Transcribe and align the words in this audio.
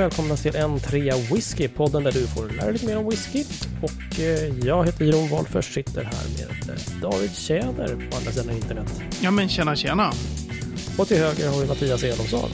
välkomna 0.00 0.36
till 0.36 0.56
en 0.56 0.80
trea 0.80 1.14
whisky, 1.16 1.68
podden 1.68 2.04
där 2.04 2.12
du 2.12 2.26
får 2.26 2.48
lära 2.48 2.64
dig 2.64 2.72
lite 2.72 2.86
mer 2.86 2.98
om 2.98 3.08
whisky. 3.08 3.44
Och 3.82 4.20
eh, 4.20 4.66
jag 4.66 4.84
heter 4.86 5.04
Jon 5.04 5.28
Wolffers, 5.28 5.74
sitter 5.74 6.04
här 6.04 6.12
med 6.38 6.70
eh, 6.76 7.00
David 7.02 7.34
Tjäder 7.36 8.08
på 8.10 8.16
andra 8.16 8.32
sidan 8.32 8.50
internet. 8.56 9.02
Ja 9.20 9.30
men 9.30 9.48
tjena 9.48 9.76
tjena. 9.76 10.12
Och 10.98 11.08
till 11.08 11.16
höger 11.18 11.48
har 11.48 11.60
vi 11.60 11.66
Mattias 11.66 12.02
Elofsson. 12.04 12.50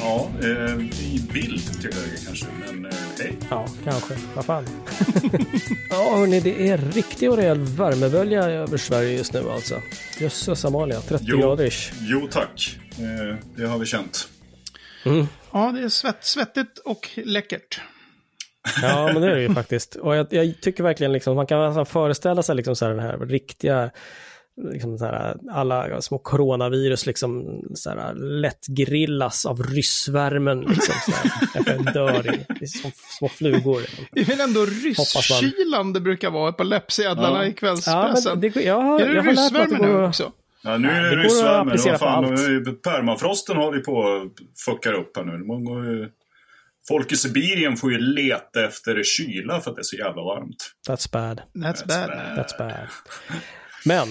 Ja, 0.00 0.28
eh, 0.42 0.80
i 1.14 1.20
bild 1.32 1.80
till 1.80 1.90
höger 1.94 2.18
kanske, 2.26 2.46
men 2.66 2.84
eh, 2.84 2.92
hej. 3.18 3.32
Ja, 3.50 3.66
kanske. 3.84 4.14
Vad 4.34 4.44
fan. 4.44 4.64
ja, 5.90 6.16
hörni, 6.16 6.40
det 6.40 6.68
är 6.68 6.78
riktig 6.78 7.30
och 7.30 7.36
rejäl 7.36 7.58
värmebölja 7.58 8.44
över 8.44 8.76
Sverige 8.76 9.18
just 9.18 9.32
nu 9.32 9.50
alltså. 9.50 9.82
Jösses 10.20 10.64
Amalia, 10.64 11.00
30 11.00 11.24
Jo. 11.26 11.38
grader. 11.38 11.74
Jo 12.00 12.28
tack, 12.30 12.78
eh, 12.98 13.36
det 13.56 13.66
har 13.66 13.78
vi 13.78 13.86
känt. 13.86 14.28
Mm. 15.04 15.26
Ja, 15.52 15.72
det 15.74 15.80
är 15.82 15.88
svett, 15.88 16.24
svettigt 16.24 16.78
och 16.78 17.08
läckert. 17.24 17.80
Ja, 18.82 19.10
men 19.12 19.22
det 19.22 19.30
är 19.30 19.34
det 19.34 19.42
ju 19.42 19.54
faktiskt. 19.54 19.94
Och 19.96 20.16
jag, 20.16 20.26
jag 20.30 20.60
tycker 20.62 20.82
verkligen 20.82 21.12
liksom, 21.12 21.36
man 21.36 21.46
kan 21.46 21.60
alltså 21.60 21.84
föreställa 21.84 22.42
sig 22.42 22.56
liksom 22.56 22.76
så 22.76 22.84
här 22.84 22.92
den 22.94 23.02
här 23.02 23.18
riktiga, 23.18 23.90
liksom 24.72 24.98
så 24.98 25.04
här, 25.04 25.36
alla 25.52 26.00
små 26.02 26.18
coronavirus 26.18 27.06
liksom 27.06 27.62
så 27.74 27.90
här, 27.90 28.14
lätt 28.14 28.66
grillas 28.66 29.46
av 29.46 29.62
ryssvärmen 29.62 30.60
liksom. 30.60 30.94
Så 31.04 31.12
här. 31.12 31.92
Dör 31.94 32.34
i, 32.62 32.66
som 32.66 32.90
små 33.18 33.28
flugor. 33.28 33.82
Det 34.12 34.20
är 34.20 34.24
väl 34.24 34.40
ändå 34.40 34.64
rysskylan 34.66 35.92
det 35.92 36.00
brukar 36.00 36.30
vara 36.30 36.52
på 36.52 36.64
läppsedlarna 36.64 37.38
Ja. 37.38 37.44
i 37.44 37.48
Ja, 37.48 37.54
kvällspressen. 37.54 38.32
men 38.32 38.40
det, 38.40 38.56
jag, 38.64 38.80
har- 38.80 39.00
är 39.00 39.08
det 39.08 39.14
jag 39.14 39.26
ryssvärme 39.28 39.78
nu 39.86 40.04
också? 40.04 40.32
Ja, 40.62 40.78
nu 40.78 40.88
är 40.88 41.02
det 41.02 41.16
det 41.16 41.22
ryssvärme. 41.22 41.70
applicera 41.70 41.92
Vad 41.92 42.00
fan, 42.00 42.24
Permafrosten 42.82 43.56
håller 43.56 43.78
ju 43.78 43.84
på 43.84 44.02
att 44.02 44.32
fuckar 44.64 44.92
upp 44.92 45.16
här 45.16 45.24
nu. 45.24 45.44
Man 45.44 45.64
går 45.64 45.84
ju... 45.84 46.08
Folk 46.88 47.12
i 47.12 47.16
Sibirien 47.16 47.76
får 47.76 47.92
ju 47.92 47.98
leta 47.98 48.64
efter 48.64 49.02
kyla 49.04 49.60
för 49.60 49.70
att 49.70 49.76
det 49.76 49.80
är 49.80 49.84
så 49.84 49.96
jävla 49.96 50.22
varmt. 50.22 50.72
That's 50.88 51.12
bad. 51.12 51.42
That's 51.54 51.86
bad. 51.88 52.10
That's 52.10 52.58
bad. 52.58 52.88
Men, 53.84 54.08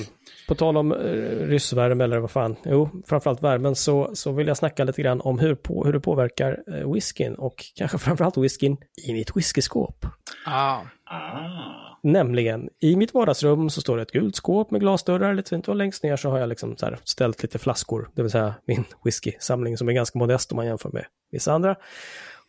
på 0.48 0.56
tal 0.56 0.78
om 0.78 0.92
uh, 0.92 1.48
ryssvärme 1.48 2.04
eller 2.04 2.20
vad 2.20 2.32
fan, 2.32 2.56
jo, 2.66 3.04
framförallt 3.08 3.44
värmen, 3.44 3.76
så, 3.76 4.12
så 4.14 4.32
vill 4.32 4.48
jag 4.48 4.58
snacka 4.58 4.84
lite 4.84 5.02
grann 5.02 5.22
om 5.22 5.40
hur, 5.40 5.56
på, 5.56 5.86
hur 5.86 5.94
det 5.94 6.00
påverkar 6.00 6.58
uh, 6.76 6.94
whiskyn 6.94 7.36
och 7.36 7.56
kanske 7.76 7.98
framförallt 7.98 8.38
whiskyn 8.38 8.78
i 9.08 9.14
mitt 9.14 9.38
whiskyskåp. 9.38 10.06
Ah. 10.46 10.82
Ah. 11.06 11.89
Nämligen, 12.04 12.70
i 12.80 12.96
mitt 12.96 13.14
vardagsrum 13.14 13.70
så 13.70 13.82
står 13.82 13.98
det 13.98 14.04
ett 14.04 14.12
gult 14.12 14.36
skåp 14.36 14.72
med 14.72 14.82
glasdörrar 14.82 15.34
lite 15.34 15.50
fint 15.50 15.68
och 15.68 15.76
längst 15.76 16.04
ner 16.04 16.16
så 16.16 16.30
har 16.30 16.40
jag 16.40 16.50
liksom 16.50 16.78
så 16.78 16.96
ställt 17.04 17.44
lite 17.44 17.60
flaskor, 17.60 18.10
det 18.16 18.22
vill 18.22 18.32
säga 18.32 18.56
min 18.66 18.84
whiskysamling 19.06 19.78
som 19.78 19.90
är 19.90 19.94
ganska 19.94 20.20
modest 20.20 20.52
om 20.52 20.56
man 20.56 20.66
jämför 20.66 20.90
med 20.90 21.06
vissa 21.32 21.54
andra. 21.54 21.76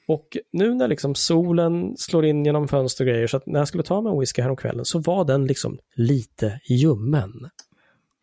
Och 0.08 0.36
nu 0.52 0.74
när 0.74 0.88
liksom 0.88 1.14
solen 1.14 1.96
slår 1.96 2.24
in 2.24 2.44
genom 2.44 2.68
fönster 2.68 3.04
och 3.04 3.08
grejer, 3.08 3.26
så 3.26 3.36
att 3.36 3.46
när 3.46 3.60
jag 3.60 3.68
skulle 3.68 3.82
ta 3.82 4.00
mig 4.00 4.12
en 4.12 4.20
whisky 4.20 4.42
häromkvällen 4.42 4.84
så 4.84 4.98
var 4.98 5.24
den 5.24 5.46
liksom 5.46 5.78
lite 5.94 6.60
ljummen. 6.64 7.50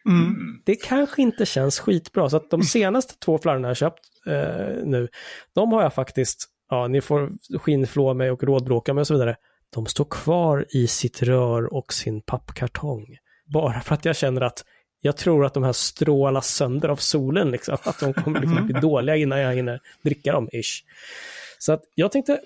Mm. 0.06 0.62
Det 0.66 0.76
kanske 0.76 1.22
inte 1.22 1.46
känns 1.46 1.80
skitbra, 1.80 2.30
så 2.30 2.38
att 2.38 2.50
de 2.50 2.64
senaste 2.64 3.14
två 3.20 3.38
flarrorna 3.38 3.68
jag 3.68 3.78
köpt 3.78 4.00
eh, 4.26 4.86
nu, 4.86 5.08
de 5.54 5.72
har 5.72 5.84
jag 5.84 5.94
faktiskt, 5.94 6.50
ja, 6.70 6.88
ni 6.88 7.02
får 7.02 7.32
skinnflå 7.58 8.14
mig 8.14 8.32
och 8.32 8.44
rådbråka 8.44 8.94
mig 8.94 9.02
och 9.02 9.08
så 9.08 9.14
vidare. 9.14 9.36
De 9.70 9.86
står 9.86 10.06
kvar 10.06 10.66
i 10.70 10.88
sitt 10.88 11.24
rör 11.24 11.74
och 11.74 11.94
sin 11.94 12.22
pappkartong. 12.22 13.18
Bara 13.46 13.82
för 13.82 13.96
att 13.96 14.06
jag 14.06 14.16
känner 14.16 14.42
att 14.42 14.64
jag 15.02 15.18
tror 15.18 15.46
att 15.46 15.54
de 15.54 15.64
här 15.64 15.74
strålas 15.74 16.48
sönder 16.48 16.90
av 16.90 16.96
solen, 16.96 17.52
liksom. 17.52 17.78
Att 17.84 18.00
de 18.00 18.14
kommer 18.14 18.40
liksom 18.40 18.66
bli 18.66 18.82
dåliga 18.82 19.16
innan 19.16 19.40
jag 19.40 19.56
hinner 19.56 19.80
dricka 20.02 20.32
dem, 20.32 20.50
ish. 20.52 20.84
Så 21.60 21.74
att 21.74 21.84
jag 21.96 22.12
tänkte 22.12 22.40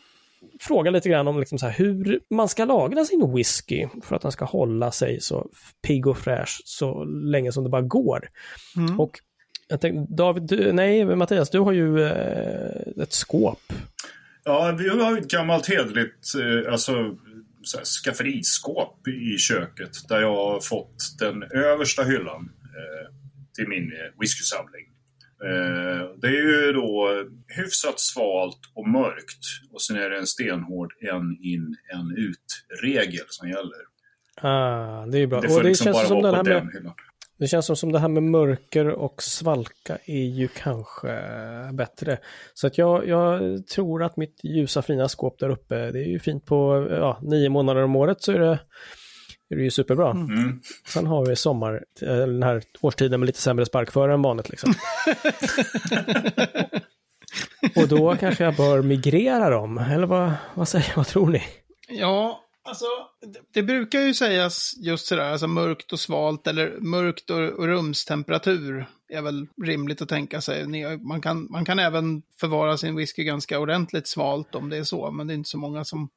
fråga 0.59 0.91
lite 0.91 1.09
grann 1.09 1.27
om 1.27 1.39
liksom 1.39 1.59
så 1.59 1.65
här, 1.65 1.73
hur 1.73 2.19
man 2.29 2.47
ska 2.47 2.65
lagra 2.65 3.05
sin 3.05 3.33
whisky 3.35 3.87
för 4.03 4.15
att 4.15 4.21
den 4.21 4.31
ska 4.31 4.45
hålla 4.45 4.91
sig 4.91 5.21
så 5.21 5.47
pigg 5.81 6.07
och 6.07 6.17
fräsch 6.17 6.61
så 6.65 7.03
länge 7.03 7.51
som 7.51 7.63
det 7.63 7.69
bara 7.69 7.81
går. 7.81 8.29
Mm. 8.77 8.99
Och 8.99 9.19
jag 9.67 9.81
tänkte, 9.81 10.13
David, 10.13 10.43
du, 10.43 10.71
nej 10.73 11.05
Mattias, 11.15 11.49
du 11.49 11.59
har 11.59 11.71
ju 11.71 12.03
eh, 12.03 13.03
ett 13.03 13.13
skåp. 13.13 13.73
Ja, 14.43 14.75
vi 14.79 14.89
har 14.89 15.17
ett 15.17 15.31
gammalt 15.31 15.67
hederligt 15.67 16.35
eh, 16.35 16.71
alltså, 16.71 17.17
skafferiskåp 18.03 19.07
i 19.07 19.37
köket 19.37 19.91
där 20.09 20.21
jag 20.21 20.35
har 20.35 20.59
fått 20.59 21.19
den 21.19 21.43
översta 21.43 22.03
hyllan 22.03 22.51
eh, 22.63 23.13
till 23.55 23.67
min 23.67 23.93
eh, 23.93 24.19
whiskysamling. 24.19 24.85
Eh, 25.43 26.19
det 26.21 26.27
är 26.27 26.65
ju 26.65 26.73
då 26.73 27.23
hyfsat 27.47 27.99
svalt 27.99 28.59
och 28.73 28.87
mörkt 28.87 29.45
och 29.71 29.81
sen 29.81 29.97
är 29.97 30.09
det 30.09 30.17
en 30.17 30.27
stenhård 30.27 30.93
en 31.01 31.37
in, 31.41 31.75
en 31.93 32.17
ut-regel 32.17 33.25
som 33.29 33.49
gäller. 33.49 33.81
Ah, 34.41 35.05
det 35.05 35.17
är 35.17 35.27
bra. 35.27 35.41
Det 35.41 35.47
och 35.47 35.63
det 35.63 35.69
liksom 35.69 35.85
känns 35.85 35.97
bara 35.97 36.07
som 36.07 36.21
den 36.21 36.35
här 36.35 36.43
på 36.43 36.49
med, 36.49 36.57
den 36.57 36.71
hyllan. 36.73 36.93
Det 37.41 37.47
känns 37.47 37.65
som, 37.65 37.75
som 37.75 37.91
det 37.91 37.99
här 37.99 38.07
med 38.07 38.23
mörker 38.23 38.87
och 38.87 39.23
svalka 39.23 39.97
är 40.05 40.23
ju 40.23 40.47
kanske 40.47 41.07
bättre. 41.73 42.17
Så 42.53 42.67
att 42.67 42.77
jag, 42.77 43.07
jag 43.07 43.67
tror 43.67 44.03
att 44.03 44.17
mitt 44.17 44.39
ljusa 44.43 44.81
fina 44.81 45.09
skåp 45.09 45.39
där 45.39 45.49
uppe, 45.49 45.91
det 45.91 45.99
är 45.99 46.07
ju 46.07 46.19
fint 46.19 46.45
på 46.45 46.87
ja, 46.89 47.19
nio 47.21 47.49
månader 47.49 47.83
om 47.83 47.95
året 47.95 48.21
så 48.21 48.31
är 48.31 48.39
det, 48.39 48.59
är 49.49 49.55
det 49.55 49.61
ju 49.63 49.71
superbra. 49.71 50.11
Mm. 50.11 50.61
Sen 50.87 51.07
har 51.07 51.25
vi 51.25 51.35
sommar, 51.35 51.83
eh, 52.01 52.15
den 52.15 52.43
här 52.43 52.63
årstiden 52.81 53.19
med 53.19 53.27
lite 53.27 53.41
sämre 53.41 53.65
sparkförare 53.65 54.13
än 54.13 54.21
vanligt 54.21 54.49
liksom. 54.49 54.73
Och 57.75 57.87
då 57.87 58.15
kanske 58.15 58.43
jag 58.43 58.55
bör 58.55 58.81
migrera 58.81 59.49
dem, 59.49 59.77
eller 59.77 60.07
vad, 60.07 60.31
vad 60.55 60.67
säger 60.67 60.93
vad 60.95 61.07
tror 61.07 61.29
ni? 61.29 61.43
Ja, 61.89 62.43
alltså 62.63 62.85
det, 63.33 63.39
det 63.53 63.63
brukar 63.63 63.99
ju 63.99 64.13
sägas 64.13 64.73
just 64.77 65.05
sådär, 65.07 65.31
alltså 65.31 65.47
mörkt 65.47 65.93
och 65.93 65.99
svalt 65.99 66.47
eller 66.47 66.77
mörkt 66.79 67.29
och, 67.29 67.37
och 67.39 67.65
rumstemperatur 67.67 68.85
är 69.09 69.21
väl 69.21 69.47
rimligt 69.63 70.01
att 70.01 70.09
tänka 70.09 70.41
sig. 70.41 70.67
Ni- 70.67 70.97
Man 70.97 71.21
kan, 71.21 71.47
man 71.51 71.65
kan 71.65 71.79
även 71.79 72.21
förvara 72.39 72.77
sin 72.77 72.95
whisky 72.95 73.23
ganska 73.23 73.59
ordentligt 73.59 74.07
svalt 74.07 74.55
om 74.55 74.69
det 74.69 74.77
är 74.77 74.83
så, 74.83 75.11
men 75.11 75.27
det 75.27 75.33
är 75.33 75.35
inte 75.35 75.49
så 75.49 75.57
många 75.57 75.85
som... 75.85 76.09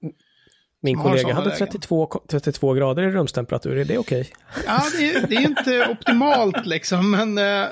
Min 0.83 0.95
Som 0.97 1.03
har 1.03 1.11
kollega 1.11 1.35
hade 1.35 1.49
lägen. 1.49 1.67
32, 1.67 2.23
32 2.31 2.73
grader 2.73 3.03
i 3.03 3.11
rumstemperatur, 3.11 3.77
är 3.77 3.85
det 3.85 3.99
okej? 3.99 4.31
Ja, 4.67 4.83
det 4.99 5.11
är, 5.15 5.27
det 5.27 5.35
är 5.37 5.41
inte 5.41 5.89
optimalt 5.91 6.67
liksom, 6.67 7.11
men... 7.11 7.39
Eh, 7.39 7.67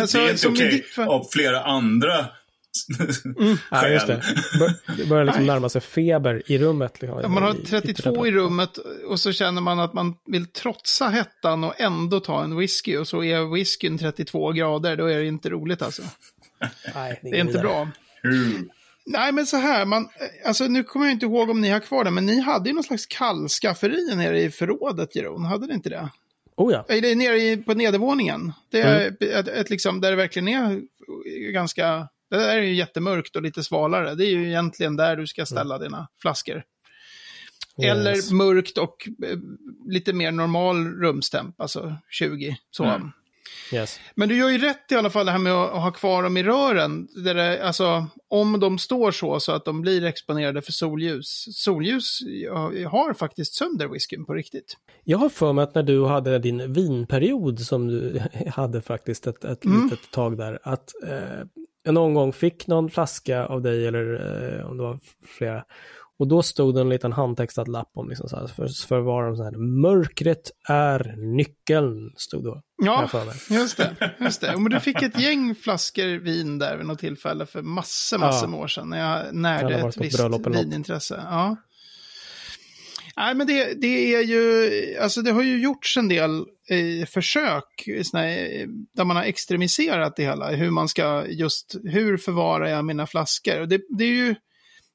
alltså, 0.00 0.18
det 0.18 0.24
är 0.24 0.28
inte 0.28 0.38
som 0.42 0.52
i 0.52 0.56
okej 0.56 0.82
fall- 0.82 1.08
av 1.08 1.26
flera 1.32 1.60
andra 1.62 2.26
Ja, 3.70 3.88
just 3.88 4.06
det. 4.06 4.22
Bör, 4.58 4.96
det 4.96 5.08
börjar 5.08 5.24
liksom 5.24 5.46
närma 5.46 5.68
sig 5.68 5.80
feber 5.80 6.42
i 6.46 6.58
rummet. 6.58 7.02
Liksom, 7.02 7.20
Ja, 7.22 7.28
man 7.28 7.42
har 7.42 7.54
i- 7.54 7.64
32 7.64 8.26
i 8.26 8.30
rummet 8.32 8.78
och 9.06 9.20
så 9.20 9.32
känner 9.32 9.60
man 9.60 9.80
att 9.80 9.92
man 9.94 10.14
vill 10.26 10.46
trotsa 10.46 11.08
hettan 11.08 11.64
och 11.64 11.80
ändå 11.80 12.20
ta 12.20 12.44
en 12.44 12.56
whisky. 12.56 12.96
Och 12.96 13.08
så 13.08 13.24
är 13.24 13.54
whiskyn 13.54 13.98
32 13.98 14.52
grader, 14.52 14.96
då 14.96 15.06
är 15.06 15.18
det 15.18 15.26
inte 15.26 15.50
roligt 15.50 15.82
alltså. 15.82 16.02
Nej, 16.94 17.20
Det 17.22 17.28
är 17.30 17.40
inte 17.40 17.58
bra. 17.58 17.88
Hur? 18.22 18.68
Nej, 19.06 19.32
men 19.32 19.46
så 19.46 19.56
här, 19.56 19.84
man, 19.84 20.08
alltså 20.44 20.64
nu 20.64 20.82
kommer 20.84 21.06
jag 21.06 21.12
inte 21.12 21.26
ihåg 21.26 21.50
om 21.50 21.60
ni 21.60 21.68
har 21.70 21.80
kvar 21.80 22.04
det, 22.04 22.10
men 22.10 22.26
ni 22.26 22.40
hade 22.40 22.68
ju 22.68 22.74
någon 22.74 22.84
slags 22.84 23.06
kallskafferi 23.06 24.14
nere 24.16 24.40
i 24.42 24.50
förrådet, 24.50 25.16
Jeroen, 25.16 25.44
hade 25.44 25.66
ni 25.66 25.74
inte 25.74 25.88
det? 25.90 26.08
Oh 26.56 26.72
ja. 26.72 26.86
Eller 26.88 27.14
nere 27.16 27.36
i, 27.36 27.56
på 27.56 27.74
nedervåningen. 27.74 28.52
Det 28.70 28.80
är 28.80 29.16
ett, 29.22 29.48
ett, 29.48 29.70
liksom, 29.70 30.00
där 30.00 30.10
det 30.10 30.16
verkligen 30.16 30.48
är 30.48 30.80
ganska, 31.52 32.08
det 32.38 32.44
där 32.46 32.58
är 32.58 32.62
ju 32.62 32.74
jättemörkt 32.74 33.36
och 33.36 33.42
lite 33.42 33.62
svalare. 33.62 34.14
Det 34.14 34.26
är 34.26 34.30
ju 34.30 34.48
egentligen 34.48 34.96
där 34.96 35.16
du 35.16 35.26
ska 35.26 35.46
ställa 35.46 35.78
dina 35.78 36.08
flaskor. 36.22 36.62
Eller 37.82 38.14
Yes. 38.16 38.30
mörkt 38.30 38.78
och 38.78 39.08
eh, 39.26 39.38
lite 39.88 40.12
mer 40.12 40.30
normal 40.32 40.86
rumstemp, 40.88 41.60
alltså 41.60 41.96
20. 42.10 42.56
Så. 42.70 42.84
Mm. 42.84 43.10
Yes. 43.72 44.00
Men 44.14 44.28
du 44.28 44.36
gör 44.36 44.48
ju 44.48 44.58
rätt 44.58 44.92
i 44.92 44.94
alla 44.94 45.10
fall 45.10 45.26
det 45.26 45.32
här 45.32 45.38
med 45.38 45.52
att 45.52 45.82
ha 45.82 45.90
kvar 45.90 46.22
dem 46.22 46.36
i 46.36 46.42
rören. 46.42 47.08
Där 47.24 47.34
det, 47.34 47.62
alltså, 47.66 48.06
om 48.28 48.60
de 48.60 48.78
står 48.78 49.10
så, 49.10 49.40
så 49.40 49.52
att 49.52 49.64
de 49.64 49.80
blir 49.80 50.04
exponerade 50.04 50.62
för 50.62 50.72
solljus. 50.72 51.44
Solljus 51.56 52.18
har 52.90 53.14
faktiskt 53.14 53.54
sönder 53.54 53.88
whiskyn 53.88 54.24
på 54.24 54.34
riktigt. 54.34 54.76
Jag 55.04 55.18
har 55.18 55.28
för 55.28 55.52
mig 55.52 55.62
att 55.62 55.74
när 55.74 55.82
du 55.82 56.04
hade 56.04 56.38
din 56.38 56.72
vinperiod 56.72 57.60
som 57.60 57.86
du 57.88 58.22
hade 58.54 58.82
faktiskt 58.82 59.26
ett, 59.26 59.44
ett 59.44 59.64
Mm. 59.64 59.84
litet 59.84 60.10
tag 60.10 60.36
där, 60.38 60.58
att 60.62 60.90
eh, 61.06 61.46
jag 61.82 61.94
någon 61.94 62.14
gång 62.14 62.32
fick 62.32 62.66
någon 62.66 62.90
flaska 62.90 63.46
av 63.46 63.62
dig 63.62 63.86
eller 63.86 64.14
eh, 64.58 64.66
om 64.66 64.76
det 64.76 64.82
var 64.82 64.98
flera. 65.38 65.64
Och 66.18 66.28
då 66.28 66.42
stod 66.42 66.74
det 66.74 66.80
en 66.80 66.88
liten 66.88 67.12
handtextad 67.12 67.68
lapp 67.68 67.90
om 67.94 68.08
liksom 68.08 68.28
så 68.28 68.36
här, 68.36 68.46
för, 68.46 68.86
för 68.86 69.00
vad 69.00 69.24
de 69.24 69.36
så 69.36 69.42
här, 69.44 69.80
mörkret 69.82 70.50
är 70.68 71.14
nyckeln, 71.36 72.12
stod 72.16 72.44
då. 72.44 72.62
Ja, 72.82 73.08
just 73.50 73.76
det. 73.76 74.12
Just 74.20 74.40
det. 74.40 74.56
Men 74.56 74.70
du 74.72 74.80
fick 74.80 75.02
ett 75.02 75.20
gäng 75.20 75.54
flaskor 75.54 76.18
vin 76.18 76.58
där 76.58 76.76
vid 76.76 76.86
något 76.86 76.98
tillfälle 76.98 77.46
för 77.46 77.62
massor, 77.62 78.18
massor 78.18 78.48
Ja. 78.48 78.50
med 78.50 78.60
år 78.60 78.66
sedan. 78.66 78.88
När 78.90 78.98
jag 79.24 79.34
närde 79.34 79.74
ett 79.74 79.96
visst 79.96 80.46
vinintresse. 80.46 81.22
Ja. 81.30 81.56
Nej, 83.16 83.34
men 83.34 83.46
det, 83.46 83.80
det 83.80 84.14
är 84.14 84.22
ju, 84.22 84.96
alltså 85.00 85.22
det 85.22 85.30
har 85.30 85.42
ju 85.42 85.62
gjorts 85.62 85.96
en 85.96 86.08
del 86.08 86.44
eh, 86.68 87.06
försök 87.06 87.88
såna 88.04 88.28
eh, 88.28 88.68
där 88.94 89.04
man 89.04 89.16
har 89.16 89.24
extremiserat 89.24 90.16
det 90.16 90.22
hela. 90.22 90.50
Hur 90.50 90.70
man 90.70 90.88
ska 90.88 91.26
just, 91.26 91.76
hur 91.84 92.16
förvarar 92.16 92.66
jag 92.66 92.84
mina 92.84 93.06
flaskor? 93.06 93.60
Och 93.60 93.68
det, 93.68 93.80
det 93.98 94.04
är 94.04 94.08
ju, 94.08 94.34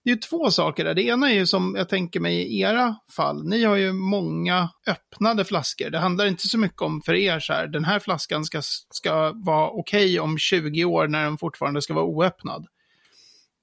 det 0.03 0.11
är 0.11 0.15
två 0.15 0.51
saker 0.51 0.85
där. 0.85 0.93
Det 0.93 1.03
ena 1.03 1.31
är 1.31 1.33
ju 1.33 1.45
som 1.45 1.75
jag 1.77 1.89
tänker 1.89 2.19
mig 2.19 2.35
i 2.35 2.61
era 2.61 2.95
fall. 3.15 3.47
Ni 3.47 3.63
har 3.63 3.75
ju 3.75 3.93
många 3.93 4.69
öppnade 4.87 5.45
flaskor. 5.45 5.89
Det 5.89 5.99
handlar 5.99 6.25
inte 6.25 6.47
så 6.47 6.57
mycket 6.57 6.81
om 6.81 7.01
för 7.01 7.13
er 7.13 7.39
så 7.39 7.53
här, 7.53 7.67
den 7.67 7.85
här 7.85 7.99
flaskan 7.99 8.45
ska, 8.45 8.61
ska 8.89 9.31
vara 9.35 9.69
okej 9.69 10.05
okay 10.05 10.19
om 10.19 10.37
20 10.37 10.85
år 10.85 11.07
när 11.07 11.23
den 11.23 11.37
fortfarande 11.37 11.81
ska 11.81 11.93
vara 11.93 12.05
oöppnad. 12.05 12.67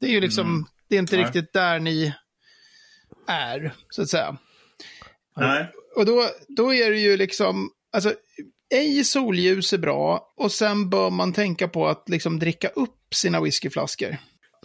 Det 0.01 0.07
är 0.07 0.11
ju 0.11 0.21
liksom, 0.21 0.47
mm. 0.47 0.65
det 0.89 0.97
är 0.97 0.99
inte 0.99 1.17
Nej. 1.17 1.25
riktigt 1.25 1.53
där 1.53 1.81
ni 1.81 2.15
är, 3.27 3.75
så 3.91 4.03
att 4.03 4.09
säga. 4.09 4.37
Nej. 5.37 5.73
Och 5.97 6.07
då, 6.07 6.29
då 6.49 6.75
är 6.75 6.91
det 6.91 6.99
ju 6.99 7.17
liksom, 7.17 7.71
alltså, 7.93 8.15
ej 8.75 9.05
solljus 9.05 9.73
är 9.73 9.79
bra 9.79 10.35
och 10.37 10.53
sen 10.53 10.91
bör 10.91 11.11
man 11.11 11.33
tänka 11.33 11.69
på 11.69 11.87
att 11.89 12.09
liksom 12.09 12.39
dricka 12.39 12.69
upp 12.69 13.15
sina 13.15 13.41
whiskyflaskor. 13.41 14.17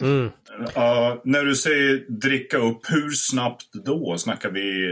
Mm. 0.02 0.24
Uh, 0.24 1.20
när 1.24 1.44
du 1.44 1.54
säger 1.54 2.20
dricka 2.20 2.58
upp, 2.58 2.80
hur 2.88 3.10
snabbt 3.10 3.66
då? 3.72 4.18
Snackar 4.18 4.50
vi 4.50 4.86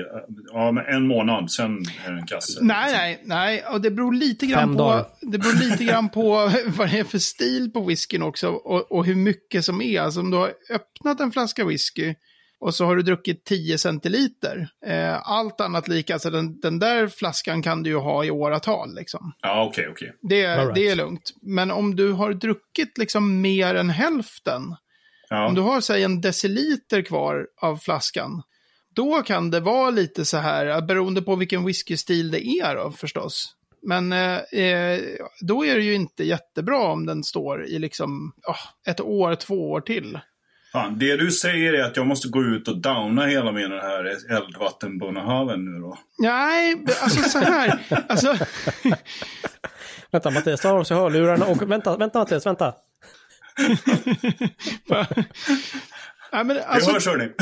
uh, 0.55 0.95
en 0.95 1.07
månad, 1.07 1.51
sen 1.51 1.79
är 2.07 2.13
det 2.13 2.19
en 2.19 2.27
kasse? 2.27 2.59
Nej, 2.63 2.93
nej, 2.93 3.23
nej. 3.25 3.65
Och 3.73 3.81
det 3.81 3.91
beror 3.91 4.13
lite 4.13 4.47
grann 4.47 4.77
på, 4.77 5.07
det 5.21 5.39
beror 5.39 5.71
lite 5.71 5.85
grann 5.85 6.09
på 6.09 6.53
vad 6.67 6.91
det 6.91 6.99
är 6.99 7.05
för 7.05 7.19
stil 7.19 7.71
på 7.73 7.85
whiskyn 7.85 8.23
också 8.23 8.49
och, 8.49 8.93
och, 8.93 9.07
hur 9.07 9.15
mycket 9.15 9.65
som 9.65 9.83
är. 9.83 10.01
Alltså 10.01 10.21
om 10.21 10.31
du 10.31 10.37
har 10.37 10.53
öppnat 10.71 11.21
en 11.21 11.33
flaska 11.33 11.65
whisky 11.65 12.15
och 12.61 12.75
så 12.75 12.85
har 12.85 12.97
du 12.97 13.03
druckit 13.03 13.45
10 13.45 13.79
centiliter. 13.79 14.69
Eh, 14.87 15.29
allt 15.29 15.61
annat 15.61 15.89
lika, 15.89 16.13
alltså 16.13 16.31
den, 16.31 16.61
den, 16.61 16.79
där 16.79 17.09
flaskan 17.09 17.63
kan 17.63 17.83
du 17.83 17.91
ju 17.91 17.97
ha 17.97 18.25
i 18.25 18.31
åratal. 18.31 18.95
Liksom. 18.95 19.33
Ja, 19.41 19.65
okej, 19.65 19.83
okay, 19.83 19.93
okej. 19.93 20.09
Okay. 20.09 20.29
Det, 20.29 20.57
right. 20.57 20.75
det 20.75 20.89
är 20.89 20.97
lugnt. 20.97 21.33
Men 21.43 21.71
om 21.71 21.97
du 21.97 22.13
har 22.13 22.33
druckit 22.33 22.99
liksom 22.99 23.41
mer 23.41 23.75
än 23.75 23.91
hälften, 23.91 24.63
ja. 25.29 25.47
om 25.47 25.55
du 25.55 25.61
har 25.61 25.81
säg 25.81 26.03
en 26.03 26.21
deciliter 26.21 27.03
kvar 27.03 27.47
av 27.61 27.77
flaskan, 27.77 28.43
då 28.95 29.23
kan 29.23 29.51
det 29.51 29.61
vara 29.61 29.91
lite 29.91 30.25
så 30.25 30.37
här, 30.37 30.83
beroende 30.83 31.23
på 31.23 31.37
vilken 31.37 31.65
whiskystil 31.65 32.31
det 32.31 32.47
är 32.47 32.77
då 32.77 32.91
förstås. 32.91 33.55
Men 33.83 34.13
eh, 34.13 34.39
eh, 34.39 35.01
då 35.41 35.65
är 35.65 35.75
det 35.75 35.83
ju 35.83 35.95
inte 35.95 36.25
jättebra 36.25 36.79
om 36.79 37.07
den 37.07 37.25
står 37.25 37.67
i 37.67 37.79
liksom 37.79 38.33
oh, 38.47 38.91
ett 38.93 39.01
år, 39.01 39.35
två 39.35 39.71
år 39.71 39.81
till. 39.81 40.19
Fan, 40.73 40.99
det 40.99 41.17
du 41.17 41.31
säger 41.31 41.73
är 41.73 41.83
att 41.83 41.97
jag 41.97 42.07
måste 42.07 42.29
gå 42.29 42.43
ut 42.43 42.69
och 42.69 42.79
downa 42.79 43.27
hela 43.27 43.53
min 43.53 43.71
den 43.71 43.81
här 43.81 44.33
eldvattenbundna 44.37 45.21
haven 45.21 45.65
nu 45.65 45.81
då? 45.81 45.99
Nej, 46.19 46.85
alltså 47.01 47.23
så 47.23 47.39
här. 47.39 47.81
alltså... 48.09 48.37
vänta 50.11 50.31
Mattias, 50.31 50.61
ta 50.61 50.71
av 50.71 50.85
sig 50.85 50.97
hörlurarna 50.97 51.47
och 51.47 51.71
vänta, 51.71 51.97
vänta 51.97 52.19
Mattias, 52.19 52.47
vänta. 52.47 52.75
ja, 56.33 56.45
men, 56.45 56.59
alltså... 56.67 56.91
Det 56.91 56.95
hörs 56.95 57.07
hörni. 57.07 57.33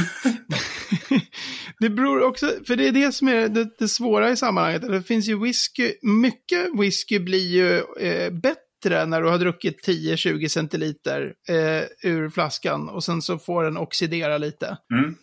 det 1.80 1.90
beror 1.90 2.22
också, 2.22 2.52
för 2.66 2.76
det 2.76 2.88
är 2.88 2.92
det 2.92 3.12
som 3.12 3.28
är 3.28 3.48
det, 3.48 3.68
det 3.78 3.88
svåra 3.88 4.30
i 4.30 4.36
sammanhanget. 4.36 4.82
Det 4.82 5.02
finns 5.02 5.28
ju 5.28 5.42
whisky, 5.42 5.92
mycket 6.02 6.80
whisky 6.80 7.18
blir 7.18 7.48
ju 7.48 7.76
eh, 8.00 8.32
bättre 8.32 8.65
bättre 8.90 9.06
när 9.06 9.22
du 9.22 9.28
har 9.28 9.38
druckit 9.38 9.86
10-20 9.86 10.48
centiliter 10.48 11.34
eh, 11.48 12.10
ur 12.10 12.30
flaskan 12.30 12.88
och 12.88 13.04
sen 13.04 13.22
så 13.22 13.38
får 13.38 13.64
den 13.64 13.76
oxidera 13.76 14.38
lite. 14.38 14.76
Mm. 14.92 15.16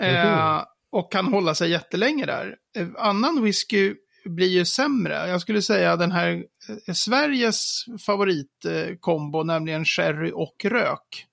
Eh, 0.00 0.62
och 0.92 1.12
kan 1.12 1.26
hålla 1.26 1.54
sig 1.54 1.70
jättelänge 1.70 2.26
där. 2.26 2.56
Eh, 2.76 2.88
annan 2.98 3.44
whisky 3.44 3.94
blir 4.24 4.48
ju 4.48 4.64
sämre. 4.64 5.28
Jag 5.28 5.40
skulle 5.40 5.62
säga 5.62 5.96
den 5.96 6.12
här 6.12 6.44
eh, 6.86 6.94
Sveriges 6.94 7.84
favoritkombo, 8.06 9.42
nämligen 9.42 9.84
sherry 9.84 10.32
och 10.34 10.64
rök. 10.64 11.26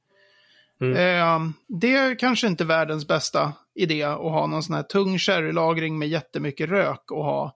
Mm. 0.81 0.93
Eh, 0.93 1.51
det 1.67 1.95
är 1.95 2.19
kanske 2.19 2.47
inte 2.47 2.65
världens 2.65 3.07
bästa 3.07 3.53
idé 3.75 4.03
att 4.03 4.17
ha 4.17 4.47
någon 4.47 4.63
sån 4.63 4.75
här 4.75 4.83
tung 4.83 5.19
sherrylagring 5.19 5.99
med 5.99 6.09
jättemycket 6.09 6.69
rök 6.69 7.11
och 7.11 7.23
ha 7.23 7.55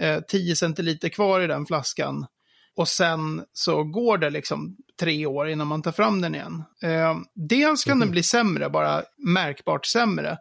eh, 0.00 0.20
10 0.20 0.56
centiliter 0.56 1.08
kvar 1.08 1.40
i 1.40 1.46
den 1.46 1.66
flaskan 1.66 2.26
och 2.76 2.88
sen 2.88 3.44
så 3.52 3.84
går 3.84 4.18
det 4.18 4.30
liksom 4.30 4.76
tre 5.00 5.26
år 5.26 5.48
innan 5.48 5.66
man 5.66 5.82
tar 5.82 5.92
fram 5.92 6.20
den 6.20 6.34
igen. 6.34 6.64
Eh, 6.82 7.16
dels 7.34 7.84
kan 7.84 7.92
mm. 7.92 8.00
den 8.00 8.10
bli 8.10 8.22
sämre, 8.22 8.70
bara 8.70 9.02
märkbart 9.16 9.86
sämre. 9.86 10.38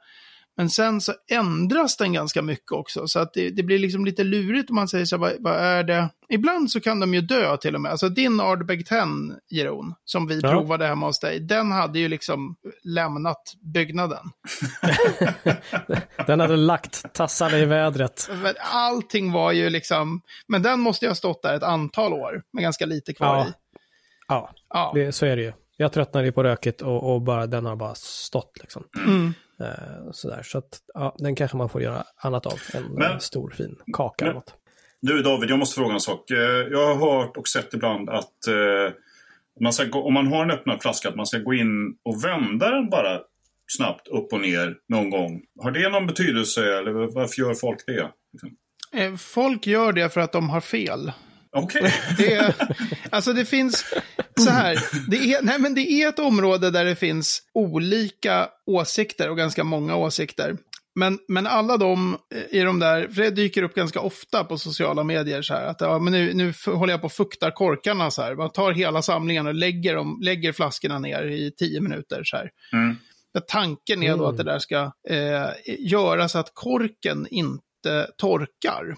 Men 0.58 0.70
sen 0.70 1.02
så 1.02 1.14
ändras 1.32 1.98
den 1.98 2.14
ganska 2.14 2.42
mycket 2.42 2.72
också. 2.72 3.08
Så 3.08 3.20
att 3.20 3.34
det, 3.34 3.50
det 3.50 3.64
blir 3.64 3.80
liksom 3.80 4.06
lite 4.06 4.24
lurigt 4.24 4.70
om 4.70 4.76
man 4.76 4.88
säger 4.88 5.06
så 5.06 5.18
vad, 5.18 5.32
vad, 5.40 5.56
är 5.56 5.84
det? 5.84 6.10
Ibland 6.30 6.72
så 6.72 6.82
kan 6.82 7.00
de 7.00 7.14
ju 7.14 7.22
dö 7.22 7.58
till 7.58 7.76
och 7.76 7.82
med. 7.82 7.92
Alltså 7.92 8.10
din 8.10 8.40
Ardbeg 8.40 8.86
10, 8.86 9.00
Jeroen, 9.50 9.94
som 10.06 10.28
vi 10.28 10.40
ja. 10.40 10.50
provade 10.50 10.88
hemma 10.88 11.06
hos 11.06 11.20
dig, 11.20 11.40
den 11.40 11.72
hade 11.72 12.00
ju 12.00 12.08
liksom 12.08 12.56
lämnat 12.84 13.54
byggnaden. 13.74 14.26
den 16.28 16.40
hade 16.40 16.56
lagt 16.56 17.14
tassarna 17.14 17.58
i 17.58 17.66
vädret. 17.66 18.30
Allting 18.60 19.32
var 19.32 19.52
ju 19.52 19.70
liksom, 19.70 20.22
men 20.48 20.62
den 20.62 20.80
måste 20.80 21.06
ju 21.06 21.10
ha 21.10 21.16
stått 21.16 21.42
där 21.42 21.56
ett 21.56 21.64
antal 21.64 22.14
år 22.14 22.44
med 22.54 22.64
ganska 22.64 22.86
lite 22.86 23.14
kvar 23.14 23.38
ja. 23.38 23.48
i. 23.48 23.54
Ja, 24.28 24.52
ja. 24.70 24.92
Det, 24.96 25.12
så 25.12 25.26
är 25.26 25.36
det 25.36 25.42
ju. 25.42 25.54
Jag 25.78 25.94
tröttnade 25.94 26.32
på 26.32 26.44
röket 26.44 26.82
och, 26.82 27.14
och 27.14 27.22
bara, 27.22 27.48
den 27.48 27.66
har 27.66 27.76
bara 27.76 27.96
stått 27.96 28.58
liksom. 28.62 28.84
Mm. 29.06 29.34
Eh, 29.64 30.12
sådär. 30.12 30.44
Så 30.44 30.58
att 30.58 30.80
ja, 30.94 31.16
den 31.20 31.36
kanske 31.36 31.58
man 31.58 31.70
får 31.70 31.82
göra 31.82 32.04
annat 32.18 32.46
av. 32.46 32.60
En 32.74 32.84
men, 32.84 33.20
stor 33.20 33.50
fin 33.50 33.76
kaka 33.94 34.26
eller 34.26 34.34
något. 34.34 34.56
Du 35.02 35.22
David, 35.22 35.50
jag 35.50 35.60
måste 35.60 35.76
fråga 35.76 35.94
en 35.94 36.00
sak. 36.00 36.32
Eh, 36.32 36.38
jag 36.72 36.96
har 36.96 36.96
hört 36.96 37.38
och 37.38 37.48
sett 37.48 37.74
ibland 37.74 38.10
att 38.10 38.48
eh, 38.48 38.94
man 39.60 39.74
ska, 39.74 40.00
om 40.00 40.14
man 40.14 40.28
har 40.28 40.44
en 40.44 40.52
öppnad 40.52 40.82
flaska 40.82 41.10
att 41.10 41.16
man 41.16 41.26
ska 41.26 41.38
gå 41.38 41.54
in 41.54 41.98
och 42.04 42.24
vända 42.24 42.70
den 42.70 42.90
bara 42.90 43.20
snabbt 43.68 44.08
upp 44.08 44.34
och 44.34 44.42
ner 44.42 44.76
någon 44.90 45.10
gång. 45.10 45.42
Har 45.60 45.72
det 45.72 45.90
någon 45.90 46.08
betydelse 46.08 46.78
eller 46.78 46.92
varför 46.92 47.42
gör 47.42 47.54
folk 47.54 47.86
det? 47.86 48.12
Liksom? 48.34 49.18
Folk 49.18 49.68
gör 49.68 49.94
det 49.94 50.14
för 50.14 50.22
att 50.22 50.32
de 50.32 50.50
har 50.50 50.62
fel. 50.62 51.12
Okej. 51.54 51.82
Okay. 52.14 52.52
alltså 53.10 53.34
det 53.34 53.46
finns, 53.46 53.86
så 54.40 54.50
här, 54.50 54.80
det 55.10 55.18
är, 55.18 55.42
nej 55.42 55.60
men 55.60 55.76
det 55.76 55.92
är 55.92 56.10
ett 56.10 56.20
område 56.20 56.72
där 56.72 56.86
det 56.86 56.96
finns 56.96 57.42
olika 57.54 58.50
åsikter 58.66 59.30
och 59.30 59.38
ganska 59.38 59.64
många 59.64 59.96
åsikter. 59.96 60.58
Men, 60.96 61.20
men 61.28 61.48
alla 61.48 61.78
de 61.78 62.18
i 62.50 62.60
de 62.60 62.80
där, 62.80 63.08
för 63.08 63.22
det 63.22 63.30
dyker 63.30 63.64
upp 63.64 63.76
ganska 63.76 64.00
ofta 64.00 64.44
på 64.44 64.58
sociala 64.58 65.04
medier 65.04 65.42
så 65.42 65.54
här, 65.54 65.66
att 65.66 65.82
ja, 65.82 66.00
men 66.00 66.14
nu, 66.14 66.34
nu 66.34 66.54
håller 66.66 66.94
jag 66.94 67.02
på 67.02 67.06
och 67.06 67.12
fuktar 67.12 67.52
korkarna 67.52 68.12
så 68.12 68.22
här. 68.22 68.36
Man 68.36 68.52
tar 68.52 68.72
hela 68.72 69.02
samlingen 69.02 69.48
och 69.48 69.54
lägger, 69.54 69.96
dem, 69.96 70.20
lägger 70.24 70.52
flaskorna 70.52 71.00
ner 71.00 71.24
i 71.24 71.52
tio 71.52 71.82
minuter 71.82 72.24
så 72.24 72.38
här. 72.38 72.50
Mm. 72.74 72.96
Tanken 73.48 74.04
är 74.04 74.18
då 74.18 74.28
att 74.28 74.38
det 74.38 74.44
där 74.44 74.60
ska 74.60 74.92
eh, 75.10 75.48
göra 75.80 76.30
så 76.30 76.40
att 76.40 76.52
korken 76.54 77.28
inte 77.32 78.08
torkar. 78.18 78.96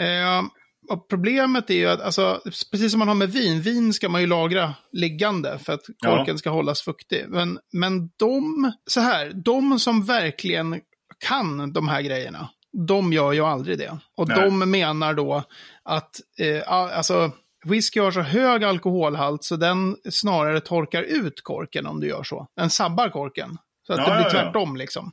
Eh, 0.00 0.42
och 0.90 1.08
problemet 1.08 1.70
är 1.70 1.74
ju 1.74 1.86
att, 1.86 2.00
alltså, 2.00 2.40
precis 2.44 2.90
som 2.90 2.98
man 2.98 3.08
har 3.08 3.14
med 3.14 3.32
vin, 3.32 3.60
vin 3.60 3.92
ska 3.92 4.08
man 4.08 4.20
ju 4.20 4.26
lagra 4.26 4.74
liggande 4.92 5.58
för 5.58 5.72
att 5.72 5.86
korken 6.04 6.34
ja. 6.34 6.38
ska 6.38 6.50
hållas 6.50 6.82
fuktig. 6.82 7.24
Men, 7.28 7.58
men 7.72 8.10
de, 8.16 8.72
så 8.86 9.00
här, 9.00 9.32
de 9.44 9.78
som 9.78 10.04
verkligen 10.04 10.80
kan 11.18 11.72
de 11.72 11.88
här 11.88 12.02
grejerna, 12.02 12.50
de 12.88 13.12
gör 13.12 13.32
ju 13.32 13.40
aldrig 13.40 13.78
det. 13.78 13.98
Och 14.16 14.28
Nej. 14.28 14.40
de 14.40 14.70
menar 14.70 15.14
då 15.14 15.44
att, 15.84 16.10
eh, 16.38 16.72
alltså, 16.72 17.30
whisky 17.64 18.00
har 18.00 18.10
så 18.10 18.20
hög 18.20 18.64
alkoholhalt 18.64 19.44
så 19.44 19.56
den 19.56 19.96
snarare 20.10 20.60
torkar 20.60 21.02
ut 21.02 21.40
korken 21.42 21.86
om 21.86 22.00
du 22.00 22.08
gör 22.08 22.22
så. 22.22 22.46
Den 22.56 22.70
sabbar 22.70 23.08
korken. 23.08 23.58
Så 23.86 23.92
att 23.92 23.98
ja, 23.98 24.14
det 24.14 24.22
blir 24.22 24.30
tvärtom 24.30 24.76
liksom. 24.76 25.12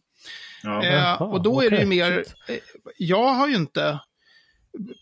Ja. 0.64 0.84
Eh, 0.84 1.22
och 1.22 1.44
då 1.44 1.62
är 1.62 1.70
det 1.70 1.80
ju 1.80 1.86
mer, 1.86 2.26
eh, 2.48 2.56
jag 2.98 3.34
har 3.34 3.48
ju 3.48 3.56
inte 3.56 4.00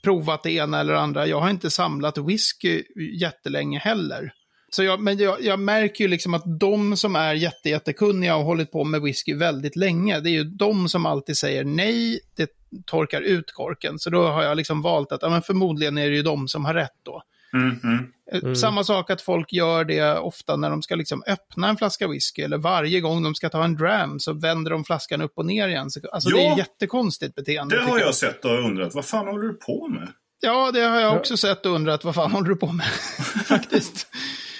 provat 0.03 0.43
det 0.43 0.51
ena 0.51 0.79
eller 0.79 0.93
andra. 0.93 1.27
Jag 1.27 1.41
har 1.41 1.49
inte 1.49 1.69
samlat 1.69 2.17
whisky 2.17 2.83
jättelänge 3.19 3.79
heller. 3.79 4.33
Så 4.69 4.83
jag, 4.83 4.99
men 4.99 5.17
jag, 5.17 5.41
jag 5.41 5.59
märker 5.59 6.03
ju 6.03 6.07
liksom 6.07 6.33
att 6.33 6.59
de 6.59 6.97
som 6.97 7.15
är 7.15 7.33
jätte, 7.33 7.69
jättekunniga 7.69 8.35
och 8.35 8.45
hållit 8.45 8.71
på 8.71 8.83
med 8.83 9.01
whisky 9.01 9.33
väldigt 9.33 9.75
länge, 9.75 10.19
det 10.19 10.29
är 10.29 10.31
ju 10.31 10.43
de 10.43 10.89
som 10.89 11.05
alltid 11.05 11.37
säger 11.37 11.63
nej, 11.63 12.19
det 12.35 12.49
torkar 12.85 13.21
ut 13.21 13.51
korken. 13.51 13.99
Så 13.99 14.09
då 14.09 14.27
har 14.27 14.43
jag 14.43 14.57
liksom 14.57 14.81
valt 14.81 15.11
att 15.11 15.21
ja, 15.21 15.29
men 15.29 15.41
förmodligen 15.41 15.97
är 15.97 16.09
det 16.09 16.15
ju 16.15 16.23
de 16.23 16.47
som 16.47 16.65
har 16.65 16.73
rätt 16.73 16.99
då. 17.03 17.23
Mm, 17.55 17.79
mm. 17.83 18.11
Mm. 18.31 18.55
Samma 18.55 18.83
sak 18.83 19.09
att 19.09 19.21
folk 19.21 19.53
gör 19.53 19.85
det 19.85 20.17
ofta 20.17 20.55
när 20.55 20.69
de 20.69 20.81
ska 20.81 20.95
liksom 20.95 21.23
öppna 21.27 21.69
en 21.69 21.77
flaska 21.77 22.07
whisky 22.07 22.41
eller 22.41 22.57
varje 22.57 23.01
gång 23.01 23.23
de 23.23 23.35
ska 23.35 23.49
ta 23.49 23.63
en 23.63 23.75
dram 23.75 24.19
så 24.19 24.33
vänder 24.33 24.71
de 24.71 24.83
flaskan 24.83 25.21
upp 25.21 25.33
och 25.35 25.45
ner 25.45 25.67
igen. 25.67 25.89
Alltså 26.11 26.29
ja, 26.29 26.35
det 26.35 26.45
är 26.45 26.57
jättekonstigt 26.57 27.35
beteende. 27.35 27.75
Det 27.75 27.81
har 27.81 27.99
jag, 27.99 28.07
jag 28.07 28.15
sett 28.15 28.45
och 28.45 28.65
undrat, 28.65 28.95
vad 28.95 29.05
fan 29.05 29.27
håller 29.27 29.47
du 29.47 29.53
på 29.53 29.87
med? 29.87 30.07
Ja, 30.41 30.71
det 30.71 30.81
har 30.81 30.99
jag 30.99 31.17
också 31.17 31.37
sett 31.37 31.65
och 31.65 31.71
undrat, 31.71 32.03
vad 32.03 32.15
fan 32.15 32.31
håller 32.31 32.49
du 32.49 32.55
på 32.55 32.71
med? 32.71 32.85
Faktiskt. 33.45 34.07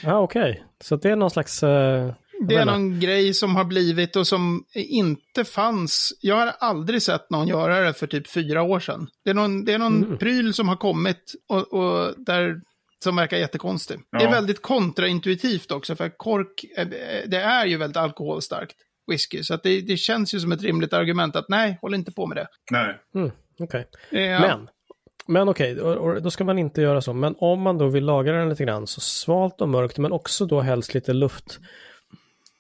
Ja, 0.04 0.20
okej. 0.20 0.52
Okay. 0.52 0.64
Så 0.84 0.96
det 0.96 1.10
är 1.10 1.16
någon 1.16 1.32
slags... 1.32 1.64
Uh... 1.64 2.14
Det 2.48 2.56
är 2.56 2.66
någon 2.66 3.00
grej 3.00 3.34
som 3.34 3.56
har 3.56 3.64
blivit 3.64 4.16
och 4.16 4.28
som 4.28 4.66
inte 4.74 5.46
fanns. 5.46 6.14
Jag 6.22 6.36
har 6.36 6.54
aldrig 6.60 7.02
sett 7.02 7.30
någon 7.30 7.48
göra 7.48 7.80
det 7.80 7.94
för 7.94 8.08
typ 8.08 8.32
fyra 8.32 8.64
år 8.64 8.80
sedan. 8.80 9.08
Det 9.24 9.30
är 9.30 9.34
någon, 9.34 9.66
det 9.66 9.74
är 9.74 9.80
någon 9.80 10.04
mm. 10.04 10.18
pryl 10.18 10.54
som 10.54 10.70
har 10.70 10.76
kommit 10.76 11.34
och, 11.50 11.74
och 11.74 12.14
där 12.18 12.62
som 13.04 13.16
verkar 13.16 13.38
jättekonstig. 13.38 13.98
Ja. 14.12 14.20
Det 14.20 14.26
är 14.26 14.32
väldigt 14.32 14.62
kontraintuitivt 14.62 15.72
också, 15.72 15.96
för 15.96 16.10
kork, 16.18 16.66
eh, 16.78 16.88
det 17.28 17.38
är 17.38 17.66
ju 17.66 17.78
väldigt 17.78 17.98
alkoholstarkt. 17.98 18.76
whisky. 19.12 19.44
Så 19.44 19.54
att 19.54 19.64
det, 19.64 19.82
det 19.82 19.98
känns 19.98 20.34
ju 20.34 20.40
som 20.40 20.52
ett 20.52 20.62
rimligt 20.62 20.94
argument 20.94 21.36
att 21.36 21.50
nej, 21.50 21.78
håll 21.82 21.94
inte 21.96 22.12
på 22.12 22.28
med 22.28 22.38
det. 22.38 22.48
Nej. 22.72 23.00
Mm, 23.16 23.32
okej. 23.60 23.88
Eh, 24.12 24.42
Men, 24.42 24.70
men 25.28 25.50
okej, 25.50 25.80
och, 25.82 25.96
och 25.96 26.22
då 26.22 26.32
ska 26.32 26.44
man 26.44 26.60
inte 26.60 26.82
göra 26.82 27.02
så. 27.02 27.14
Men 27.14 27.36
om 27.38 27.62
man 27.62 27.78
då 27.78 27.88
vill 27.88 28.06
lagra 28.06 28.38
den 28.40 28.50
lite 28.50 28.64
grann 28.64 28.88
så 28.88 29.02
svalt 29.02 29.62
och 29.62 29.70
mörkt, 29.70 29.98
men 29.98 30.12
också 30.12 30.46
då 30.46 30.62
helst 30.62 30.94
lite 30.94 31.14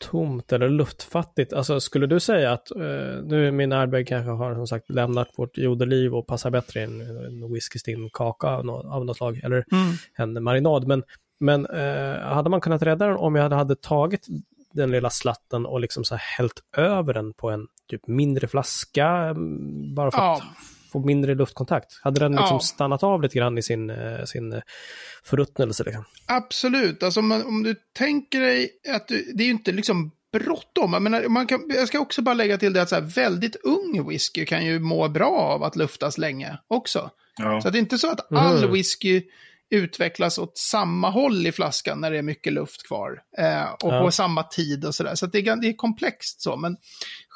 lufttomt 0.06 0.52
eller 0.54 0.70
luftfattigt. 0.70 1.54
Alltså 1.54 1.80
skulle 1.80 2.08
du 2.08 2.20
säga 2.20 2.52
att, 2.54 2.72
eh, 2.72 3.24
nu 3.24 3.52
min 3.52 3.72
airbag 3.72 4.08
kanske 4.08 4.32
har 4.32 4.56
som 4.56 4.68
sagt 4.68 4.90
lämnat 4.90 5.28
vårt 5.38 5.58
jordeliv 5.58 6.16
och 6.16 6.28
passar 6.28 6.50
bättre 6.52 6.80
i 6.80 6.84
en, 6.84 7.02
en 7.02 7.54
whiskystinn 7.54 8.10
kaka 8.14 8.48
av 8.48 8.66
något, 8.66 9.18
slag, 9.18 9.42
eller 9.44 9.66
Mm. 9.72 9.94
en 10.38 10.44
marinad. 10.44 10.88
Men, 10.88 11.04
men 11.40 11.66
eh, 11.66 12.20
hade 12.20 12.50
man 12.50 12.62
kunnat 12.62 12.82
rädda 12.84 13.08
den 13.08 13.18
om 13.18 13.36
jag 13.36 13.44
hade, 13.44 13.56
hade 13.56 13.76
tagit 13.76 14.28
den 14.74 14.92
lilla 14.92 15.10
slatten 15.10 15.66
och 15.66 15.80
liksom 15.80 16.04
så 16.04 16.16
här 16.16 16.24
hällt 16.38 16.60
över 16.78 17.14
den 17.14 17.34
på 17.34 17.50
en 17.50 17.68
typ 17.90 18.08
mindre 18.08 18.48
flaska, 18.48 19.08
mm, 19.08 19.96
bara 19.96 20.12
för 20.12 20.18
Ja. 20.18 20.34
att 20.36 20.44
få 21.02 21.06
mindre 21.06 21.36
luftkontakt? 21.36 22.00
Hade 22.04 22.20
den 22.20 22.32
liksom 22.32 22.56
Ja. 22.56 22.60
stannat 22.60 23.04
av 23.04 23.22
lite 23.22 23.38
grann 23.38 23.58
i 23.58 23.64
sin, 23.64 23.90
eh, 23.90 24.24
sin 24.26 24.54
eh, 24.54 24.60
förruttnelse? 25.24 25.84
Liksom? 25.84 26.06
Absolut, 26.26 27.04
alltså 27.04 27.20
om, 27.20 27.28
man, 27.28 27.44
om 27.46 27.64
du 27.64 27.76
tänker 27.98 28.40
dig 28.42 28.70
att 28.96 29.08
du, 29.08 29.32
det 29.36 29.44
är 29.44 29.46
ju 29.46 29.52
inte 29.52 29.72
liksom 29.72 30.12
bråttom. 30.34 30.94
Jag, 30.94 31.02
menar, 31.02 31.28
man 31.28 31.48
kan, 31.48 31.64
jag 31.76 31.88
ska 31.88 32.00
också 32.00 32.22
bara 32.22 32.36
lägga 32.36 32.58
till 32.58 32.74
det 32.74 32.82
att 32.82 32.90
så 32.90 32.96
här, 32.96 33.02
väldigt 33.02 33.56
ung 33.56 34.10
whisky 34.10 34.46
kan 34.46 34.66
ju 34.66 34.80
må 34.80 35.08
bra 35.10 35.32
av 35.32 35.64
att 35.64 35.76
luftas 35.76 36.18
länge 36.18 36.58
också. 36.68 37.10
Ja. 37.38 37.62
Så 37.62 37.68
att 37.68 37.74
det 37.74 37.78
är 37.78 37.82
inte 37.82 37.98
så 37.98 38.12
att 38.12 38.32
all 38.32 38.58
Mm. 38.58 38.72
whisky 38.72 39.22
utvecklas 39.70 40.38
åt 40.38 40.58
samma 40.58 41.10
håll 41.10 41.48
i 41.48 41.52
flaskan 41.52 42.02
när 42.02 42.12
det 42.12 42.18
är 42.18 42.22
mycket 42.22 42.54
luft 42.54 42.88
kvar. 42.88 43.20
Eh, 43.38 43.64
och 43.84 43.94
Ja. 43.94 44.02
på 44.02 44.12
samma 44.12 44.44
tid 44.44 44.86
och 44.86 44.96
sådär. 44.96 45.16
Så 45.16 45.26
att 45.26 45.32
det, 45.32 45.40
är, 45.48 45.56
det 45.62 45.68
är 45.68 45.74
komplext 45.74 46.42
så. 46.42 46.56
Men 46.58 46.78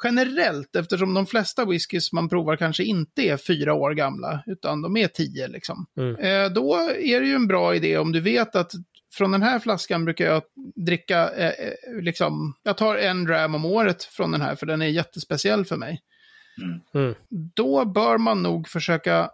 generellt, 0.04 0.76
eftersom 0.76 1.14
de 1.14 1.26
flesta 1.26 1.64
whiskys 1.64 2.12
man 2.12 2.28
provar 2.28 2.56
kanske 2.56 2.84
inte 2.84 3.22
är 3.22 3.36
fyra 3.36 3.74
år 3.74 3.90
gamla, 3.94 4.42
utan 4.46 4.82
de 4.82 4.96
är 4.96 5.08
tio 5.08 5.48
liksom. 5.48 5.86
Mm. 5.98 6.16
Eh, 6.16 6.52
då 6.52 6.74
är 6.98 7.20
det 7.20 7.26
ju 7.26 7.34
en 7.34 7.46
bra 7.46 7.74
idé 7.74 7.98
om 7.98 8.12
du 8.12 8.20
vet 8.20 8.56
att 8.56 8.72
från 9.14 9.30
den 9.32 9.42
här 9.42 9.58
flaskan 9.58 10.04
brukar 10.04 10.24
jag 10.26 10.42
dricka, 10.86 11.30
eh, 11.30 11.46
eh, 11.66 12.02
liksom, 12.02 12.54
jag 12.62 12.76
tar 12.76 12.96
en 12.96 13.24
dram 13.24 13.54
om 13.54 13.64
året 13.64 14.04
från 14.04 14.32
den 14.32 14.40
här 14.40 14.54
för 14.56 14.66
den 14.66 14.82
är 14.82 14.86
jättespeciell 14.86 15.64
för 15.64 15.76
mig 15.76 16.00
Mm. 16.94 17.14
då 17.54 17.84
bör 17.84 18.18
man 18.18 18.42
nog 18.42 18.68
försöka 18.68 19.30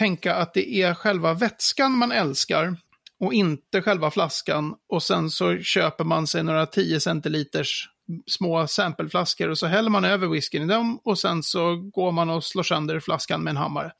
tänka 0.00 0.34
att 0.34 0.54
det 0.54 0.74
är 0.74 0.94
själva 0.94 1.34
vätskan 1.34 1.92
man 1.92 2.12
älskar 2.12 2.76
och 3.20 3.34
inte 3.34 3.82
själva 3.82 4.10
flaskan. 4.10 4.74
Och 4.88 5.02
sen 5.02 5.30
så 5.30 5.58
köper 5.58 6.04
man 6.04 6.26
sig 6.26 6.42
några 6.42 6.66
10 6.66 7.00
centiliters 7.00 7.88
små 8.26 8.66
sampleflaskor 8.66 9.48
och 9.48 9.58
så 9.58 9.66
häller 9.66 9.90
man 9.90 10.04
över 10.04 10.26
whiskyn 10.26 10.62
i 10.62 10.66
dem 10.66 11.00
och 11.04 11.18
sen 11.18 11.42
så 11.42 11.76
går 11.76 12.12
man 12.12 12.30
och 12.30 12.44
slår 12.44 12.62
sönder 12.62 13.00
flaskan 13.00 13.42
med 13.42 13.50
en 13.50 13.56
hammare. 13.56 13.92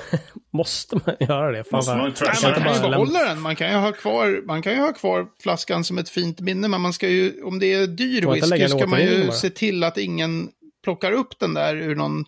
Måste 0.52 0.96
man 0.96 1.16
göra 1.20 1.52
det? 1.52 1.64
Fan, 1.64 1.98
man 1.98 2.12
Nej, 2.22 2.34
man 2.42 2.54
kan 2.54 2.74
ju 2.74 2.90
behålla 2.90 3.24
den, 3.24 3.40
man 3.40 3.56
kan 3.56 3.70
ju, 3.70 3.76
ha 3.76 3.92
kvar, 3.92 4.42
man 4.46 4.62
kan 4.62 4.72
ju 4.72 4.78
ha 4.78 4.92
kvar 4.92 5.26
flaskan 5.42 5.84
som 5.84 5.98
ett 5.98 6.08
fint 6.08 6.40
minne, 6.40 6.68
men 6.68 6.80
man 6.80 6.92
ska 6.92 7.08
ju, 7.08 7.42
om 7.42 7.58
det 7.58 7.74
är 7.74 7.86
dyr 7.86 8.32
whisky 8.32 8.68
ska 8.68 8.86
man 8.86 9.02
ju 9.02 9.30
se 9.32 9.50
till 9.50 9.84
att 9.84 9.98
ingen 9.98 10.48
plockar 10.84 11.12
upp 11.12 11.38
den 11.38 11.54
där 11.54 11.76
ur 11.76 11.94
någon 11.94 12.24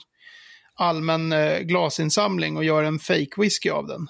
allmän 0.78 1.32
eh, 1.32 1.58
glasinsamling 1.58 2.56
och 2.56 2.64
gör 2.64 2.82
en 2.82 2.98
fake 2.98 3.30
whisky 3.36 3.70
av 3.70 3.86
den. 3.86 4.08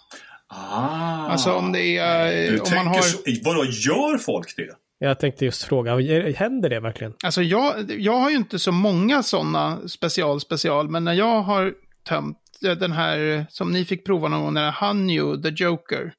Ah. 0.49 1.29
Alltså 1.29 1.53
om 1.53 1.73
det 1.73 1.97
är, 1.99 2.51
Du 2.51 2.61
om 2.61 2.75
man 2.75 2.87
har... 2.87 3.01
så, 3.03 3.19
vadå, 3.45 3.65
gör 3.65 4.19
folk 4.19 4.57
det? 4.57 4.69
Jag 4.99 5.21
tänkte 5.21 5.45
just 5.45 5.63
fråga, 5.63 5.91
händer 6.33 6.69
det 6.71 6.81
verkligen? 6.81 7.15
Alltså 7.25 7.43
jag, 7.43 7.91
jag 7.91 8.13
har 8.19 8.31
ju 8.31 8.37
inte 8.37 8.59
så 8.59 8.73
många 8.73 9.23
sådana 9.23 9.89
special 9.89 10.41
special, 10.41 10.89
men 10.89 11.05
när 11.05 11.13
jag 11.13 11.43
har 11.43 11.75
tömt 12.09 12.39
eh, 12.65 12.73
den 12.73 12.93
här 12.93 13.47
som 13.51 13.73
ni 13.73 13.85
fick 13.85 14.07
prova 14.07 14.29
någon 14.29 14.41
gång, 14.43 14.55
den 14.55 14.65
här 14.65 14.71
Hanyu, 14.71 15.43
The 15.43 15.49
Joker. 15.49 16.13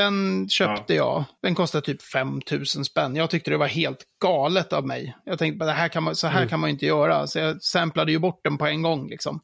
Den 0.00 0.48
köpte 0.48 0.94
jag. 0.94 1.24
Den 1.42 1.54
kostade 1.54 1.86
typ 1.86 2.02
5 2.02 2.40
000 2.50 2.66
spänn. 2.66 3.16
Jag 3.16 3.30
tyckte 3.30 3.50
det 3.50 3.56
var 3.56 3.66
helt 3.66 3.98
galet 4.22 4.72
av 4.72 4.86
mig. 4.86 5.16
Jag 5.24 5.38
tänkte 5.38 5.56
bara, 5.58 5.66
det 5.66 5.72
här 5.72 5.88
kan 5.88 6.02
man, 6.02 6.16
så 6.16 6.26
här 6.26 6.36
Mm. 6.36 6.48
kan 6.48 6.60
man 6.60 6.70
inte 6.70 6.86
göra. 6.86 7.26
Så 7.26 7.38
jag 7.38 7.62
samplade 7.62 8.12
ju 8.12 8.18
bort 8.18 8.40
den 8.44 8.58
på 8.58 8.66
en 8.66 8.82
gång 8.82 9.08
liksom. 9.08 9.40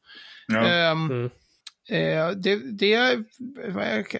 Ja. 0.47 0.67
Ehm, 0.67 1.11
Mm. 1.11 1.31
eh, 1.91 2.29
det, 2.31 2.57
det, 2.79 3.19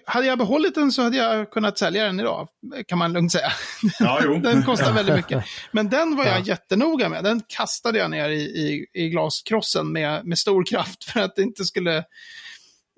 hade 0.05 0.27
jag 0.27 0.37
behållit 0.37 0.75
den 0.75 0.91
så 0.91 1.01
hade 1.01 1.17
jag 1.17 1.51
kunnat 1.51 1.77
sälja 1.77 2.03
den 2.05 2.19
idag, 2.19 2.47
kan 2.87 2.97
man 2.97 3.13
lugnt 3.13 3.31
säga. 3.31 3.51
Ja, 3.99 4.21
jo. 4.23 4.37
Den 4.43 4.63
kostar 4.63 4.93
väldigt 4.93 5.15
mycket. 5.15 5.43
Men 5.71 5.89
den 5.89 6.15
var 6.15 6.25
jag 6.25 6.39
Ja. 6.39 6.43
jättenoga 6.45 7.09
med. 7.09 7.23
Den 7.23 7.41
kastade 7.47 7.99
jag 7.99 8.11
ner 8.11 8.29
i, 8.29 8.41
i, 8.41 8.85
i 8.93 9.09
glaskrossen 9.09 9.91
med, 9.91 10.25
med 10.25 10.37
stor 10.39 10.65
kraft 10.65 11.03
för 11.03 11.19
att 11.19 11.35
det 11.35 11.41
inte 11.41 11.65
skulle 11.65 12.03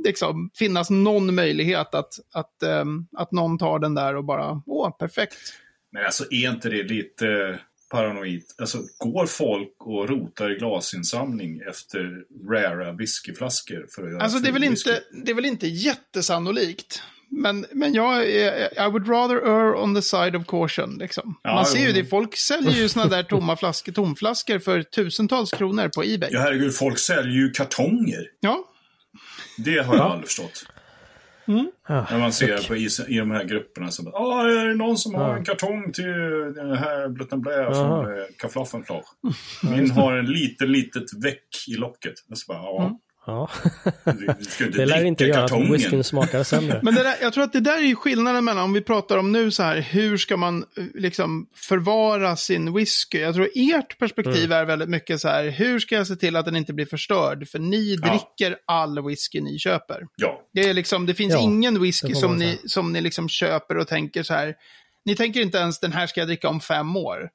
liksom, 0.03 0.49
finnas 0.55 0.89
någon 0.89 1.35
möjlighet 1.35 1.95
att, 1.95 2.13
att, 2.33 2.63
ehm, 2.63 3.07
att 3.17 3.31
någon 3.31 3.57
tar 3.57 3.79
den 3.79 3.95
där 3.95 4.15
och 4.15 4.23
bara, 4.25 4.61
åh, 4.65 4.97
perfekt. 4.97 5.37
Men 5.91 6.05
alltså, 6.05 6.23
är 6.31 6.49
inte 6.49 6.69
det 6.69 6.83
lite 6.83 7.59
paranoid? 7.91 8.43
Alltså, 8.57 8.77
går 8.97 9.25
folk 9.25 9.73
och 9.79 10.09
rotar 10.09 10.51
i 10.51 10.55
glasinsamling 10.55 11.59
efter 11.69 12.23
rara 12.51 12.91
whiskyflaskor 12.91 13.85
för 13.95 14.03
att 14.03 14.11
göra 14.11 14.23
Alltså 14.23 14.39
det 14.39 14.47
är, 14.49 14.53
väl 14.53 14.69
whisky? 14.69 14.89
inte, 14.89 15.03
det 15.23 15.31
är 15.31 15.35
väl 15.35 15.45
inte 15.45 15.67
jättesannolikt. 15.67 17.01
Men, 17.29 17.65
men 17.71 17.93
jag 17.93 18.29
är, 18.29 18.87
I 18.87 18.91
would 18.91 19.09
rather 19.09 19.35
err 19.35 19.75
on 19.75 19.95
the 19.95 20.01
side 20.01 20.35
of 20.35 20.45
caution. 20.47 20.97
Liksom. 20.97 21.39
Ja, 21.43 21.53
Man 21.55 21.65
ser 21.65 21.79
ju 21.87 21.91
det, 21.91 22.05
folk 22.05 22.35
säljer 22.37 22.71
ju 22.73 22.89
sådana 22.89 23.15
där 23.15 23.23
tomma 23.29 23.55
flaskor, 23.57 23.91
tomflaskor 23.91 24.59
för 24.59 24.81
tusentals 24.83 25.51
kronor 25.51 25.89
på 25.95 26.03
Ebay. 26.03 26.29
Ja, 26.31 26.39
herregud, 26.39 26.75
folk 26.75 26.99
säljer 26.99 27.33
ju 27.33 27.49
kartonger. 27.51 28.27
Ja, 28.39 28.63
Det 29.57 29.77
har 29.77 29.95
jag 29.95 30.03
Ja. 30.05 30.09
aldrig 30.11 30.27
förstått. 30.27 30.65
Ah, 31.87 32.05
När 32.11 32.19
man 32.19 32.33
ser 32.33 32.67
på, 32.67 32.75
i, 32.75 32.89
i 33.07 33.17
de 33.19 33.31
här 33.31 33.43
grupperna 33.43 33.91
så 33.91 34.03
bara, 34.03 34.15
ah, 34.15 34.47
är 34.49 34.65
det 34.67 34.75
någon 34.75 34.97
som 34.97 35.15
har 35.15 35.29
Ja. 35.29 35.37
en 35.37 35.45
kartong 35.45 35.91
till 35.91 36.05
den 36.55 36.77
här 36.77 37.07
Blutten 37.07 37.41
Blä 37.41 37.65
från 37.73 38.07
Kafflaffen 38.37 38.83
klar? 38.83 39.03
Min 39.63 39.91
har 39.91 40.13
en 40.17 40.25
liten, 40.25 40.71
litet 40.71 41.23
väck 41.23 41.43
i 41.67 41.73
locket. 41.73 42.13
Jag 42.27 42.37
så 42.37 42.53
bara, 42.53 42.57
ja, 42.63 42.99
ja. 43.25 43.49
du, 44.37 44.43
ska 44.45 44.65
inte 44.65 44.77
Det 44.77 44.85
lär 44.85 45.05
inte 45.05 45.23
göra 45.25 45.43
att 45.43 45.51
whiskyn 45.73 46.03
smakar 46.03 46.43
sämre. 46.43 46.79
Men 46.83 46.95
det 46.95 47.03
där, 47.03 47.15
jag 47.21 47.33
tror 47.33 47.43
att 47.43 47.53
det 47.53 47.59
där 47.59 47.77
är 47.77 47.81
ju 47.87 47.95
skillnaden 47.95 48.45
mellan, 48.45 48.63
om 48.63 48.73
vi 48.73 48.81
pratar 48.81 49.17
om 49.17 49.31
nu 49.31 49.51
så 49.51 49.63
här, 49.63 49.77
hur 49.77 50.17
ska 50.17 50.37
man 50.37 50.65
eh, 50.77 50.83
liksom 50.93 51.47
förvara 51.55 52.35
sin 52.35 52.73
whisky? 52.73 53.19
Jag 53.19 53.35
tror 53.35 53.49
ert 53.55 53.99
perspektiv 53.99 54.51
är 54.51 54.65
väldigt 54.65 54.89
mycket 54.89 55.21
så 55.21 55.27
här, 55.27 55.49
hur 55.49 55.79
ska 55.79 55.95
jag 55.95 56.07
se 56.07 56.15
till 56.15 56.35
att 56.35 56.45
den 56.45 56.55
inte 56.55 56.73
blir 56.73 56.85
förstörd? 56.85 57.47
För 57.47 57.59
ni 57.59 57.95
Ja. 58.01 58.09
dricker 58.09 58.57
all 58.65 59.05
whisky 59.07 59.41
ni 59.41 59.59
köper. 59.59 60.07
Ja, 60.15 60.41
Det, 60.53 60.61
är 60.69 60.73
liksom, 60.73 61.05
det 61.05 61.13
finns 61.13 61.33
Ja, 61.33 61.39
ingen 61.41 61.81
whisky 61.81 62.13
som 62.15 62.35
ni, 62.37 62.57
som 62.65 62.93
ni 62.93 63.01
liksom 63.01 63.29
köper 63.29 63.77
och 63.77 63.87
tänker 63.87 64.23
så 64.23 64.33
här, 64.33 64.55
ni 65.05 65.15
tänker 65.15 65.41
inte 65.41 65.57
ens 65.57 65.79
den 65.79 65.91
här 65.91 66.07
ska 66.07 66.21
jag 66.21 66.27
dricka 66.27 66.49
om 66.49 66.59
fem 66.61 66.95
år. 66.95 67.29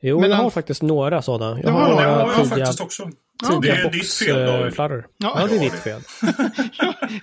Jo, 0.00 0.20
Men 0.20 0.30
jag 0.30 0.36
har 0.36 0.42
han- 0.42 0.50
faktiskt 0.50 0.82
några 0.82 1.22
sådana. 1.22 1.60
Jag 1.62 1.70
har 1.70 1.80
har 1.80 1.88
det 1.88 1.94
några 1.94 2.08
har 2.10 2.18
några 2.18 2.32
jag 2.32 2.42
tidiga, 2.44 2.56
faktiskt 2.66 2.80
också. 2.80 3.10
Ja, 3.42 3.58
det 3.62 3.68
är 3.70 3.90
ditt 3.90 4.12
fel, 4.12 4.38
eh, 4.38 4.46
David. 4.46 4.74
Ja, 4.76 5.02
Ja, 5.18 5.46
det 5.46 5.56
är 5.56 5.60
ditt 5.60 5.82
fel. 5.82 6.00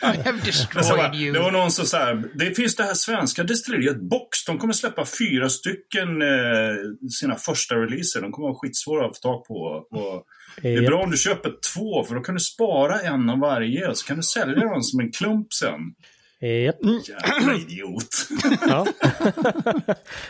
I 0.02 0.22
have 0.26 0.40
destroyed 0.46 1.16
you. 1.16 1.34
det 1.34 1.40
var 1.40 1.52
någon 1.52 1.72
som 1.72 1.86
sa 1.86 2.14
det 2.14 2.56
finns 2.56 2.76
det 2.76 2.84
här 2.84 2.94
svenska 2.94 3.44
destilleriet 3.44 4.02
Box. 4.02 4.46
De 4.46 4.58
kommer 4.58 4.74
släppa 4.74 5.06
fyra 5.20 5.50
stycken 5.50 6.22
eh, 6.22 6.76
sina 7.20 7.36
första 7.36 7.76
releaser. 7.76 8.22
De 8.22 8.32
kommer 8.32 8.48
vara 8.48 8.58
skitsvåra 8.58 9.06
att 9.06 9.18
få 9.18 9.22
tag 9.22 9.46
på. 9.46 9.54
Och 9.92 10.24
det 10.62 10.74
är 10.74 10.88
bra 10.88 11.04
om 11.04 11.12
du 11.12 11.18
köper 11.18 11.52
två, 11.74 12.04
för 12.04 12.16
då 12.16 12.22
kan 12.22 12.36
du 12.36 12.42
spara 12.42 13.00
en 13.02 13.30
av 13.30 13.40
varje 13.40 13.96
så 13.96 14.06
kan 14.06 14.18
du 14.18 14.24
sälja 14.24 14.56
dem 14.56 14.84
som 14.84 15.00
en 15.00 15.12
klump 15.12 15.54
sen. 15.54 15.80
Japp. 16.42 16.76
Jävla 16.84 17.56
idiot. 17.56 18.28
Ja. 18.68 18.88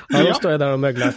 ja, 0.09 0.23
då 0.23 0.33
står 0.33 0.51
jag 0.51 0.59
där 0.59 0.71
och 0.73 0.79
möglar. 0.79 1.13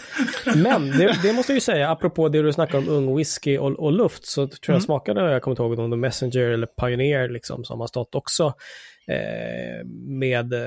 Men 0.57 0.91
det, 0.91 1.19
det 1.23 1.33
måste 1.33 1.53
jag 1.53 1.57
ju 1.57 1.61
säga, 1.61 1.91
apropå 1.91 2.29
det 2.29 2.43
du 2.43 2.53
snackar 2.53 2.79
om 2.79 2.89
ung 2.89 3.17
whisky 3.17 3.59
och, 3.59 3.71
och 3.79 3.93
luft, 3.93 4.27
så 4.27 4.47
tror 4.47 4.59
jag 4.67 4.75
Mm. 4.75 4.81
smakade, 4.81 5.33
jag 5.33 5.43
kommer 5.43 5.53
inte 5.53 5.63
ihåg 5.63 5.79
om 5.79 5.91
det 5.91 5.97
Messenger 5.97 6.41
eller 6.51 6.67
Pioneer 6.67 7.29
liksom, 7.29 7.65
som 7.65 7.81
har 7.81 7.87
stått 7.87 8.15
också 8.15 8.47
eh, 9.09 9.87
med 10.07 10.53
eh, 10.53 10.61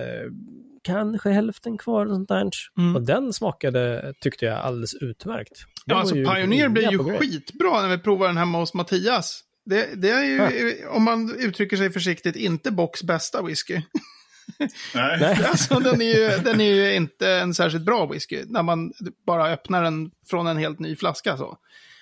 kanske 0.83 1.29
hälften 1.29 1.77
kvar 1.77 2.05
och 2.05 2.11
sånt 2.11 2.29
där. 2.29 2.49
Mm. 2.77 2.95
Och 2.95 3.01
den 3.01 3.33
smakade, 3.33 4.13
tyckte 4.21 4.45
jag, 4.45 4.57
alldeles 4.59 4.93
utmärkt. 4.93 5.53
Den 5.85 5.95
Ja, 5.95 5.99
alltså 5.99 6.15
Pioneer 6.15 6.69
blir 6.69 6.91
ju 6.91 6.97
skitbra 7.17 7.81
när 7.81 7.89
vi 7.89 7.97
provar 7.97 8.27
den 8.27 8.37
hemma 8.37 8.57
hos 8.59 8.73
Mattias. 8.73 9.41
Det, 9.65 10.01
det 10.01 10.09
är 10.09 10.23
ju, 10.23 10.87
om 10.87 11.03
man 11.03 11.35
uttrycker 11.39 11.77
sig 11.77 11.91
försiktigt, 11.91 12.35
inte 12.35 12.71
Box 12.71 13.03
bästa 13.03 13.41
whisky. 13.41 13.81
Nej. 14.95 15.37
Alltså, 15.49 15.79
den, 15.79 16.01
är 16.01 16.15
ju, 16.15 16.43
den 16.43 16.61
är 16.61 16.73
ju 16.73 16.95
inte 16.95 17.29
en 17.29 17.53
särskilt 17.53 17.85
bra 17.85 18.05
whisky 18.05 18.43
när 18.47 18.63
man 18.63 18.93
bara 19.25 19.51
öppnar 19.51 19.83
den 19.83 20.11
från 20.29 20.47
en 20.47 20.57
helt 20.57 20.79
ny 20.79 20.95
flaska. 20.95 21.37
Så. 21.37 21.57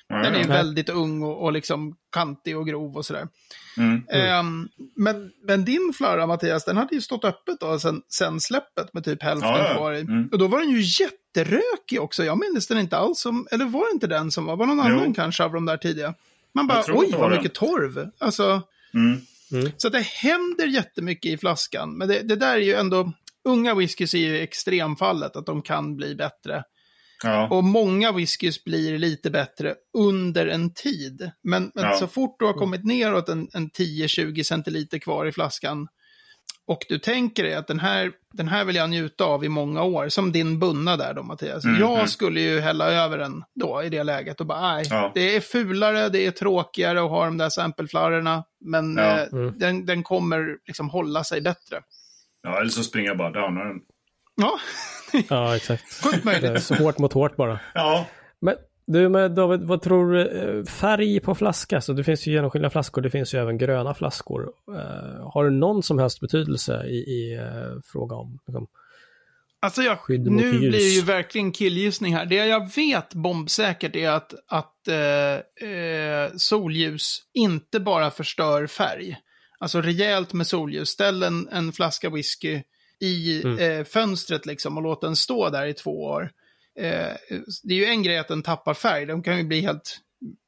Den 0.10 0.36
är 0.36 0.48
väldigt 0.48 0.90
ung 0.90 1.24
och, 1.24 1.44
och 1.44 1.54
liksom 1.54 1.96
kantig 2.12 2.58
och 2.58 2.68
grov 2.68 2.98
och 2.98 3.06
sådär. 3.06 3.28
Mm. 3.78 4.04
Ehm, 4.10 4.70
men, 4.96 5.32
men 5.44 5.66
din 5.66 5.94
flarra, 5.98 6.28
Mattias, 6.28 6.66
den 6.66 6.78
hade 6.78 6.96
ju 6.96 7.02
stått 7.02 7.26
öppet 7.26 7.60
då 7.60 7.80
sen, 7.80 8.02
sen 8.08 8.40
släppet 8.40 8.94
med 8.94 9.04
typ 9.04 9.24
hälften 9.24 9.50
Ja, 9.50 9.68
ja. 9.68 9.76
kvar 9.76 9.94
i. 9.94 10.00
Mm. 10.00 10.30
Och 10.32 10.38
då 10.38 10.48
var 10.48 10.60
den 10.60 10.70
ju 10.70 10.82
jätterökig 10.82 12.02
också. 12.02 12.24
Jag 12.24 12.40
minns 12.40 12.68
den 12.68 12.78
inte 12.78 12.98
alls 12.98 13.20
som, 13.20 13.48
eller 13.52 13.66
var 13.66 13.86
det 13.86 13.94
inte 13.94 14.08
den 14.08 14.32
som 14.32 14.46
var? 14.46 14.56
Var 14.56 14.66
någon 14.66 14.78
Jo. 14.78 14.84
annan 14.84 15.14
kanske 15.14 15.44
av 15.44 15.54
de 15.54 15.66
där 15.66 15.78
tidiga? 15.78 16.14
Man 16.56 16.68
bara, 16.68 16.84
oj, 16.88 17.08
vad 17.12 17.20
var 17.20 17.30
mycket 17.30 17.54
torv. 17.54 18.10
Alltså, 18.20 18.62
Mm. 18.94 19.72
så 19.78 19.88
att 19.88 19.94
det 19.94 20.02
händer 20.06 20.68
jättemycket 20.68 21.32
i 21.32 21.38
flaskan. 21.38 21.98
Men 21.98 22.08
det, 22.08 22.22
det 22.22 22.36
där 22.36 22.54
är 22.54 22.60
ju 22.62 22.74
ändå, 22.74 23.14
unga 23.44 23.76
whiskys 23.76 24.14
är 24.14 24.18
ju 24.18 24.40
extremfallet, 24.40 25.36
att 25.36 25.46
de 25.46 25.62
kan 25.62 25.96
bli 25.96 26.16
bättre. 26.16 26.64
Ja. 27.24 27.48
Och 27.50 27.64
många 27.64 28.12
whiskys 28.12 28.64
blir 28.64 28.98
lite 28.98 29.30
bättre 29.30 29.76
under 29.98 30.48
en 30.48 30.74
tid. 30.74 31.32
Men, 31.44 31.72
men 31.76 31.84
Ja. 31.84 31.98
så 31.98 32.08
fort 32.08 32.36
du 32.40 32.46
har 32.46 32.54
kommit 32.54 32.86
neråt 32.86 33.30
en, 33.30 33.50
en 33.54 33.70
10-20 33.70 34.44
centiliter 34.44 35.00
kvar 35.00 35.26
i 35.26 35.32
flaskan 35.32 35.88
och 36.70 36.86
du 36.90 37.00
tänker 37.00 37.44
dig 37.44 37.54
att 37.54 37.68
den 37.68 37.80
här, 37.80 38.12
den 38.34 38.48
här 38.48 38.66
vill 38.66 38.76
jag 38.76 38.90
njuta 38.90 39.24
av 39.26 39.44
i 39.46 39.50
många 39.50 39.84
år, 39.84 40.10
som 40.10 40.32
din 40.32 40.60
bunna 40.60 40.98
där 40.98 41.14
då 41.14 41.24
Mattias. 41.24 41.66
Mm, 41.66 41.80
jag 41.82 41.94
mm. 41.94 42.08
skulle 42.08 42.42
ju 42.42 42.60
hälla 42.60 42.92
över 42.92 43.18
den 43.18 43.44
då 43.56 43.84
i 43.84 43.90
det 43.90 44.04
läget 44.04 44.40
och 44.40 44.46
bara 44.48 44.62
nej, 44.62 44.86
Ja. 44.90 45.12
det 45.16 45.36
är 45.36 45.42
fulare, 45.42 46.10
det 46.10 46.26
är 46.26 46.32
tråkigare 46.32 47.04
att 47.04 47.10
ha 47.10 47.26
de 47.26 47.38
där 47.38 47.50
sampleflarrorna, 47.50 48.44
men 48.66 48.98
Ja. 48.98 49.20
eh, 49.20 49.28
den, 49.58 49.86
den 49.86 50.04
kommer 50.04 50.58
liksom 50.68 50.90
hålla 50.90 51.24
sig 51.24 51.42
bättre. 51.42 51.82
ja, 52.44 52.60
eller 52.60 52.70
så 52.70 52.84
springer 52.84 53.08
jag 53.10 53.18
bara 53.18 53.32
downar 53.32 53.66
den. 53.66 53.80
Ja, 54.36 54.60
Ja, 55.30 55.56
exakt. 55.56 55.84
är 56.06 56.26
möjligt. 56.26 56.64
så 56.64 56.76
hårt 56.76 56.98
mot 56.98 57.14
hårt 57.14 57.36
bara. 57.36 57.60
Ja, 57.74 58.06
du 58.92 59.10
med 59.10 59.32
David, 59.32 59.62
vad 59.62 59.82
tror 59.82 60.12
du? 60.14 60.28
eh, 60.60 60.64
Färg 60.66 61.20
på 61.20 61.36
flaska, 61.36 61.82
så 61.82 61.94
det 61.94 62.04
finns 62.04 62.28
ju 62.28 62.32
genomskinliga 62.32 62.70
flaskor, 62.70 63.02
det 63.02 63.10
finns 63.10 63.34
ju 63.34 63.38
även 63.40 63.58
gröna 63.58 63.94
flaskor. 63.94 64.52
Eh, 64.68 65.32
har 65.32 65.44
det 65.44 65.52
någon 65.52 65.84
som 65.84 66.00
helst 66.00 66.20
betydelse 66.20 66.86
i, 66.88 66.96
i 66.98 67.34
eh, 67.36 67.82
fråga 67.92 68.16
om 68.16 68.40
liksom, 68.48 68.68
Alltså 69.62 69.82
jag, 69.82 69.98
nu 70.10 70.44
ljus. 70.52 70.60
blir 70.60 70.72
det 70.72 70.78
ju 70.78 71.02
verkligen 71.02 71.52
killgissning 71.52 72.16
här. 72.16 72.26
Det 72.26 72.36
jag 72.36 72.76
vet 72.76 73.14
bombsäkert 73.14 73.96
är 73.96 74.10
att, 74.10 74.34
att 74.48 74.88
eh, 74.88 75.70
eh, 75.70 76.30
solljus 76.38 77.22
inte 77.34 77.80
bara 77.80 78.12
förstör 78.12 78.68
färg. 78.68 79.18
Alltså 79.60 79.82
rejält 79.82 80.34
med 80.34 80.48
solljus. 80.48 80.90
Ställ 80.90 81.24
en, 81.24 81.48
en 81.52 81.72
flaska 81.72 82.10
whisky 82.10 82.62
i 83.02 83.42
Mm. 83.44 83.80
eh, 83.80 83.86
fönstret 83.86 84.46
liksom 84.46 84.78
och 84.78 84.84
låt 84.84 85.02
den 85.02 85.16
stå 85.16 85.50
där 85.50 85.66
i 85.66 85.74
två 85.74 86.04
år. 86.04 86.32
Eh, 86.80 87.16
det 87.64 87.74
är 87.74 87.78
ju 87.78 87.86
en 87.86 88.04
grej 88.04 88.18
att 88.18 88.28
den 88.28 88.42
tappar 88.42 88.74
färg. 88.74 89.06
De 89.06 89.24
kan 89.24 89.38
ju 89.38 89.44
bli 89.44 89.62
helt, 89.62 90.00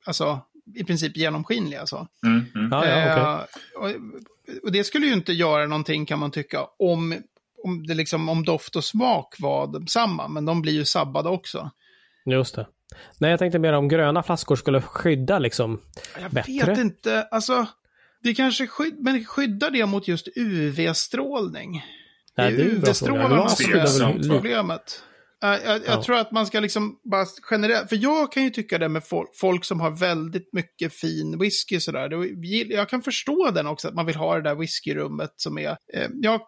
alltså 0.06 0.42
i 0.76 0.84
princip 0.84 1.18
genomskinliga. 1.18 1.80
Alltså. 1.80 2.08
mm, 2.26 2.46
mm. 2.56 2.70
Ja, 2.72 2.88
ja, 2.88 3.02
okej. 3.02 3.24
Eh, 3.24 3.98
och, 3.98 4.64
och 4.64 4.72
det 4.72 4.84
skulle 4.84 5.06
ju 5.06 5.14
inte 5.14 5.34
göra 5.34 5.66
någonting 5.66 6.06
kan 6.06 6.20
man 6.20 6.32
tycka 6.32 6.60
om, 6.80 7.22
om, 7.64 7.88
det 7.88 7.94
liksom, 7.94 8.30
om 8.30 8.46
doft 8.46 8.76
och 8.76 8.84
smak 8.84 9.36
var 9.40 9.90
samma, 9.90 10.28
men 10.28 10.46
de 10.46 10.62
blir 10.62 10.74
ju 10.74 10.86
sabbade 10.86 11.30
också. 11.30 11.72
Just 12.26 12.56
det. 12.56 12.68
Nej, 13.18 13.30
jag 13.30 13.40
tänkte 13.40 13.60
mer 13.60 13.74
om 13.74 13.88
gröna 13.88 14.24
flaskor 14.24 14.56
skulle 14.56 14.82
skydda 14.82 15.40
liksom. 15.40 15.82
Jag 16.22 16.32
Bättre? 16.32 16.66
vet 16.66 16.78
inte, 16.78 17.28
alltså, 17.32 17.66
det 18.24 18.34
kanske 18.34 18.68
skydd, 18.68 19.00
men 19.00 19.26
skyddar 19.26 19.72
det 19.72 19.86
mot 19.86 20.08
just 20.08 20.28
UV-strålning? 20.36 21.86
Nej, 22.38 22.52
det 22.52 22.62
är. 22.62 22.66
UV-strålarna 22.66 23.50
som 23.50 23.74
är 23.74 24.30
problemet. 24.30 25.04
Jag, 25.42 25.64
jag 25.66 25.82
Ja. 25.86 26.04
tror 26.04 26.16
att 26.18 26.32
man 26.32 26.46
ska 26.46 26.60
liksom 26.60 27.00
bara 27.04 27.26
generellt, 27.52 27.90
för 27.90 27.96
jag 27.96 28.32
kan 28.32 28.44
ju 28.44 28.50
tycka 28.50 28.78
det 28.78 28.90
med 28.90 29.04
folk, 29.08 29.30
folk 29.36 29.66
som 29.66 29.80
har 29.80 29.92
väldigt 29.92 30.54
mycket 30.54 30.94
fin 30.94 31.40
whisky 31.40 31.80
sådär. 31.80 32.10
Jag 32.74 32.90
kan 32.90 33.02
förstå 33.02 33.52
den 33.52 33.68
också, 33.68 33.88
att 33.88 33.94
man 33.94 34.06
vill 34.06 34.16
ha 34.16 34.36
det 34.36 34.42
där 34.42 34.56
whiskyrummet 34.56 35.34
som 35.36 35.58
är, 35.58 35.78
eh, 35.94 36.08
jag 36.22 36.42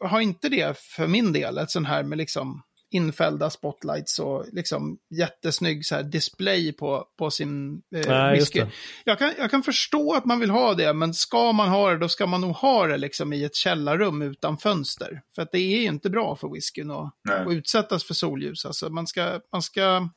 har 0.00 0.20
inte 0.20 0.48
det 0.48 0.78
för 0.78 1.06
min 1.06 1.32
del, 1.32 1.58
ett 1.58 1.70
sånt 1.70 1.88
här 1.88 2.02
med 2.02 2.18
liksom 2.18 2.62
infällda 2.96 3.50
spotlights 3.50 4.18
och 4.18 4.46
liksom 4.52 4.98
jättesnygg 5.18 5.86
så 5.86 5.94
här 5.94 6.02
display 6.02 6.72
på, 6.72 7.04
på 7.18 7.30
sin 7.30 7.82
eh, 7.94 8.08
Nej, 8.08 8.38
whisky. 8.38 8.60
det. 8.60 8.70
Jag 9.04 9.18
kan, 9.18 9.32
jag 9.38 9.50
kan 9.50 9.62
förstå 9.62 10.14
att 10.14 10.24
man 10.24 10.40
vill 10.40 10.50
ha 10.50 10.74
det, 10.74 10.92
men 10.92 11.14
ska 11.14 11.52
man 11.52 11.68
ha 11.68 11.90
det, 11.90 11.98
då 11.98 12.08
ska 12.08 12.26
man 12.26 12.40
nog 12.40 12.52
ha 12.56 12.86
det 12.86 12.96
liksom 12.96 13.32
i 13.32 13.44
ett 13.44 13.54
källarrum 13.56 14.22
utan 14.22 14.58
fönster. 14.58 15.20
För 15.34 15.42
att 15.42 15.52
det 15.52 15.58
är 15.58 15.80
ju 15.80 15.84
inte 15.86 16.10
bra 16.10 16.36
för 16.36 16.48
whiskyn 16.48 16.90
att, 16.90 17.12
att 17.30 17.52
utsättas 17.52 18.04
för 18.04 18.14
solljus. 18.14 18.66
Alltså 18.66 18.88
man 18.90 19.06
ska, 19.06 19.40
man 19.52 19.62
ska... 19.62 20.08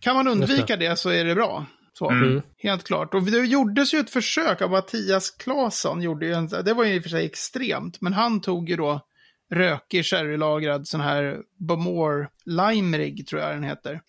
Kan 0.00 0.16
man 0.16 0.28
undvika 0.28 0.76
det. 0.76 0.96
så 0.96 1.10
är 1.10 1.24
det 1.24 1.34
bra. 1.34 1.66
Så, 1.98 2.10
Mm. 2.10 2.42
Helt 2.58 2.84
klart. 2.84 3.14
Och 3.14 3.22
det 3.22 3.38
gjordes 3.38 3.94
ju 3.94 3.98
ett 3.98 4.10
försök 4.10 4.62
av 4.62 4.70
Mattias 4.70 5.30
Claesson. 5.30 6.02
Gjorde 6.02 6.26
ju 6.26 6.32
en, 6.32 6.48
det 6.48 6.74
var 6.74 6.84
ju 6.84 6.94
i 6.94 6.98
och 6.98 7.02
för 7.02 7.10
sig 7.10 7.26
extremt, 7.26 8.00
men 8.00 8.12
han 8.12 8.40
tog 8.40 8.68
ju 8.68 8.76
då 8.76 9.00
rökig 9.50 10.04
sherrylagrad 10.04 10.88
sån 10.88 11.00
här 11.00 11.38
Bowmore 11.58 12.28
Limerig, 12.44 13.26
tror 13.26 13.42
jag 13.42 13.54
den 13.54 13.62
heter. 13.64 14.00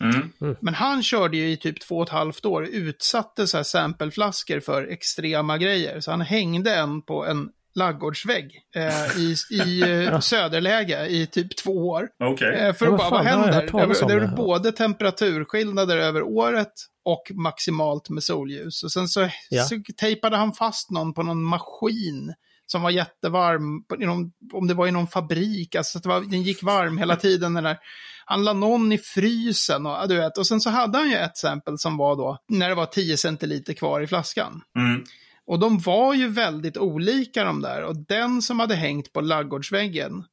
Mm. 0.00 0.56
Men 0.60 0.74
han 0.74 1.02
körde 1.02 1.36
ju 1.36 1.50
i 1.50 1.56
typ 1.56 1.80
två 1.80 1.96
och 1.96 2.02
ett 2.02 2.08
halvt 2.08 2.44
år, 2.44 2.66
utsatte 2.66 3.46
så 3.46 3.56
här 3.56 3.64
sampleflaskor 3.64 4.60
för 4.60 4.86
extrema 4.86 5.58
grejer. 5.58 6.00
Så 6.00 6.10
han 6.10 6.20
hängde 6.20 6.74
en 6.74 7.02
på 7.02 7.26
en 7.26 7.50
laggårdsvägg 7.74 8.60
eh, 8.76 9.18
i, 9.18 9.36
i 9.50 9.82
eh, 9.82 10.20
söderläge 10.20 11.06
i 11.06 11.26
typ 11.26 11.56
två 11.56 11.88
år. 11.88 12.08
Okej. 12.24 12.54
Eh, 12.54 12.74
för 12.74 12.86
att 12.86 12.90
vad 12.90 12.98
bara, 12.98 13.10
vad 13.10 13.24
händer? 13.24 13.68
talas 13.68 14.00
Det, 14.00 14.14
är 14.14 14.36
både 14.36 14.72
temperaturskillnader 14.72 15.96
över 15.96 16.22
året 16.22 16.72
och 17.04 17.22
maximalt 17.34 18.10
med 18.10 18.22
solljus. 18.22 18.84
Och 18.84 18.92
sen 18.92 19.08
så, 19.08 19.28
Ja. 19.50 19.64
så 19.64 19.82
tejpade 19.96 20.36
han 20.36 20.52
fast 20.52 20.90
någon 20.90 21.14
på 21.14 21.22
någon 21.22 21.42
maskin 21.42 22.34
som 22.70 22.82
var 22.82 22.90
jättevarm, 22.90 23.84
någon, 23.98 24.32
om 24.52 24.66
det 24.66 24.74
var 24.74 24.86
i 24.86 24.90
någon 24.90 25.06
fabrik, 25.08 25.74
alltså 25.74 25.98
att 25.98 26.02
det 26.02 26.08
var, 26.08 26.20
den 26.20 26.42
gick 26.42 26.62
varm 26.62 26.98
hela 26.98 27.16
tiden. 27.16 27.54
Den 27.54 27.64
där. 27.64 27.78
Han 28.24 28.44
la 28.44 28.52
någon 28.52 28.92
i 28.92 28.98
frysen 28.98 29.86
och, 29.86 29.92
ja, 29.92 30.06
du 30.06 30.16
vet. 30.16 30.38
och 30.38 30.46
sen 30.46 30.60
så 30.60 30.70
hade 30.70 30.98
han 30.98 31.10
ju 31.10 31.16
ett 31.16 31.30
exempel 31.30 31.78
som 31.78 31.96
var 31.96 32.16
då 32.16 32.38
när 32.48 32.68
det 32.68 32.74
var 32.74 32.86
10 32.86 33.16
centiliter 33.16 33.72
kvar 33.72 34.00
i 34.00 34.06
flaskan. 34.06 34.62
Mm. 34.78 35.04
Och 35.46 35.58
de 35.58 35.78
var 35.78 36.14
ju 36.14 36.28
väldigt 36.28 36.76
olika 36.76 37.44
de 37.44 37.60
där. 37.62 37.82
Och 37.82 37.96
den 37.96 38.42
som 38.42 38.60
hade 38.60 38.74
hängt 38.74 39.12
på 39.12 39.20
laggårdsväggen, 39.20 40.24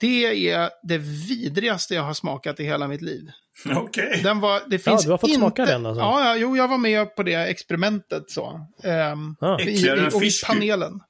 det 0.00 0.50
är 0.50 0.70
det 0.82 0.98
vidrigaste 0.98 1.94
jag 1.94 2.02
har 2.02 2.14
smakat 2.14 2.60
i 2.60 2.64
hela 2.64 2.88
mitt 2.88 3.02
liv. 3.02 3.30
Okej. 3.76 4.20
Den 4.22 4.40
var, 4.40 4.60
det 4.66 4.76
Ja, 4.86 4.90
finns 4.90 5.04
du 5.04 5.10
har 5.10 5.18
fått 5.18 5.28
inte... 5.30 5.38
smaka 5.40 5.64
den 5.64 5.86
alltså? 5.86 6.00
Ja, 6.00 6.26
ja, 6.28 6.36
jo, 6.36 6.56
jag 6.56 6.68
var 6.68 6.78
med 6.78 7.16
på 7.16 7.22
det 7.22 7.34
experimentet 7.34 8.30
så. 8.30 8.66
Ehm, 8.84 9.36
Ah. 9.40 9.60
i, 9.60 9.70
i, 9.70 10.08
och 10.14 10.22
i 10.24 10.30
panelen. 10.46 11.00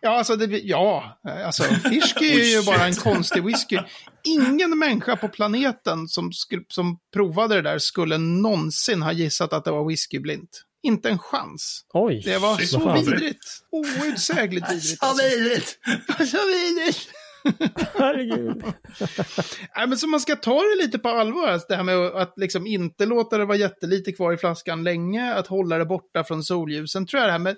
Ja, 0.00 0.10
alltså, 0.18 0.36
det, 0.36 0.58
ja, 0.58 1.18
alltså 1.44 1.62
Fishky 1.62 2.26
är 2.26 2.44
ju 2.44 2.58
Oj, 2.58 2.66
bara 2.66 2.86
en 2.86 2.94
konstig 2.94 3.44
whisky. 3.44 3.78
Ingen 4.24 4.78
människa 4.78 5.16
på 5.16 5.28
planeten 5.28 6.08
som, 6.08 6.30
som 6.68 6.98
provade 7.12 7.54
det 7.54 7.62
där 7.62 7.78
skulle 7.78 8.18
någonsin 8.18 9.02
ha 9.02 9.12
gissat 9.12 9.52
att 9.52 9.64
det 9.64 9.70
var 9.70 9.88
whiskyblint. 9.88 10.62
Inte 10.82 11.08
en 11.08 11.18
chans. 11.18 11.84
Oj. 11.94 12.22
Det 12.24 12.38
var 12.38 12.56
Shit, 12.56 12.68
så 12.68 12.92
vidrigt. 12.92 13.44
Outsägligt 13.72 14.70
vidrigt. 14.70 14.98
Så 14.98 15.06
Alltså. 15.06 15.24
vidrigt! 15.24 15.78
Så 16.30 16.38
vidrigt. 16.46 17.08
Herregud. 17.98 18.62
Nej, 19.76 19.86
men 19.86 19.98
så 19.98 20.06
man 20.06 20.20
ska 20.20 20.36
ta 20.36 20.62
det 20.62 20.82
lite 20.84 20.98
på 20.98 21.08
allvar. 21.08 21.48
Alltså, 21.48 21.66
det 21.68 21.76
här 21.76 21.82
med 21.82 21.96
att 21.98 22.34
liksom 22.36 22.66
inte 22.66 23.06
låta 23.06 23.38
det 23.38 23.44
vara 23.44 23.56
jättelite 23.58 24.12
kvar 24.12 24.32
i 24.32 24.36
flaskan 24.36 24.84
länge, 24.84 25.34
att 25.34 25.46
hålla 25.46 25.78
det 25.78 25.84
borta 25.84 26.24
från 26.24 26.42
solljusen. 26.44 27.06
Tror 27.06 27.20
jag 27.20 27.28
det 27.28 27.32
här 27.32 27.38
med 27.38 27.56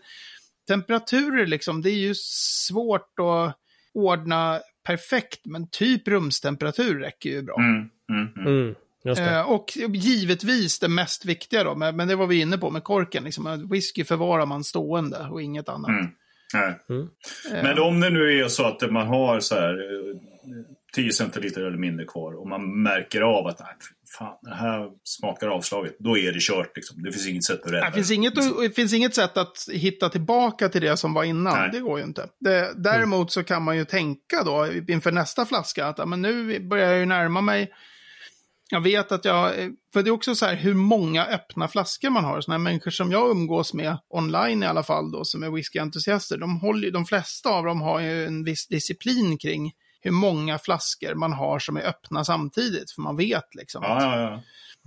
temperaturer, 0.68 1.46
liksom, 1.46 1.82
det 1.82 1.90
är 1.90 1.98
ju 1.98 2.14
svårt 2.14 3.18
att 3.18 3.58
ordna 3.94 4.60
perfekt, 4.86 5.46
men 5.46 5.70
typ 5.70 6.08
rumstemperatur 6.08 6.98
räcker 6.98 7.30
ju 7.30 7.42
bra. 7.42 7.56
Mm. 7.58 7.88
Mm. 8.10 8.32
Mm. 8.36 8.46
Mm, 8.46 8.74
just 9.04 9.20
det. 9.20 9.30
Eh, 9.30 9.50
och 9.50 9.76
givetvis 9.94 10.78
det 10.78 10.88
mest 10.88 11.24
viktiga 11.24 11.64
då, 11.64 11.74
men, 11.74 12.08
det 12.08 12.16
var 12.16 12.26
vi 12.26 12.40
inne 12.40 12.58
på 12.58 12.70
med 12.70 12.84
korken. 12.84 13.24
Liksom, 13.24 13.68
whisky 13.70 14.04
förvarar 14.04 14.46
man 14.46 14.64
stående 14.64 15.18
och 15.30 15.42
inget 15.42 15.68
annat. 15.68 15.88
Mm. 15.88 16.06
Nej. 16.54 16.78
Eh, 17.52 17.62
Men 17.62 17.78
om 17.78 18.00
det 18.00 18.10
nu 18.10 18.40
är 18.40 18.48
så 18.48 18.64
att 18.64 18.90
man 18.90 19.06
har 19.06 19.40
så 19.40 19.54
här 19.54 19.74
eh, 19.74 20.16
10 20.94 21.12
centiliter 21.12 21.60
eller 21.60 21.78
mindre 21.78 22.06
kvar 22.06 22.32
och 22.40 22.48
man 22.48 22.82
märker 22.82 23.20
av 23.20 23.46
att 23.46 23.60
nej, 23.60 23.74
fan, 24.18 24.38
det 24.42 24.54
här 24.54 24.88
smakar 25.04 25.48
avslaget. 25.48 25.96
Då 25.98 26.18
är 26.18 26.32
det 26.32 26.40
kört 26.40 26.76
liksom. 26.76 27.02
Det 27.02 27.12
finns 27.12 27.28
inget 27.28 27.44
sätt 27.44 27.64
att 27.64 27.72
rädda 27.72 27.86
Det 27.86 27.92
finns, 27.92 28.10
inget, 28.10 28.34
det 28.60 28.70
finns 28.70 28.92
inget 28.92 29.14
sätt 29.14 29.36
att 29.36 29.68
hitta 29.72 30.08
tillbaka 30.08 30.68
till 30.68 30.80
det 30.80 30.96
som 30.96 31.14
var 31.14 31.24
innan. 31.24 31.58
Nej. 31.58 31.70
Det 31.72 31.80
går 31.80 31.98
ju 31.98 32.04
inte. 32.04 32.28
Det, 32.40 32.72
däremot 32.76 33.32
så 33.32 33.44
kan 33.44 33.62
man 33.62 33.76
ju 33.76 33.84
tänka 33.84 34.42
då 34.44 34.68
inför 34.88 35.12
nästa 35.12 35.46
flaska 35.46 35.86
att 35.86 36.08
men 36.08 36.22
nu 36.22 36.60
börjar 36.60 36.88
jag 36.88 36.98
ju 36.98 37.06
närma 37.06 37.40
mig. 37.40 37.72
Jag 38.70 38.80
vet 38.80 39.12
att 39.12 39.24
jag, 39.24 39.52
för 39.92 40.02
det 40.02 40.10
är 40.10 40.12
också 40.12 40.34
så 40.34 40.46
här 40.46 40.54
hur 40.54 40.74
många 40.74 41.24
öppna 41.26 41.68
flaskor 41.68 42.10
man 42.10 42.24
har. 42.24 42.40
Sådana 42.40 42.58
här 42.58 42.64
människor 42.64 42.90
som 42.90 43.12
jag 43.12 43.30
umgås 43.30 43.74
med 43.74 43.98
online 44.08 44.62
i 44.62 44.66
alla 44.66 44.82
fall 44.82 45.10
då, 45.10 45.24
som 45.24 45.42
är 45.42 45.50
whiskyentusiaster. 45.50 46.38
De, 46.38 46.60
håller, 46.60 46.90
de 46.90 47.06
flesta 47.06 47.50
av 47.50 47.64
dem 47.64 47.80
har 47.80 48.00
ju 48.00 48.26
en 48.26 48.44
viss 48.44 48.68
disciplin 48.68 49.38
kring 49.38 49.72
hur 50.00 50.10
många 50.10 50.58
flaskor 50.58 51.14
man 51.14 51.32
har 51.32 51.58
som 51.58 51.76
är 51.76 51.82
öppna 51.82 52.24
samtidigt. 52.24 52.92
För 52.92 53.02
man 53.02 53.16
vet 53.16 53.54
liksom. 53.54 53.82
att- 53.82 54.02
Ja, 54.02 54.20
ja. 54.20 54.42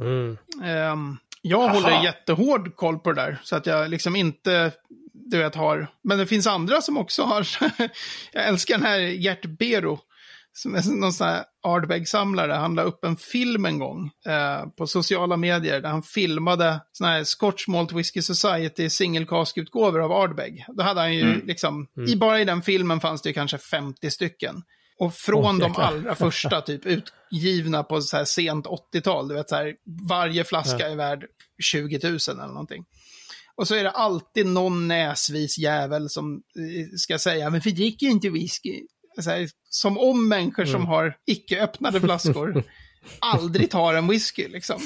Mm. 0.06 0.38
Ehm, 0.63 1.17
Jag 1.41 1.62
Aha. 1.62 1.74
håller 1.74 2.04
jättehård 2.04 2.76
koll 2.76 3.00
på 3.00 3.12
det 3.12 3.21
där, 3.21 3.39
så 3.43 3.56
att 3.56 3.65
jag 3.65 3.89
liksom 3.89 4.15
inte, 4.15 4.71
du 5.13 5.38
vet, 5.38 5.56
har... 5.56 5.88
Men 6.04 6.17
det 6.17 6.28
finns 6.28 6.47
andra 6.47 6.82
som 6.82 6.97
också 6.97 7.24
har... 7.24 7.47
jag 8.34 8.47
älskar 8.47 8.78
den 8.78 8.86
här 8.88 9.00
Gert 9.00 9.45
Bero, 9.45 10.00
som 10.54 10.76
är 10.76 11.00
någon 11.00 11.13
sån 11.13 11.28
här 11.28 11.43
Ardbeg-samlare. 11.63 12.52
Han 12.54 12.76
la 12.76 12.82
upp 12.82 13.04
en 13.06 13.15
film 13.17 13.65
en 13.65 13.80
gång 13.80 14.12
eh, 14.28 14.65
på 14.78 14.88
sociala 14.88 15.38
medier 15.38 15.82
där 15.82 15.89
han 15.89 16.04
filmade 16.04 16.80
sån 16.91 17.08
här 17.08 17.24
Scotch 17.24 17.67
Malt 17.67 17.91
Whisky 17.91 18.21
Society 18.21 18.89
single 18.89 19.26
cask-utgåvor 19.26 20.02
av 20.02 20.12
Ardbeg. 20.12 20.65
Då 20.67 20.84
hade 20.84 21.00
han 21.02 21.13
ju 21.13 21.21
Mm. 21.21 21.47
liksom, 21.47 21.88
i, 22.08 22.15
bara 22.15 22.41
i 22.41 22.45
den 22.45 22.62
filmen 22.62 23.00
fanns 23.00 23.21
det 23.21 23.30
ju 23.30 23.34
kanske 23.34 23.58
50 23.58 24.12
stycken. 24.12 24.56
Och 25.02 25.14
från 25.14 25.46
Åh, 25.46 25.58
de 25.58 25.76
allra 25.76 26.16
första, 26.16 26.62
typ 26.66 26.82
utgivna 26.86 27.84
på 27.84 28.02
så 28.02 28.18
här 28.18 28.26
sent 28.26 28.66
80-tal, 28.66 29.28
du 29.28 29.36
vet 29.36 29.50
så 29.50 29.56
här, 29.56 29.74
varje 30.10 30.44
flaska 30.44 30.90
är 30.90 30.96
värd 30.96 31.26
20 31.64 32.00
000 32.04 32.20
eller 32.28 32.48
någonting. 32.48 32.86
Och 33.56 33.68
så 33.68 33.76
är 33.76 33.84
det 33.84 33.92
alltid 33.92 34.46
någon 34.46 34.88
näsvis 34.88 35.58
jävel 35.58 36.10
som 36.10 36.34
eh, 36.34 36.88
ska 36.98 37.20
säga, 37.20 37.50
men 37.50 37.62
för 37.62 37.70
dricker 37.70 38.08
inte 38.08 38.30
whisky. 38.30 38.82
Så 39.22 39.30
här, 39.30 39.50
som 39.70 39.98
om 39.98 40.28
människor 40.28 40.66
som 40.66 40.86
har 40.86 41.18
icke 41.28 41.64
öppnade 41.64 42.02
flaskor 42.02 42.64
aldrig 43.20 43.70
tar 43.72 43.94
en 43.94 44.08
whisky 44.08 44.48
liksom. 44.48 44.82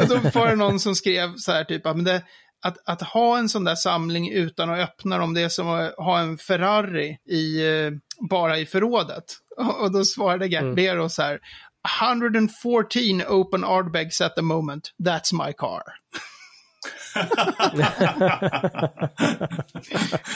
Och 0.00 0.08
då 0.08 0.16
var 0.34 0.48
det 0.48 0.56
någon 0.56 0.80
som 0.80 0.94
skrev 0.94 1.34
så 1.36 1.52
här 1.52 1.64
typ, 1.64 1.84
men 1.84 2.04
det, 2.04 2.22
att, 2.64 2.88
att 2.88 3.02
ha 3.02 3.38
en 3.38 3.48
sån 3.48 3.64
där 3.64 3.74
samling 3.74 4.30
utan 4.32 4.70
att 4.70 4.78
öppna 4.78 5.18
dem, 5.18 5.34
det 5.34 5.42
är 5.42 5.48
som 5.48 5.68
att 5.68 5.94
ha 5.96 6.18
en 6.18 6.38
Ferrari 6.38 7.18
i, 7.30 7.66
eh, 7.68 7.90
bara 8.30 8.58
i 8.58 8.66
förrådet. 8.66 9.24
Och, 9.56 9.80
och 9.80 9.92
då 9.92 10.04
svarade 10.04 10.46
Gert 10.46 10.62
Mm. 10.62 10.74
Bero 10.74 11.08
så 11.08 11.22
här, 11.22 11.40
114 12.02 13.22
open 13.28 13.64
Ardbegs 13.64 14.20
at 14.20 14.34
the 14.34 14.42
moment, 14.42 14.90
that's 15.02 15.46
my 15.46 15.52
car. 15.52 15.82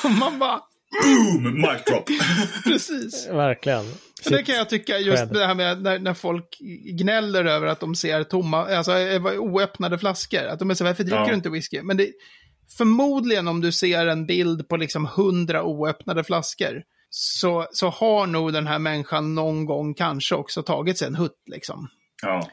Man 0.21 0.39
bara, 0.39 0.61
Boom! 1.03 1.55
Mic 1.55 1.85
drop. 1.87 2.09
precis. 2.65 3.29
Verkligen. 3.29 3.85
Så 4.23 4.31
det 4.31 4.43
kan 4.43 4.55
jag 4.55 4.69
tycka, 4.69 4.99
just 4.99 5.23
Cred. 5.23 5.33
det 5.33 5.47
här 5.47 5.55
med 5.55 5.83
när, 5.83 5.99
när 5.99 6.15
folk 6.15 6.59
gnäller 6.99 7.45
över 7.45 7.67
att 7.67 7.81
de 7.81 7.95
ser 7.95 8.25
tomma, 8.25 8.67
alltså 8.67 8.93
eh, 8.99 9.25
oöppnade 9.27 9.99
flaskor. 9.99 10.45
Att 10.47 10.59
de 10.59 10.71
är 10.71 10.75
så, 10.75 10.85
varför 10.85 11.05
dricker 11.05 11.19
Ja. 11.21 11.29
du 11.29 11.35
inte 11.35 11.51
whisky? 11.51 11.83
Men 11.83 11.97
det, 11.97 12.09
förmodligen 12.79 13.49
om 13.49 13.61
du 13.61 13.73
ser 13.73 14.07
en 14.07 14.27
bild 14.27 14.69
på 14.69 14.77
liksom 14.77 15.07
hundra 15.17 15.63
oöppnade 15.65 16.25
flaskor, 16.25 16.83
så, 17.11 17.67
så 17.73 17.89
har 17.89 18.27
nog 18.27 18.53
den 18.53 18.67
här 18.67 18.79
människan 18.79 19.35
någon 19.35 19.65
gång 19.67 19.95
kanske 19.95 20.35
också 20.35 20.63
tagit 20.63 20.99
sig 20.99 21.09
en 21.09 21.15
hutt 21.15 21.43
liksom. 21.51 21.89
Ja. 22.23 22.49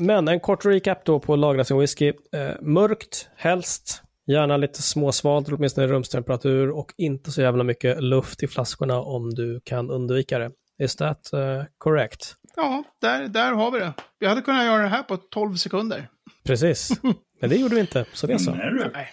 Men 0.00 0.28
en 0.28 0.40
kort 0.40 0.64
recap 0.64 1.04
då 1.04 1.20
på 1.20 1.36
lagra 1.36 1.64
sin 1.64 1.78
whisky. 1.78 2.08
Eh, 2.08 2.50
mörkt, 2.62 3.28
helst. 3.36 4.02
Gärna 4.28 4.56
lite 4.56 4.82
småsvalt, 4.82 5.48
åtminstone 5.48 5.86
i 5.86 5.90
rumstemperatur 5.90 6.70
och 6.70 6.94
inte 6.96 7.30
så 7.30 7.42
jävla 7.42 7.64
mycket 7.64 8.02
luft 8.02 8.42
i 8.42 8.48
flaskorna 8.48 9.00
om 9.00 9.34
du 9.34 9.60
kan 9.64 9.90
undvika 9.90 10.38
det. 10.38 10.50
Is 10.82 10.96
that 10.96 11.32
eh, 11.32 11.64
correct? 11.78 12.34
Ja, 12.56 12.84
där, 13.00 13.28
där 13.28 13.52
har 13.52 13.70
vi 13.70 13.78
det. 13.78 13.92
Vi 14.18 14.26
hade 14.26 14.40
kunnat 14.40 14.64
göra 14.64 14.82
det 14.82 14.88
här 14.88 15.02
på 15.02 15.16
12 15.16 15.54
sekunder. 15.54 16.08
Precis. 16.44 16.90
Men 17.40 17.50
det 17.50 17.56
gjorde 17.56 17.74
vi 17.74 17.80
inte, 17.80 18.04
så 18.12 18.26
det 18.26 18.32
är 18.32 18.38
så. 18.38 18.50
Nej, 18.50 18.70
du. 18.70 18.90
Nej. 18.94 19.08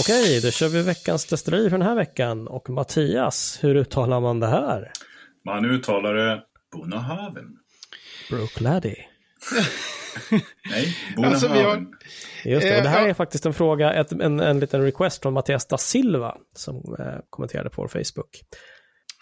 Okej, 0.00 0.40
då 0.40 0.50
kör 0.50 0.68
vi 0.68 0.82
veckans 0.82 1.26
destilleri 1.26 1.70
för 1.70 1.78
den 1.78 1.86
här 1.86 1.96
veckan. 1.96 2.48
Och 2.48 2.70
Mattias, 2.70 3.58
hur 3.62 3.74
uttalar 3.74 4.20
man 4.20 4.40
det 4.40 4.46
här? 4.46 4.92
Man 5.44 5.64
uttalar 5.64 6.14
det 6.14 6.42
Bonahaven. 6.72 7.56
Broke 8.30 8.62
Laddie. 8.62 8.96
Nej, 10.70 10.96
Alltså, 11.26 11.52
vi 11.52 11.62
har-. 11.62 11.86
Just 12.44 12.68
det, 12.68 12.76
och 12.76 12.82
det 12.82 12.88
här 12.88 13.02
Eh, 13.02 13.10
är 13.10 13.14
faktiskt 13.14 13.46
en 13.46 13.54
fråga, 13.54 13.92
ett, 13.92 14.12
en, 14.12 14.40
en 14.40 14.60
liten 14.60 14.82
request 14.82 15.22
från 15.22 15.34
Mattias 15.34 15.66
da 15.66 15.78
Silva 15.78 16.36
som 16.56 16.96
eh, 16.98 17.06
kommenterade 17.30 17.70
på 17.70 17.82
vår 17.82 17.88
Facebook. 17.88 18.40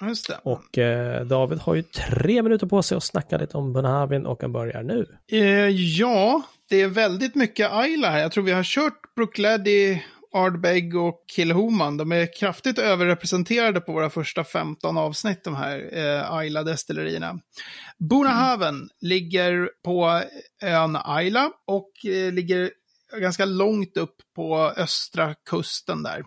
Just 0.09 0.29
det. 0.29 0.39
Och 0.43 0.79
eh, 0.79 1.25
David 1.25 1.59
har 1.59 1.75
ju 1.75 1.83
tre 1.83 2.43
minuter 2.43 2.67
på 2.67 2.83
sig 2.83 2.97
att 2.97 3.05
snacka 3.05 3.39
lite 3.39 3.57
om 3.57 3.73
Bunnahabin 3.73 4.27
och 4.27 4.43
han 4.43 4.53
börjar 4.53 4.83
nu. 4.83 5.07
Eh, 5.33 5.69
ja, 5.69 6.43
det 6.69 6.81
är 6.81 6.89
väldigt 6.89 7.35
mycket 7.35 7.73
Ayla 7.73 8.11
här. 8.11 8.19
Jag 8.19 8.33
tror 8.33 8.45
vi 8.45 8.53
har 8.53 8.63
kört 8.63 9.15
Brookladdy, 9.17 10.03
Ardbeg 10.33 10.97
och 10.97 11.25
Kilhoman. 11.37 11.97
De 11.97 12.13
är 12.13 12.39
kraftigt 12.39 12.79
överrepresenterade 12.79 13.81
på 13.81 13.93
våra 13.93 14.11
första 14.11 14.45
15 14.45 14.99
avsnitt, 14.99 15.45
de 15.45 15.57
här 15.57 15.91
eh, 15.93 16.33
Ayla-destillerierna. 16.33 17.41
Bonahaven 17.99 18.89
ligger 19.01 19.71
på 19.85 20.23
ön 20.63 20.99
Ayla 21.05 21.53
och 21.67 22.07
eh, 22.07 22.33
ligger 22.33 22.71
ganska 23.21 23.45
långt 23.45 23.97
upp 23.97 24.17
på 24.37 24.73
östra 24.77 25.35
kusten 25.51 26.03
där. 26.03 26.25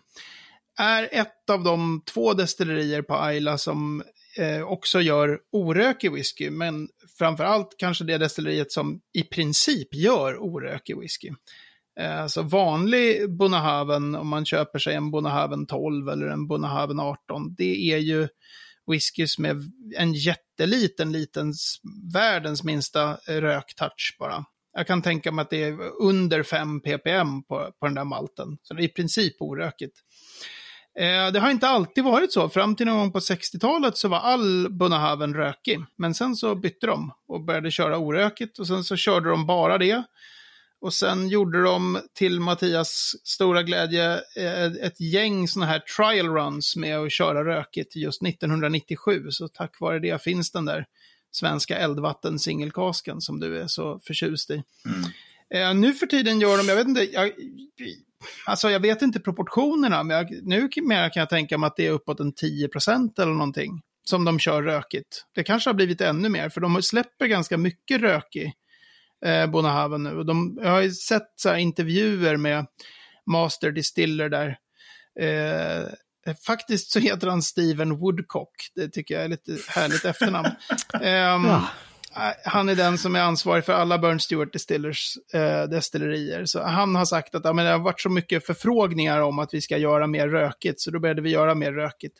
Är 0.79 1.09
ett 1.11 1.49
av 1.49 1.63
de 1.63 2.01
två 2.13 2.33
destillerier 2.33 3.01
på 3.01 3.15
Ayla 3.15 3.57
som 3.57 4.03
eh, 4.37 4.61
också 4.61 5.01
gör 5.01 5.39
orökig 5.51 6.11
whisky, 6.11 6.49
men 6.49 6.89
framför 7.17 7.43
allt 7.43 7.75
kanske 7.77 8.03
det 8.03 8.17
destilleriet 8.17 8.71
som 8.71 9.01
i 9.13 9.23
princip 9.23 9.93
gör 9.93 10.37
orökig 10.37 10.99
whisky. 10.99 11.31
Eh, 11.99 12.27
så 12.27 12.41
vanlig 12.41 13.37
Bonahaven, 13.37 14.15
om 14.15 14.27
man 14.27 14.45
köper 14.45 14.79
sig 14.79 14.95
en 14.95 15.11
Bonahaven 15.11 15.65
12 15.65 16.09
eller 16.09 16.27
en 16.27 16.47
Bonahaven 16.47 16.99
18, 16.99 17.55
det 17.57 17.93
är 17.93 17.97
ju 17.97 18.27
whiskys 18.91 19.39
med 19.39 19.57
en 19.97 20.13
jätteliten, 20.13 21.11
liten, 21.11 21.53
världens 22.13 22.63
minsta 22.63 23.17
röktouch 23.27 24.15
bara. 24.19 24.45
Jag 24.73 24.87
kan 24.87 25.01
tänka 25.01 25.31
mig 25.31 25.43
att 25.43 25.49
det 25.49 25.63
är 25.63 25.77
under 26.01 26.43
5 26.43 26.81
ppm 26.81 27.43
på, 27.43 27.71
på 27.79 27.85
den 27.85 27.95
där 27.95 28.03
malten. 28.03 28.57
Så 28.63 28.73
det 28.73 28.81
är 28.81 28.85
i 28.85 28.89
princip 28.89 29.35
orökigt. 29.39 29.99
Eh, 30.99 31.31
det 31.31 31.39
har 31.39 31.51
inte 31.51 31.67
alltid 31.67 32.03
varit 32.03 32.33
så. 32.33 32.49
Fram 32.49 32.75
till 32.75 32.85
någon 32.85 32.97
gång 32.97 33.11
på 33.11 33.19
60-talet 33.19 33.97
så 33.97 34.07
var 34.07 34.19
all 34.19 34.67
Bonahaven 34.69 35.33
rökig. 35.33 35.79
Men 35.97 36.13
sen 36.13 36.35
så 36.35 36.55
bytte 36.55 36.87
de 36.87 37.11
och 37.27 37.45
började 37.45 37.71
köra 37.71 37.97
orökigt 37.97 38.59
och 38.59 38.67
sen 38.67 38.83
så 38.83 38.95
körde 38.95 39.29
de 39.29 39.45
bara 39.45 39.77
det. 39.77 40.03
Och 40.83 40.93
sen 40.93 41.27
gjorde 41.27 41.63
de 41.63 42.01
till 42.13 42.39
Mattias 42.39 43.15
stora 43.23 43.63
glädje 43.63 44.13
eh, 44.13 44.65
ett 44.65 44.99
gäng 44.99 45.47
sådana 45.47 45.71
här 45.71 45.79
trial 45.79 46.29
runs 46.29 46.75
med 46.75 46.99
att 46.99 47.11
köra 47.11 47.45
rökigt 47.45 47.95
just 47.95 48.23
1997. 48.23 49.31
Så 49.31 49.47
tack 49.47 49.79
vare 49.79 49.99
det 49.99 50.23
finns 50.23 50.51
den 50.51 50.65
där 50.65 50.85
svenska 51.31 51.77
eldvatten 51.77 52.39
singelkasken 52.39 53.21
som 53.21 53.39
du 53.39 53.61
är 53.61 53.67
så 53.67 53.99
förtjust 53.99 54.49
i. 54.49 54.63
Mm. 54.85 55.03
Eh, 55.53 55.81
nu 55.81 55.93
för 55.93 56.05
tiden 56.05 56.39
gör 56.39 56.57
de, 56.57 56.67
jag 56.67 56.75
vet 56.75 56.87
inte, 56.87 57.13
jag, 57.13 57.31
alltså 58.45 58.69
jag 58.69 58.79
vet 58.79 59.01
inte 59.01 59.19
proportionerna, 59.19 60.03
men 60.03 60.17
jag, 60.17 60.43
nu 60.43 60.69
mer 60.81 61.09
kan 61.09 61.19
jag 61.19 61.29
tänka 61.29 61.57
mig 61.57 61.67
att 61.67 61.75
det 61.75 61.87
är 61.87 61.91
uppåt 61.91 62.19
en 62.19 62.33
10% 62.33 63.21
eller 63.21 63.33
någonting 63.33 63.81
som 64.05 64.25
de 64.25 64.39
kör 64.39 64.63
rökigt. 64.63 65.25
Det 65.35 65.43
kanske 65.43 65.69
har 65.69 65.75
blivit 65.75 66.01
ännu 66.01 66.29
mer, 66.29 66.49
för 66.49 66.61
de 66.61 66.81
släpper 66.81 67.27
ganska 67.27 67.57
mycket 67.57 68.01
rökig 68.01 68.53
eh, 69.25 69.47
Bonahaven 69.47 70.03
nu. 70.03 70.23
De, 70.23 70.59
jag 70.61 70.69
har 70.69 70.81
ju 70.81 70.91
sett 70.91 71.33
så 71.35 71.49
här 71.49 71.57
intervjuer 71.57 72.37
med 72.37 72.65
Master 73.25 73.71
Distiller 73.71 74.29
där. 74.29 74.57
Eh, 75.19 75.87
faktiskt 76.45 76.91
så 76.91 76.99
heter 76.99 77.27
han 77.27 77.41
Steven 77.41 77.97
Woodcock. 77.97 78.49
Det 78.75 78.89
tycker 78.89 79.15
jag 79.15 79.23
är 79.23 79.29
lite 79.29 79.57
härligt 79.67 80.05
efternamn. 80.05 80.49
Ja. 80.93 81.35
Eh, 81.45 81.61
Han 82.43 82.69
är 82.69 82.75
den 82.75 82.97
som 82.97 83.15
är 83.15 83.19
ansvarig 83.19 83.65
för 83.65 83.73
alla 83.73 83.97
Burn 83.97 84.19
Stewart 84.19 84.53
Distillers 84.53 85.17
eh, 85.33 85.63
destillerier. 85.63 86.45
Så 86.45 86.63
han 86.63 86.95
har 86.95 87.05
sagt 87.05 87.35
att 87.35 87.45
ja, 87.45 87.53
men 87.53 87.65
det 87.65 87.71
har 87.71 87.79
varit 87.79 88.01
så 88.01 88.09
mycket 88.09 88.45
förfrågningar 88.45 89.21
om 89.21 89.39
att 89.39 89.53
vi 89.53 89.61
ska 89.61 89.77
göra 89.77 90.07
mer 90.07 90.27
rökigt, 90.27 90.81
så 90.81 90.91
då 90.91 90.99
började 90.99 91.21
vi 91.21 91.29
göra 91.29 91.55
mer 91.55 91.71
rökigt. 91.73 92.17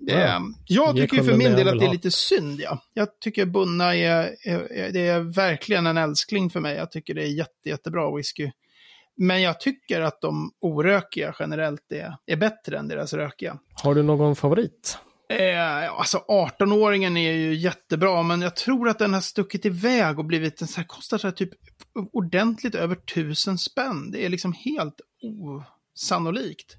Ja. 0.00 0.14
Eh, 0.14 0.40
jag 0.66 0.96
tycker 0.96 1.22
för 1.22 1.36
min 1.36 1.56
del 1.56 1.68
att 1.68 1.78
det 1.78 1.84
är 1.84 1.92
lite 1.92 2.10
synd, 2.10 2.60
ja. 2.60 2.82
Jag 2.94 3.20
tycker 3.20 3.46
Bunna 3.46 3.96
är, 3.96 4.36
är, 4.42 4.92
det 4.92 5.06
är 5.06 5.20
verkligen 5.20 5.86
en 5.86 5.96
älskling 5.96 6.50
för 6.50 6.60
mig. 6.60 6.76
Jag 6.76 6.90
tycker 6.90 7.14
det 7.14 7.22
är 7.22 7.26
jätte, 7.26 7.68
jättebra 7.68 8.16
whisky. 8.16 8.50
Men 9.16 9.42
jag 9.42 9.60
tycker 9.60 10.00
att 10.00 10.20
de 10.20 10.52
orökiga 10.60 11.34
generellt 11.38 11.92
är, 11.92 12.16
är 12.26 12.36
bättre 12.36 12.78
än 12.78 12.88
deras 12.88 13.12
rökiga. 13.12 13.58
Har 13.82 13.94
du 13.94 14.02
någon 14.02 14.36
favorit? 14.36 14.98
Eh, 15.28 15.92
alltså 15.92 16.24
18-åringen 16.28 17.16
är 17.16 17.32
ju 17.32 17.54
jättebra, 17.54 18.22
men 18.22 18.42
jag 18.42 18.56
tror 18.56 18.88
att 18.88 18.98
den 18.98 19.14
har 19.14 19.20
stuckit 19.20 19.64
iväg 19.64 20.18
och 20.18 20.24
blivit, 20.24 20.58
den 20.58 20.68
så 20.68 20.80
här, 20.80 20.86
kostar 20.86 21.18
så 21.18 21.26
här 21.26 21.34
typ 21.34 21.50
ordentligt 22.12 22.74
över 22.74 22.94
tusen 22.94 23.58
spänn. 23.58 24.10
Det 24.10 24.24
är 24.24 24.28
liksom 24.28 24.52
helt 24.52 25.00
osannolikt. 25.22 26.76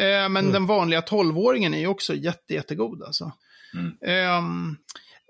Eh, 0.00 0.28
men 0.28 0.52
den 0.52 0.66
vanliga 0.66 1.00
12-åringen 1.00 1.74
är 1.74 1.78
ju 1.78 1.86
också 1.86 2.14
jätte, 2.14 2.54
jättegod 2.54 3.02
alltså. 3.02 3.32
Mm. 3.74 4.76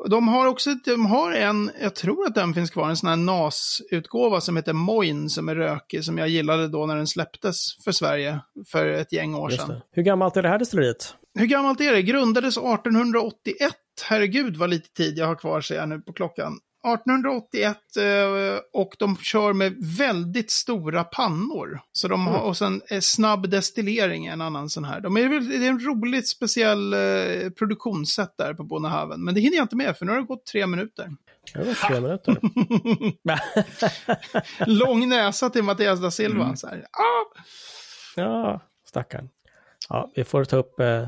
Och 0.03 0.11
de 0.11 0.29
har 0.29 0.46
också, 0.46 0.75
de 0.85 1.07
har 1.07 1.33
en, 1.33 1.70
jag 1.81 1.94
tror 1.94 2.27
att 2.27 2.35
den 2.35 2.55
finns 2.55 2.70
kvar, 2.70 2.88
en 2.88 2.96
sån 2.96 3.09
här 3.09 3.16
NAS-utgåva 3.16 4.40
som 4.40 4.57
heter 4.57 4.72
Moin 4.72 5.31
som 5.31 5.48
är 5.48 5.55
rökig, 5.55 6.05
som 6.05 6.18
jag 6.18 6.29
gillade 6.29 6.68
då 6.68 6.87
när 6.87 6.96
den 6.96 7.07
släpptes 7.07 7.85
för 7.85 7.92
Sverige 7.92 8.40
för 8.72 8.87
ett 8.87 9.12
gäng 9.12 9.35
år 9.35 9.51
sedan. 9.51 9.81
Hur 9.92 10.03
gammalt 10.03 10.37
är 10.37 10.42
det 10.42 10.48
här 10.48 10.59
destilleriet? 10.59 11.14
Hur 11.38 11.46
gammalt 11.46 11.81
är 11.81 11.92
det? 11.92 12.03
Grundades 12.03 12.57
1881. 12.57 13.72
Herregud 14.05 14.57
vad 14.57 14.70
lite 14.70 14.92
tid 14.92 15.18
jag 15.18 15.27
har 15.27 15.35
kvar 15.35 15.61
ser 15.61 15.77
jag 15.77 15.88
nu 15.88 16.01
på 16.01 16.12
klockan. 16.12 16.59
1881 16.85 17.77
eh, 17.97 18.61
och 18.73 18.97
de 18.99 19.16
kör 19.16 19.53
med 19.53 19.77
väldigt 19.99 20.51
stora 20.51 21.05
pannor. 21.05 21.81
Så 21.92 22.09
de 22.09 22.27
har, 22.27 22.40
och 22.40 22.57
sen 22.57 22.83
snabb 23.01 23.49
destillering 23.51 24.27
är 24.27 24.33
en 24.33 24.40
annan 24.40 24.71
sån 24.71 24.85
här. 24.85 25.01
De 25.01 25.16
är, 25.16 25.40
det 25.61 25.66
är 25.66 25.71
en 25.71 25.81
roligt 25.81 26.29
speciell 26.29 26.92
eh, 26.92 27.51
produktionssätt 27.59 28.35
där 28.38 28.55
på 28.55 28.64
Bonnehaven. 28.64 29.25
Men 29.25 29.35
det 29.35 29.40
hinner 29.40 29.57
jag 29.57 29.64
inte 29.64 29.77
med 29.77 29.97
för 29.97 30.07
nu 30.07 30.12
har 30.12 30.18
det 30.18 30.27
gått 30.27 30.47
tre 30.47 30.66
minuter. 30.66 31.11
Det 31.55 31.64
var 31.64 31.75
tre 31.75 32.01
minuter. 32.01 32.37
Lång 34.66 35.09
näsa 35.09 35.51
till 35.51 35.62
Mattias 35.62 36.01
da 36.01 36.11
Silva. 36.11 36.57
Så 36.57 36.66
här. 36.66 36.87
Ah! 36.92 37.40
ja, 38.16 38.61
stackarn. 38.88 39.29
Ja, 39.88 40.11
vi 40.14 40.25
får 40.25 40.45
ta 40.45 40.57
upp, 40.57 40.81
eh, 40.81 41.07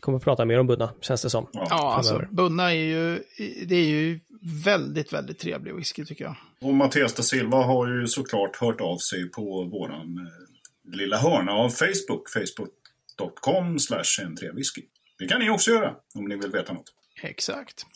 kommer 0.00 0.18
prata 0.18 0.44
mer 0.44 0.60
om 0.60 0.66
Bunna, 0.66 0.92
känns 1.00 1.22
det 1.22 1.30
som. 1.30 1.46
Ja, 1.52 1.94
alltså. 1.96 2.24
Bunna 2.30 2.74
är 2.74 2.84
ju, 2.84 3.22
det 3.66 3.76
är 3.76 3.88
ju 3.88 4.20
väldigt, 4.64 5.12
väldigt 5.12 5.38
trevlig 5.38 5.74
whisky 5.74 6.04
tycker 6.04 6.24
jag. 6.24 6.36
Och 6.60 6.74
Mattias 6.74 7.14
da 7.14 7.22
Silva 7.22 7.62
har 7.62 7.88
ju 7.88 8.06
såklart 8.06 8.56
hört 8.56 8.80
av 8.80 8.98
sig 8.98 9.30
på 9.30 9.64
våran 9.64 10.18
eh, 10.18 10.94
lilla 10.96 11.16
hörna 11.16 11.52
av 11.52 11.68
Facebook. 11.68 12.28
Facebook.com 12.32 13.78
slash 13.78 14.02
n3whisky. 14.22 14.82
Det 15.18 15.26
kan 15.26 15.40
ni 15.40 15.50
också 15.50 15.70
göra 15.70 15.94
om 16.14 16.24
ni 16.24 16.36
vill 16.36 16.50
veta 16.50 16.72
något. 16.72 16.92
Exakt. 17.22 17.86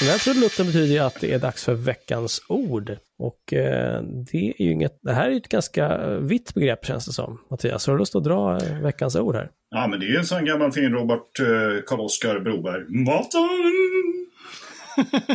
Den 0.00 0.08
här 0.08 0.18
trudelutten 0.18 0.66
betyder 0.66 0.94
ju 0.94 0.98
att 0.98 1.20
det 1.20 1.32
är 1.32 1.38
dags 1.38 1.64
för 1.64 1.74
veckans 1.74 2.42
ord. 2.48 2.96
Och 3.18 3.52
eh, 3.52 4.02
det 4.02 4.38
är 4.38 4.62
ju 4.62 4.72
inget, 4.72 4.98
det 5.02 5.12
här 5.12 5.26
är 5.26 5.30
ju 5.30 5.36
ett 5.36 5.48
ganska 5.48 6.08
vitt 6.18 6.54
begrepp 6.54 6.86
känns 6.86 7.06
det 7.06 7.12
som. 7.12 7.40
Mattias, 7.50 7.86
har 7.86 7.94
du 7.94 7.98
lust 7.98 8.16
att 8.16 8.24
dra 8.24 8.56
eh, 8.56 8.80
veckans 8.80 9.16
ord 9.16 9.34
här? 9.34 9.50
Ja, 9.70 9.86
men 9.86 10.00
det 10.00 10.06
är 10.06 10.18
en 10.18 10.26
sån 10.26 10.44
gammal 10.44 10.72
fin 10.72 10.92
Robert 10.92 11.40
eh, 11.40 11.46
Karl-Oskar 11.86 12.40
Broberg. 12.40 13.04
Vatten! 13.06 13.48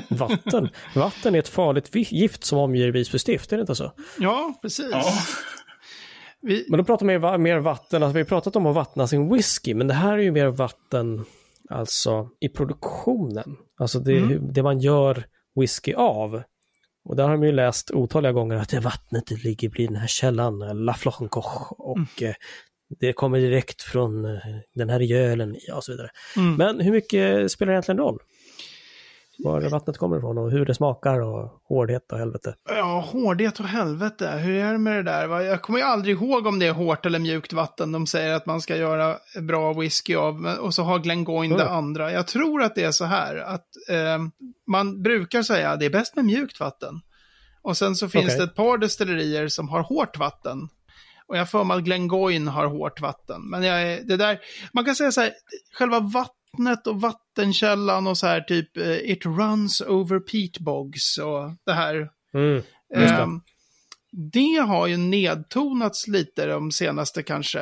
Vatten. 0.17 0.69
Vatten 0.95 1.35
är 1.35 1.39
ett 1.39 1.47
farligt 1.47 1.95
gift 2.11 2.43
som 2.43 2.59
omger 2.59 2.91
Visby 2.91 3.19
stift, 3.19 3.53
är 3.53 3.57
det 3.57 3.61
inte 3.61 3.75
så? 3.75 3.91
Ja, 4.19 4.59
precis. 4.61 4.89
Ja, 4.91 5.13
Vi, 6.41 6.65
Men 6.69 6.77
då 6.77 6.83
pratar 6.83 7.05
man 7.05 7.13
ju 7.15 7.37
mer 7.37 7.59
vatten, 7.59 8.03
alltså 8.03 8.13
vi 8.13 8.19
har 8.19 8.25
pratat 8.25 8.55
om 8.55 8.65
att 8.65 8.75
vattna 8.75 9.07
sin 9.07 9.33
whisky, 9.33 9.73
men 9.73 9.87
det 9.87 9.93
här 9.93 10.13
är 10.13 10.21
ju 10.21 10.31
mer 10.31 10.47
vatten 10.47 11.25
alltså 11.69 12.29
i 12.39 12.49
produktionen. 12.49 13.57
Alltså 13.79 13.99
det, 13.99 14.37
det 14.41 14.63
man 14.63 14.79
gör 14.79 15.23
whisky 15.59 15.93
av. 15.93 16.43
Och 17.05 17.15
där 17.15 17.27
har 17.27 17.37
man 17.37 17.47
ju 17.47 17.51
läst 17.51 17.91
otaliga 17.91 18.31
gånger 18.31 18.55
att 18.55 18.69
det 18.69 18.79
vattnet 18.79 19.43
ligger 19.43 19.69
vid 19.69 19.89
den 19.89 19.95
här 19.95 20.07
källan, 20.07 20.59
La 20.85 20.93
Flochenkoch, 20.93 21.79
och 21.79 22.23
eh, 22.23 22.33
det 22.99 23.13
kommer 23.13 23.39
direkt 23.39 23.81
från 23.81 24.25
eh, 24.25 24.41
den 24.75 24.89
här 24.89 24.99
gölen 24.99 25.55
och 25.73 25.83
så 25.83 25.91
vidare. 25.91 26.09
Mm. 26.37 26.55
Men 26.55 26.79
hur 26.79 26.91
mycket 26.91 27.51
spelar 27.51 27.71
det 27.71 27.75
egentligen 27.75 27.99
roll? 27.99 28.19
Var 29.43 29.61
det 29.61 29.69
vattnet 29.69 29.97
kommer 29.97 30.17
ifrån 30.17 30.37
och 30.37 30.51
hur 30.51 30.65
det 30.65 30.75
smakar 30.75 31.19
och 31.21 31.61
hårdhet 31.63 32.11
och 32.11 32.17
helvete. 32.17 32.55
Ja, 32.69 32.99
hårdhet 33.11 33.59
och 33.59 33.65
helvete. 33.65 34.29
Hur 34.29 34.55
är 34.57 34.71
det 34.71 34.77
med 34.77 34.95
det 34.95 35.11
där? 35.11 35.39
Jag 35.41 35.61
kommer 35.61 35.79
ju 35.79 35.85
aldrig 35.85 36.15
ihåg 36.15 36.47
om 36.47 36.59
det 36.59 36.67
är 36.67 36.73
hårt 36.73 37.05
eller 37.05 37.19
mjukt 37.19 37.53
vatten 37.53 37.91
de 37.91 38.07
säger 38.07 38.33
att 38.33 38.45
man 38.45 38.61
ska 38.61 38.75
göra 38.75 39.17
bra 39.41 39.73
whisky 39.73 40.15
av. 40.15 40.45
Och 40.61 40.73
så 40.73 40.83
har 40.83 40.99
Glengoyne 40.99 41.55
det 41.55 41.63
Mm. 41.63 41.75
andra. 41.75 42.11
Jag 42.11 42.27
tror 42.27 42.63
att 42.63 42.75
det 42.75 42.83
är 42.83 42.91
så 42.91 43.05
här 43.05 43.35
att 43.35 43.65
eh, 43.89 44.17
man 44.67 45.01
brukar 45.03 45.41
säga 45.41 45.69
att 45.71 45.79
det 45.79 45.85
är 45.85 45.89
bäst 45.89 46.15
med 46.15 46.25
mjukt 46.25 46.59
vatten. 46.59 47.01
Och 47.61 47.77
sen 47.77 47.95
så 47.95 48.09
finns 48.09 48.25
Okej. 48.25 48.37
det 48.37 48.43
ett 48.43 48.55
par 48.55 48.77
destillerier 48.77 49.47
som 49.47 49.69
har 49.69 49.81
hårt 49.81 50.17
vatten. 50.17 50.69
Och 51.27 51.37
jag 51.37 51.51
får 51.51 51.63
mig 51.63 51.77
att 51.77 51.83
Glengoyne 51.83 52.51
har 52.51 52.65
hårt 52.65 53.01
vatten. 53.01 53.49
Men 53.49 53.63
jag, 53.63 54.07
det 54.07 54.17
där, 54.17 54.39
man 54.73 54.85
kan 54.85 54.95
säga 54.95 55.11
så 55.11 55.21
här, 55.21 55.31
själva 55.77 55.99
vattnet 55.99 56.35
och 56.87 57.01
vattenkällan 57.01 58.07
och 58.07 58.17
så 58.17 58.27
här 58.27 58.41
typ 58.41 58.77
eh, 58.77 59.11
it 59.11 59.25
runs 59.25 59.81
over 59.81 60.19
peat 60.19 60.59
bogs 60.59 61.17
och 61.17 61.51
det 61.65 61.73
här 61.73 62.09
Mm, 62.33 62.63
det. 62.89 63.05
Ehm, 63.05 63.41
det 64.11 64.57
har 64.67 64.87
ju 64.87 64.97
nedtonats 64.97 66.07
lite 66.07 66.45
de 66.45 66.71
senaste 66.71 67.23
kanske 67.23 67.59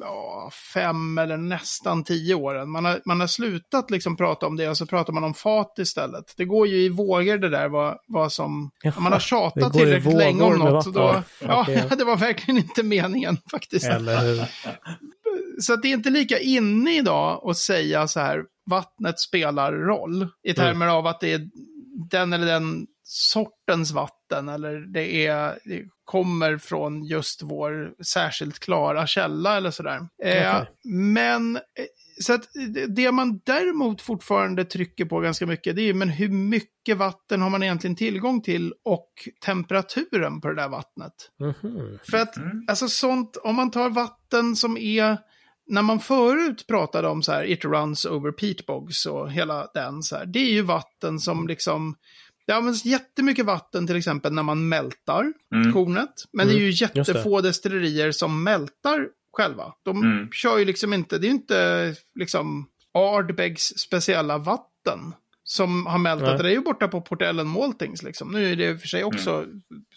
ja, 0.00 0.50
fem 0.74 1.18
eller 1.18 1.36
nästan 1.36 2.04
tio 2.04 2.34
åren. 2.34 2.70
Man 2.70 2.84
har, 2.84 3.00
man 3.04 3.20
har 3.20 3.26
slutat 3.26 3.90
liksom 3.90 4.16
prata 4.16 4.46
om 4.46 4.56
det 4.56 4.68
och 4.68 4.76
så 4.76 4.86
pratar 4.86 5.12
man 5.12 5.24
om 5.24 5.34
fat 5.34 5.74
istället. 5.78 6.34
Det 6.36 6.44
går 6.44 6.66
ju 6.66 6.76
i 6.76 6.88
vågor 6.88 7.38
det 7.38 7.48
där 7.48 7.68
vad, 7.68 7.98
vad 8.08 8.32
som... 8.32 8.70
Jaha, 8.82 9.00
man 9.00 9.12
har 9.12 9.20
tjatat 9.20 9.72
tillräckligt 9.72 10.16
länge 10.16 10.42
om 10.42 10.58
något. 10.58 10.94
Då, 10.94 11.22
ja, 11.40 11.60
Okej. 11.62 11.88
det 11.98 12.04
var 12.04 12.16
verkligen 12.16 12.58
inte 12.58 12.82
meningen 12.82 13.36
faktiskt. 13.50 13.86
Så 15.60 15.76
det 15.76 15.88
är 15.88 15.92
inte 15.92 16.10
lika 16.10 16.38
inne 16.38 16.98
idag 16.98 17.50
att 17.50 17.56
säga 17.56 18.08
så 18.08 18.20
här, 18.20 18.44
vattnet 18.70 19.20
spelar 19.20 19.72
roll. 19.72 20.28
I 20.42 20.54
termer 20.54 20.86
av 20.86 21.06
att 21.06 21.20
det 21.20 21.32
är 21.32 21.40
den 22.10 22.32
eller 22.32 22.46
den 22.46 22.86
sortens 23.06 23.92
vatten 23.92 24.48
eller 24.48 24.92
det, 24.92 25.26
är, 25.26 25.58
det 25.64 25.82
kommer 26.04 26.58
från 26.58 27.04
just 27.04 27.42
vår 27.42 27.94
särskilt 28.04 28.58
klara 28.58 29.06
källa 29.06 29.56
eller 29.56 29.70
sådär. 29.70 29.96
Eh, 30.24 30.56
Okej. 30.60 30.66
men 30.84 31.56
eh, 31.56 31.62
så 32.20 32.32
att 32.32 32.48
det- 32.88 33.12
man 33.12 33.40
däremot 33.44 34.02
fortfarande 34.02 34.64
trycker 34.64 35.04
på 35.04 35.20
ganska 35.20 35.46
mycket 35.46 35.76
det 35.76 35.82
är 35.82 35.86
ju 35.86 35.94
men 35.94 36.08
hur 36.08 36.28
mycket 36.28 36.96
vatten 36.96 37.42
har 37.42 37.50
man 37.50 37.62
egentligen 37.62 37.96
tillgång 37.96 38.42
till 38.42 38.72
och 38.84 39.08
temperaturen 39.44 40.40
på 40.40 40.48
det 40.48 40.54
där 40.54 40.68
vattnet. 40.68 41.12
Mhm. 41.40 41.98
För 42.10 42.18
att, 42.18 42.34
alltså 42.68 42.88
sånt, 42.88 43.36
om 43.36 43.54
man 43.54 43.70
tar 43.70 43.90
vatten 43.90 44.56
som 44.56 44.76
är, 44.76 45.18
när 45.66 45.82
man 45.82 46.00
förut 46.00 46.66
pratade 46.66 47.08
om 47.08 47.22
så 47.22 47.32
här, 47.32 47.44
it 47.44 47.64
runs 47.64 48.06
over 48.06 48.32
peatbogs 48.32 49.06
och 49.06 49.32
hela 49.32 49.66
den 49.74 50.02
så 50.02 50.16
här, 50.16 50.26
det 50.26 50.38
är 50.38 50.52
ju 50.52 50.62
vatten 50.62 51.18
som 51.18 51.46
liksom, 51.48 51.94
det 52.46 52.52
används 52.52 52.84
jättemycket 52.84 53.46
vatten 53.46 53.86
till 53.86 53.96
exempel 53.96 54.32
när 54.32 54.42
man 54.42 54.68
mältar 54.68 55.32
kornet. 55.72 56.14
Men 56.32 56.46
det 56.46 56.54
är 56.54 56.58
ju 56.58 56.70
det. 56.70 56.98
jättefå 56.98 57.40
destillerier 57.40 58.12
som 58.12 58.44
mältar 58.44 59.08
själva. 59.32 59.72
De 59.82 60.02
Mm. 60.02 60.28
kör 60.32 60.58
ju 60.58 60.64
liksom 60.64 60.92
inte, 60.92 61.18
det 61.18 61.26
är 61.26 61.28
ju 61.28 61.34
inte 61.34 61.94
liksom 62.14 62.68
Ardbegs 62.94 63.62
speciella 63.78 64.38
vatten 64.38 64.98
som 65.44 65.86
har 65.86 65.98
mältat. 65.98 66.28
Nej. 66.28 66.38
Det 66.42 66.48
är 66.48 66.52
ju 66.52 66.60
borta 66.60 66.88
på 66.88 67.00
Port 67.00 67.22
Ellen 67.22 67.48
Maltings 67.48 68.02
liksom. 68.02 68.32
Nu 68.32 68.52
är 68.52 68.56
det 68.56 68.70
i 68.70 68.74
och 68.76 68.80
för 68.80 68.88
sig 68.88 69.04
också 69.04 69.46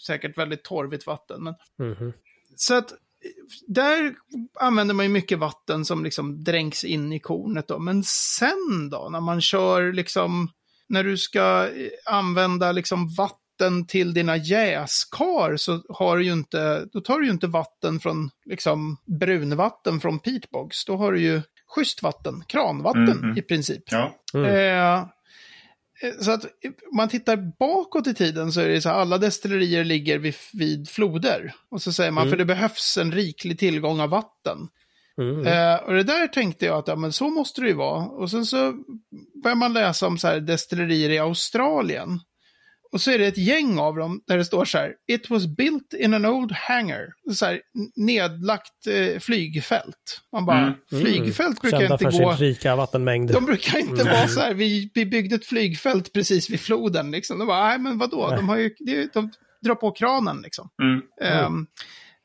säkert 0.07 0.37
väldigt 0.37 0.63
torvigt 0.63 1.07
vatten. 1.07 1.43
Men... 1.43 1.53
Mhm. 1.91 2.13
Så 2.55 2.73
att 2.73 2.93
där 3.67 4.15
använder 4.59 4.95
man 4.95 5.05
ju 5.05 5.11
mycket 5.11 5.39
vatten 5.39 5.85
som 5.85 6.03
liksom 6.03 6.43
dränks 6.43 6.83
in 6.83 7.13
i 7.13 7.19
kornet 7.19 7.67
då. 7.67 7.79
Men 7.79 8.03
sen 8.03 8.89
då, 8.91 9.09
när 9.11 9.21
man 9.21 9.41
kör 9.41 9.93
liksom, 9.93 10.49
när 10.89 11.03
du 11.03 11.17
ska 11.17 11.67
eh, 11.75 12.13
använda 12.15 12.71
liksom 12.71 13.09
vatten 13.17 13.87
till 13.87 14.13
dina 14.13 14.37
jäskar 14.37 15.57
så 15.57 15.81
har 15.89 16.17
du 16.17 16.25
ju 16.25 16.33
inte, 16.33 16.85
då 16.93 17.01
tar 17.01 17.19
du 17.19 17.25
ju 17.25 17.31
inte 17.31 17.47
vatten 17.47 17.99
från 17.99 18.29
liksom 18.45 18.97
brunvatten 19.19 19.99
från 19.99 20.19
peatbogs. 20.19 20.85
Då 20.85 20.97
har 20.97 21.11
du 21.11 21.19
ju 21.21 21.41
schysst 21.75 22.03
vatten, 22.03 22.43
kranvatten 22.47 23.17
Mhm. 23.21 23.37
i 23.37 23.41
princip. 23.41 23.83
ja. 23.91 24.15
Mm. 24.33 24.45
Eh, 24.55 24.99
eh, 26.01 26.13
så 26.21 26.31
att 26.31 26.43
eh, 26.43 26.71
man 26.95 27.09
tittar 27.09 27.57
bakåt 27.59 28.07
i 28.07 28.13
tiden 28.13 28.51
så 28.51 28.61
är 28.61 28.67
det 28.67 28.81
så 28.81 28.89
här, 28.89 28.95
alla 28.95 29.17
destillerier 29.17 29.83
ligger 29.83 30.17
vid, 30.19 30.35
vid 30.53 30.89
floder. 30.89 31.53
Och 31.71 31.81
så 31.81 31.91
säger 31.93 32.11
man, 32.11 32.21
Mm. 32.23 32.31
för 32.31 32.37
det 32.37 32.45
behövs 32.45 32.97
en 32.97 33.11
riklig 33.11 33.59
tillgång 33.59 33.99
av 33.99 34.09
vatten. 34.09 34.57
Mm. 35.17 35.47
Eh, 35.47 35.75
och 35.75 35.93
det 35.93 36.03
där 36.03 36.27
tänkte 36.27 36.65
jag 36.65 36.77
att, 36.77 36.87
ja 36.87 36.95
men 36.95 37.11
så 37.13 37.29
måste 37.29 37.61
det 37.61 37.67
ju 37.67 37.73
vara. 37.73 38.05
Och 38.05 38.31
sen 38.31 38.45
så 38.45 38.73
börjar 39.43 39.55
man 39.55 39.73
läsa 39.73 40.07
om 40.07 40.17
så 40.17 40.27
här 40.27 40.39
destillerier 40.39 41.09
i 41.09 41.19
Australien. 41.19 42.19
Och 42.91 43.01
så 43.01 43.11
är 43.11 43.17
det 43.19 43.25
ett 43.27 43.37
gäng 43.37 43.79
av 43.79 43.95
dem 43.95 44.21
där 44.27 44.37
det 44.37 44.45
står 44.45 44.65
så 44.65 44.77
här, 44.77 44.93
It 45.07 45.29
was 45.29 45.45
built 45.47 45.93
in 45.99 46.13
an 46.13 46.25
old 46.25 46.51
hangar. 46.51 47.07
Så 47.33 47.45
här, 47.45 47.61
nedlagt 47.95 48.87
eh, 48.87 49.19
flygfält. 49.19 50.21
Man 50.31 50.45
bara, 50.45 50.57
Mm. 50.59 50.73
flygfält 51.03 51.61
brukar 51.61 51.79
Kända 51.79 51.93
inte 51.95 52.11
för 52.11 52.23
gå... 52.23 52.35
sin 52.35 52.45
rika 52.47 52.75
vattenmängd. 52.75 53.31
De 53.31 53.45
brukar 53.45 53.79
inte 53.79 54.01
Mm. 54.01 54.13
vara 54.13 54.27
så 54.27 54.39
här, 54.39 54.53
vi, 54.53 54.91
vi 54.93 55.05
byggde 55.05 55.35
ett 55.35 55.45
flygfält 55.45 56.13
precis 56.13 56.49
vid 56.49 56.59
floden 56.59 57.11
liksom. 57.11 57.39
De 57.39 57.47
bara, 57.47 57.67
nej 57.67 57.79
men 57.79 57.97
vadå, 57.97 58.29
de, 58.35 58.49
har 58.49 58.57
ju, 58.57 58.65
är- 58.65 59.13
de 59.13 59.31
drar 59.61 59.75
på 59.75 59.91
kranen 59.91 60.41
liksom. 60.43 60.69
Mm. 60.83 61.01
Ehm, 61.21 61.67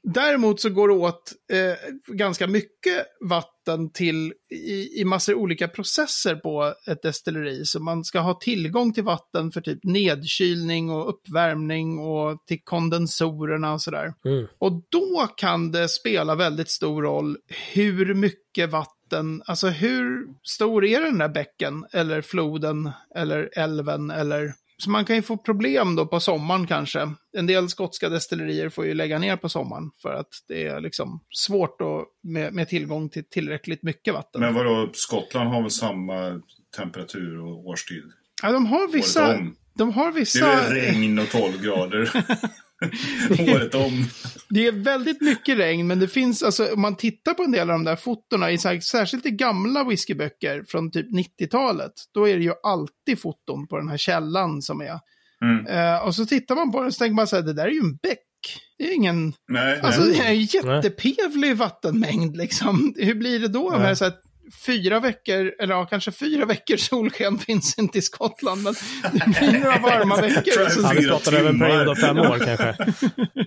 däremot 0.03 0.61
så 0.61 0.71
går 0.71 0.89
det 0.89 0.95
åt 0.95 1.33
eh, 1.53 2.15
ganska 2.15 2.47
mycket 2.47 3.07
vatten 3.21 3.93
till 3.93 4.33
i, 4.51 5.01
i 5.01 5.05
massor 5.05 5.35
olika 5.35 5.69
processer 5.69 6.35
på 6.35 6.75
ett 6.87 7.03
destilleri. 7.03 7.65
Så 7.65 7.81
man 7.81 8.05
ska 8.05 8.21
ha 8.21 8.35
tillgång 8.35 8.93
till 8.93 9.05
vatten 9.05 9.53
för 9.53 9.61
typ 9.61 9.85
nedkylning 9.85 10.91
och 10.91 11.09
uppvärmning 11.09 11.99
och 11.99 12.47
till 12.47 12.65
kondensorerna 12.65 13.73
och 13.73 13.83
sådär. 13.83 14.15
Mm. 14.25 14.47
Och 14.59 14.73
då 14.89 15.29
kan 15.37 15.73
det 15.73 15.89
spela 15.89 16.35
väldigt 16.35 16.71
stor 16.71 17.03
roll 17.03 17.37
hur 17.73 18.15
mycket 18.15 18.71
vatten, 18.71 19.43
alltså 19.47 19.69
hur 19.69 20.27
stor 20.43 20.85
är 20.85 21.01
den 21.01 21.19
där 21.19 21.29
bäcken 21.29 21.87
eller 21.93 22.23
floden 22.23 22.91
eller 23.15 23.51
älven 23.59 24.11
eller 24.11 24.53
så 24.83 24.91
man 24.91 25.05
kan 25.05 25.17
ju 25.17 25.23
få 25.23 25.37
problem 25.37 25.97
då 25.97 26.07
på 26.07 26.21
sommaren 26.21 26.67
kanske. 26.67 27.11
En 27.37 27.47
del 27.47 27.69
skotska 27.69 28.09
destillerier 28.09 28.69
får 28.69 28.87
ju 28.87 28.95
lägga 28.95 29.19
ner 29.19 29.37
på 29.37 29.49
sommaren 29.49 29.91
för 30.03 30.15
att 30.15 30.29
det 30.49 30.67
är 30.67 30.81
liksom 30.81 31.21
svårt 31.31 31.81
att, 31.81 32.07
med, 32.23 32.55
med 32.55 32.69
tillgång 32.69 33.09
till 33.09 33.25
tillräckligt 33.25 33.83
mycket 33.83 34.15
vatten. 34.15 34.41
Men 34.41 34.55
vadå, 34.55 34.91
Skottland 34.93 35.51
har 35.51 35.63
väl 35.63 35.71
samma 35.71 36.41
temperatur 36.77 37.41
och 37.41 37.67
årstid. 37.67 38.05
Ja, 38.43 38.53
de 38.53 38.67
har 38.67 38.93
vissa... 38.93 39.39
De 39.75 39.93
har 39.93 40.13
Det 40.13 40.19
vissa... 40.19 40.53
är 40.53 40.75
regn 40.75 41.19
och 41.19 41.31
12 41.31 41.63
grader. 41.63 42.11
Året 43.55 43.75
om. 43.75 44.05
Det 44.49 44.67
är 44.67 44.73
väldigt 44.73 45.21
mycket 45.21 45.59
regn, 45.59 45.87
men 45.87 45.99
det 45.99 46.09
finns, 46.09 46.43
alltså 46.43 46.73
om 46.75 46.81
man 46.81 46.97
tittar 46.97 47.35
på 47.35 47.43
en 47.43 47.53
del 47.53 47.71
av 47.71 47.75
de 47.75 47.85
där 47.85 47.97
fotona, 47.97 48.51
i, 48.51 48.59
så 48.59 48.69
här- 48.69 48.81
särskilt 48.81 49.27
i 49.27 49.31
gamla 49.31 49.85
whiskyböcker 49.85 50.65
från 50.69 50.91
typ 50.91 51.07
90-talet, 51.41 51.93
då 52.15 52.29
är 52.29 52.37
det 52.37 52.43
ju 52.45 52.53
alltid 52.63 53.21
foton 53.21 53.69
på 53.69 53.79
den 53.79 53.89
här 53.89 53.97
källan 53.99 54.63
som 54.63 54.81
är. 54.81 54.99
Mm. 55.45 55.67
Eh, 55.67 56.07
och 56.07 56.15
så 56.15 56.27
tittar 56.27 56.55
man 56.55 56.73
på 56.73 56.79
den 56.79 56.87
och 56.87 56.95
så 56.95 56.99
tänker 56.99 57.15
man 57.15 57.27
så 57.27 57.37
här, 57.37 57.43
det 57.43 57.53
där 57.53 57.65
är 57.67 57.71
ju 57.71 57.81
en 57.81 57.97
bäck. 57.97 58.19
Det 58.79 58.85
är 58.91 58.95
ingen, 58.95 59.33
Nej, 59.49 59.81
alltså 59.81 60.01
nej. 60.03 60.13
det 60.13 60.25
är 60.25 60.33
ju 60.33 60.59
jättepevlig 60.59 61.57
vattenmängd 61.57 62.37
liksom. 62.37 62.95
Hur 62.97 63.15
blir 63.15 63.41
det 63.41 63.49
då 63.49 63.79
med 63.79 63.99
så 63.99 64.05
här, 64.05 64.15
fyra 64.67 65.01
veckor, 65.01 65.53
eller 65.59 65.75
ja, 65.75 65.87
kanske 65.87 66.13
fyra 66.13 66.47
veckor 66.47 66.77
solsken 66.77 67.39
finns 67.47 67.79
inte 67.79 67.99
i 67.99 68.03
Skottland, 68.03 68.63
men 68.63 68.75
det 69.13 69.39
blir 69.49 69.61
några 69.61 69.79
varma 69.79 70.17
veckor. 70.17 70.69
Så 70.69 70.81
Ja, 70.81 70.93
vi 70.97 71.07
pratar 71.09 71.33
över 71.33 71.51
en 71.51 71.59
period 71.59 71.89
av 71.89 71.95
fem 71.95 72.19
år 72.19 72.39
kanske. 72.39 72.77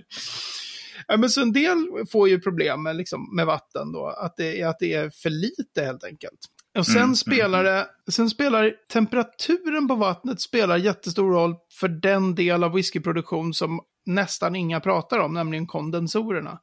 Ja, 1.08 1.16
men 1.16 1.30
så 1.30 1.42
en 1.42 1.52
del 1.52 1.86
får 2.12 2.28
ju 2.28 2.40
problem 2.40 2.82
med, 2.82 2.96
liksom, 2.96 3.36
med 3.36 3.46
vatten 3.46 3.92
då, 3.92 4.06
att 4.06 4.36
det, 4.36 4.60
är, 4.60 4.66
att 4.66 4.78
det 4.78 4.92
är 4.94 5.10
för 5.10 5.30
lite 5.30 5.84
helt 5.84 6.04
enkelt. 6.04 6.38
Och 6.78 6.86
sen 6.86 6.96
Mm, 6.96 7.14
spelar 7.16 7.64
det, 7.64 7.86
sen 8.10 8.30
spelar 8.30 8.72
temperaturen 8.92 9.88
på 9.88 9.94
vattnet 9.94 10.40
spelar 10.40 10.76
jättestor 10.76 11.32
roll 11.32 11.54
för 11.80 11.88
den 11.88 12.34
del 12.34 12.64
av 12.64 12.72
whiskyproduktion 12.72 13.54
som 13.54 13.80
nästan 14.06 14.56
inga 14.56 14.80
pratar 14.80 15.18
om, 15.18 15.34
nämligen 15.34 15.66
kondensorerna. 15.66 16.58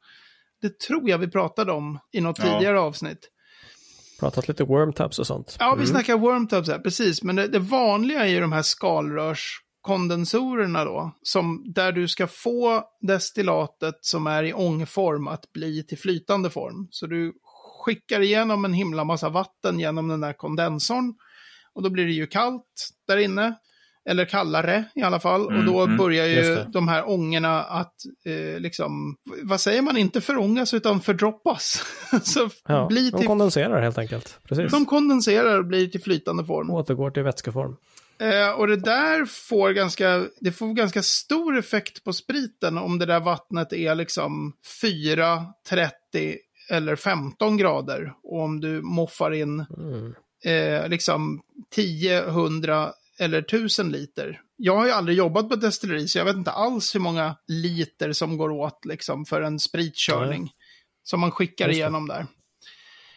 Det 0.62 0.78
tror 0.80 1.10
jag 1.10 1.18
vi 1.18 1.28
pratade 1.30 1.72
om 1.72 1.98
i 2.12 2.20
något 2.20 2.38
Ja. 2.38 2.44
tidigare 2.44 2.80
avsnitt. 2.80 3.28
Pratat 4.20 4.48
lite 4.48 4.64
wormtabs 4.64 5.18
och 5.18 5.26
sånt. 5.26 5.56
Ja, 5.58 5.74
vi 5.74 5.86
snackar 5.86 6.18
wormtubs 6.18 6.68
här, 6.68 6.78
precis. 6.78 7.22
Men 7.22 7.36
det, 7.36 7.48
det 7.48 7.58
vanliga 7.58 8.24
är 8.24 8.28
ju 8.28 8.40
de 8.40 8.52
här 8.52 8.62
skalrörskondensorerna 8.62 10.84
då. 10.84 11.12
Som, 11.22 11.72
där 11.74 11.92
du 11.92 12.08
ska 12.08 12.26
få 12.26 12.84
destillatet 13.00 13.94
som 14.00 14.26
är 14.26 14.42
i 14.42 14.52
ångform 14.52 15.28
att 15.28 15.52
bli 15.52 15.82
till 15.82 15.98
flytande 15.98 16.50
form. 16.50 16.88
Så 16.90 17.06
du 17.06 17.32
skickar 17.84 18.20
igenom 18.20 18.64
en 18.64 18.72
himla 18.72 19.04
massa 19.04 19.28
vatten 19.28 19.80
genom 19.80 20.08
den 20.08 20.20
där 20.20 20.32
kondensorn. 20.32 21.14
Och 21.74 21.82
då 21.82 21.90
blir 21.90 22.04
det 22.04 22.12
ju 22.12 22.26
kallt 22.26 22.90
där 23.06 23.16
inne. 23.16 23.54
Eller 24.06 24.24
kallare 24.24 24.84
i 24.94 25.02
alla 25.02 25.20
fall. 25.20 25.48
Mm, 25.48 25.58
och 25.58 25.64
då 25.64 25.80
mm, 25.80 25.96
börjar 25.96 26.26
ju 26.26 26.64
de 26.68 26.88
här 26.88 27.08
ångorna 27.10 27.62
att 27.62 27.94
eh, 28.24 28.60
liksom, 28.60 29.16
vad 29.42 29.60
säger 29.60 29.82
man, 29.82 29.96
inte 29.96 30.20
förångas 30.20 30.74
utan 30.74 31.00
fördroppas. 31.00 31.82
så 32.22 32.50
Ja, 32.68 32.86
bli 32.86 33.10
de 33.10 33.18
till 33.18 33.26
kondenserar 33.26 33.82
helt 33.82 33.98
enkelt. 33.98 34.38
Precis. 34.48 34.72
de 34.72 34.86
kondenserar 34.86 35.58
och 35.58 35.64
blir 35.64 35.86
till 35.88 36.02
flytande 36.02 36.44
form. 36.44 36.70
återgår 36.70 37.10
till 37.10 37.22
vätskeform. 37.22 37.76
Eh, 38.18 38.50
och 38.50 38.66
det 38.66 38.76
där 38.76 39.24
får 39.24 39.70
ganska, 39.70 40.26
det 40.40 40.52
får 40.52 40.74
ganska 40.74 41.02
stor 41.02 41.58
effekt 41.58 42.04
på 42.04 42.12
spriten 42.12 42.78
om 42.78 42.98
det 42.98 43.06
där 43.06 43.20
vattnet 43.20 43.72
är 43.72 43.94
liksom 43.94 44.52
4, 44.82 45.46
30 45.68 45.94
eller 46.70 46.96
15 46.96 47.56
grader. 47.56 48.12
Och 48.22 48.42
om 48.42 48.60
du 48.60 48.82
moffar 48.82 49.30
in 49.30 49.64
Mm. 49.78 50.14
eh, 50.44 50.88
liksom 50.88 51.42
10, 51.70 52.22
100 52.24 52.92
eller 53.18 53.38
1000 53.38 53.92
liter. 53.92 54.40
Jag 54.56 54.76
har 54.76 54.86
ju 54.86 54.92
aldrig 54.92 55.18
jobbat 55.18 55.48
på 55.48 55.54
ett 55.54 55.60
destilleri 55.60 56.08
så 56.08 56.18
jag 56.18 56.24
vet 56.24 56.36
inte 56.36 56.50
alls 56.50 56.94
hur 56.94 57.00
många 57.00 57.36
liter 57.48 58.12
som 58.12 58.36
går 58.36 58.50
åt 58.50 58.84
liksom 58.84 59.24
för 59.24 59.42
en 59.42 59.58
spritkörning. 59.58 60.50
Som 61.02 61.20
man 61.20 61.30
skickar 61.30 61.68
igenom 61.68 62.08
där. 62.08 62.26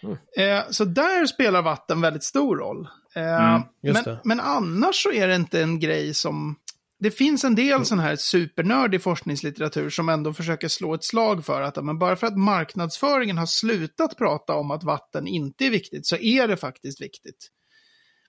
Mm. 0.03 0.17
Eh, 0.37 0.69
så 0.69 0.85
där 0.85 1.25
spelar 1.25 1.61
vatten 1.61 2.01
väldigt 2.01 2.23
stor 2.23 2.57
roll. 2.57 2.87
Eh, 3.15 3.55
Mm, 3.55 3.63
men, 3.81 4.17
men 4.23 4.39
annars 4.39 5.03
så 5.03 5.11
är 5.11 5.27
det 5.27 5.35
inte 5.35 5.61
en 5.61 5.79
grej 5.79 6.13
som... 6.13 6.55
Det 6.99 7.11
finns 7.11 7.43
en 7.43 7.55
del 7.55 7.85
sån 7.85 7.99
här 7.99 8.15
supernördig 8.15 9.01
forskningslitteratur 9.01 9.89
som 9.89 10.09
ändå 10.09 10.33
försöker 10.33 10.67
slå 10.67 10.93
ett 10.93 11.03
slag 11.03 11.45
för 11.45 11.61
att 11.61 11.83
men 11.83 11.99
bara 11.99 12.15
för 12.15 12.27
att 12.27 12.37
marknadsföringen 12.37 13.37
har 13.37 13.45
slutat 13.45 14.17
prata 14.17 14.55
om 14.55 14.71
att 14.71 14.83
vatten 14.83 15.27
inte 15.27 15.65
är 15.65 15.69
viktigt 15.69 16.07
så 16.07 16.15
är 16.15 16.47
det 16.47 16.57
faktiskt 16.57 17.01
viktigt. 17.01 17.49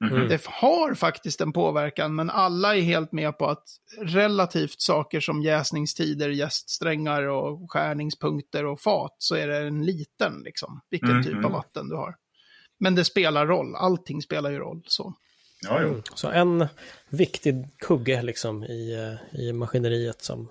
Mhm. 0.01 0.29
Det 0.29 0.47
har 0.47 0.95
faktiskt 0.95 1.41
en 1.41 1.53
påverkan, 1.53 2.15
men 2.15 2.31
alla 2.31 2.77
är 2.77 2.81
helt 2.81 3.13
med 3.13 3.39
på 3.39 3.47
att 3.47 3.65
relativt 4.01 4.81
saker 4.81 5.21
som 5.21 5.43
jäsningstider, 5.43 6.29
jäststrängar 6.29 7.23
och 7.23 7.73
skärningspunkter 7.73 8.65
och 8.65 8.81
fat 8.81 9.17
så 9.19 9.35
är 9.35 9.49
det 9.49 9.59
en 9.59 9.85
liten, 9.87 10.43
liksom, 10.45 10.81
vilken 10.91 11.11
Mm, 11.11 11.23
typ 11.23 11.33
mm. 11.33 11.45
av 11.45 11.53
vatten 11.53 11.89
du 11.89 11.97
har. 11.97 12.17
Men 12.81 12.95
det 12.95 13.05
spelar 13.05 13.47
roll, 13.47 13.75
allting 13.75 14.23
spelar 14.23 14.51
ju 14.51 14.59
roll. 14.59 14.83
Så. 14.87 15.15
Ja, 15.65 15.83
jo. 15.83 16.03
Så 16.15 16.29
en 16.29 16.67
viktig 17.11 17.55
kugge 17.79 18.23
liksom 18.23 18.65
i, 18.65 18.95
eh, 18.95 19.41
i 19.41 19.53
maskineriet 19.53 20.23
som 20.23 20.49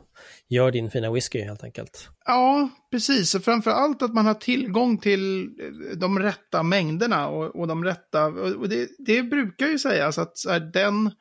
gör 0.47 0.71
din 0.71 0.91
fina 0.91 1.11
whisky 1.11 1.41
helt 1.41 1.63
enkelt. 1.63 2.09
Ja, 2.25 2.69
precis. 2.91 3.35
Och 3.35 3.43
framför 3.43 3.71
allt 3.71 4.01
att 4.01 4.13
man 4.13 4.25
har 4.25 4.33
tillgång 4.33 4.97
till 4.97 5.43
eh, 5.43 5.97
de 5.97 6.19
rätta 6.19 6.63
mängderna 6.63 7.27
och, 7.27 7.55
och 7.55 7.67
de 7.67 7.83
rätta... 7.83 8.25
Och 8.25 8.47
och 8.47 8.69
det, 8.69 8.89
det 8.99 9.23
brukar 9.23 9.67
ju 9.67 9.79
sägas 9.79 10.17
att 10.17 10.37
så 10.37 10.51
här, 10.51 10.59
den... 10.59 11.11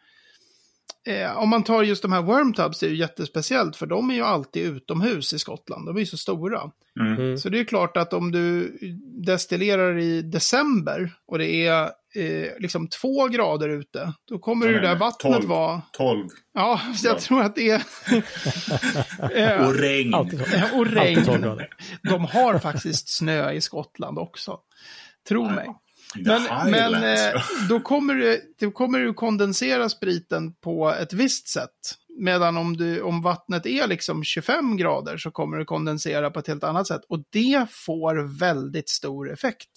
Eh, 1.07 1.39
om 1.39 1.49
man 1.49 1.65
tar 1.65 1.83
just 1.83 2.03
de 2.03 2.13
här 2.13 2.23
wormtubs, 2.23 2.81
det 2.81 2.87
är 2.87 2.91
ju 2.91 2.97
jättespeciellt, 2.97 3.77
för 3.77 3.87
de 3.87 4.11
är 4.11 4.15
ju 4.15 4.23
alltid 4.23 4.63
utomhus 4.63 5.33
i 5.33 5.39
Skottland. 5.39 5.87
De 5.87 5.97
är 5.97 6.01
ju 6.01 6.07
så 6.07 6.17
stora. 6.17 6.71
Mm. 7.01 7.13
Mm. 7.13 7.39
Så 7.39 7.49
det 7.49 7.61
är 7.61 7.65
klart 7.65 7.97
att 7.97 8.13
om 8.13 8.33
du 8.33 8.79
destillerar 9.27 9.99
i 9.99 10.23
december 10.23 11.13
och 11.27 11.39
det 11.39 11.67
är 11.67 11.91
eh, 12.17 12.51
liksom 12.59 12.89
två 12.89 13.29
grader 13.29 13.69
ute, 13.69 14.13
då 14.29 14.39
kommer 14.39 14.67
Ja, 14.67 14.73
ju 14.73 14.79
det 14.79 14.87
där 14.89 14.97
vattnet 14.97 15.33
12. 15.33 15.49
vara... 15.49 15.83
12. 15.93 16.29
Ja, 16.55 16.81
så 16.97 17.07
jag 17.07 17.15
Ja. 17.17 17.21
tror 17.21 17.43
att 17.43 17.55
det 17.55 17.71
är... 17.71 17.83
Eh, 19.33 19.67
Och 19.67 19.75
regn. 19.75 20.15
Och 20.15 20.21
alltid 20.21 20.39
12 20.67 20.87
regn. 20.91 21.25
De 22.03 22.25
har 22.25 22.59
faktiskt 22.59 23.09
snö 23.17 23.53
i 23.53 23.61
Skottland 23.61 24.19
också. 24.19 24.59
Tro 25.29 25.51
mig. 25.51 25.67
The 26.15 26.21
Men, 26.23 26.71
men 26.71 26.95
eh, 26.95 27.11
ja. 27.11 27.43
då 27.69 27.81
kommer 27.81 28.15
du, 28.15 28.41
då 28.61 28.71
kommer 28.71 28.99
du 28.99 29.15
kondensera 29.15 29.89
spriten 29.89 30.55
på 30.55 30.91
ett 30.93 31.13
visst 31.13 31.49
sätt. 31.49 31.71
Medan 32.19 32.57
om, 32.57 32.77
du, 32.77 33.01
om 33.03 33.23
vattnet 33.23 33.67
är 33.67 33.87
liksom 33.87 34.25
25 34.25 34.77
grader 34.77 35.17
så 35.17 35.31
kommer 35.31 35.57
du 35.57 35.65
kondensera 35.65 36.31
på 36.31 36.39
ett 36.39 36.47
helt 36.47 36.65
annat 36.65 36.87
sätt. 36.87 37.01
Och 37.09 37.25
det 37.33 37.67
får 37.71 38.39
väldigt 38.39 38.89
stor 38.89 39.33
effekt. 39.33 39.71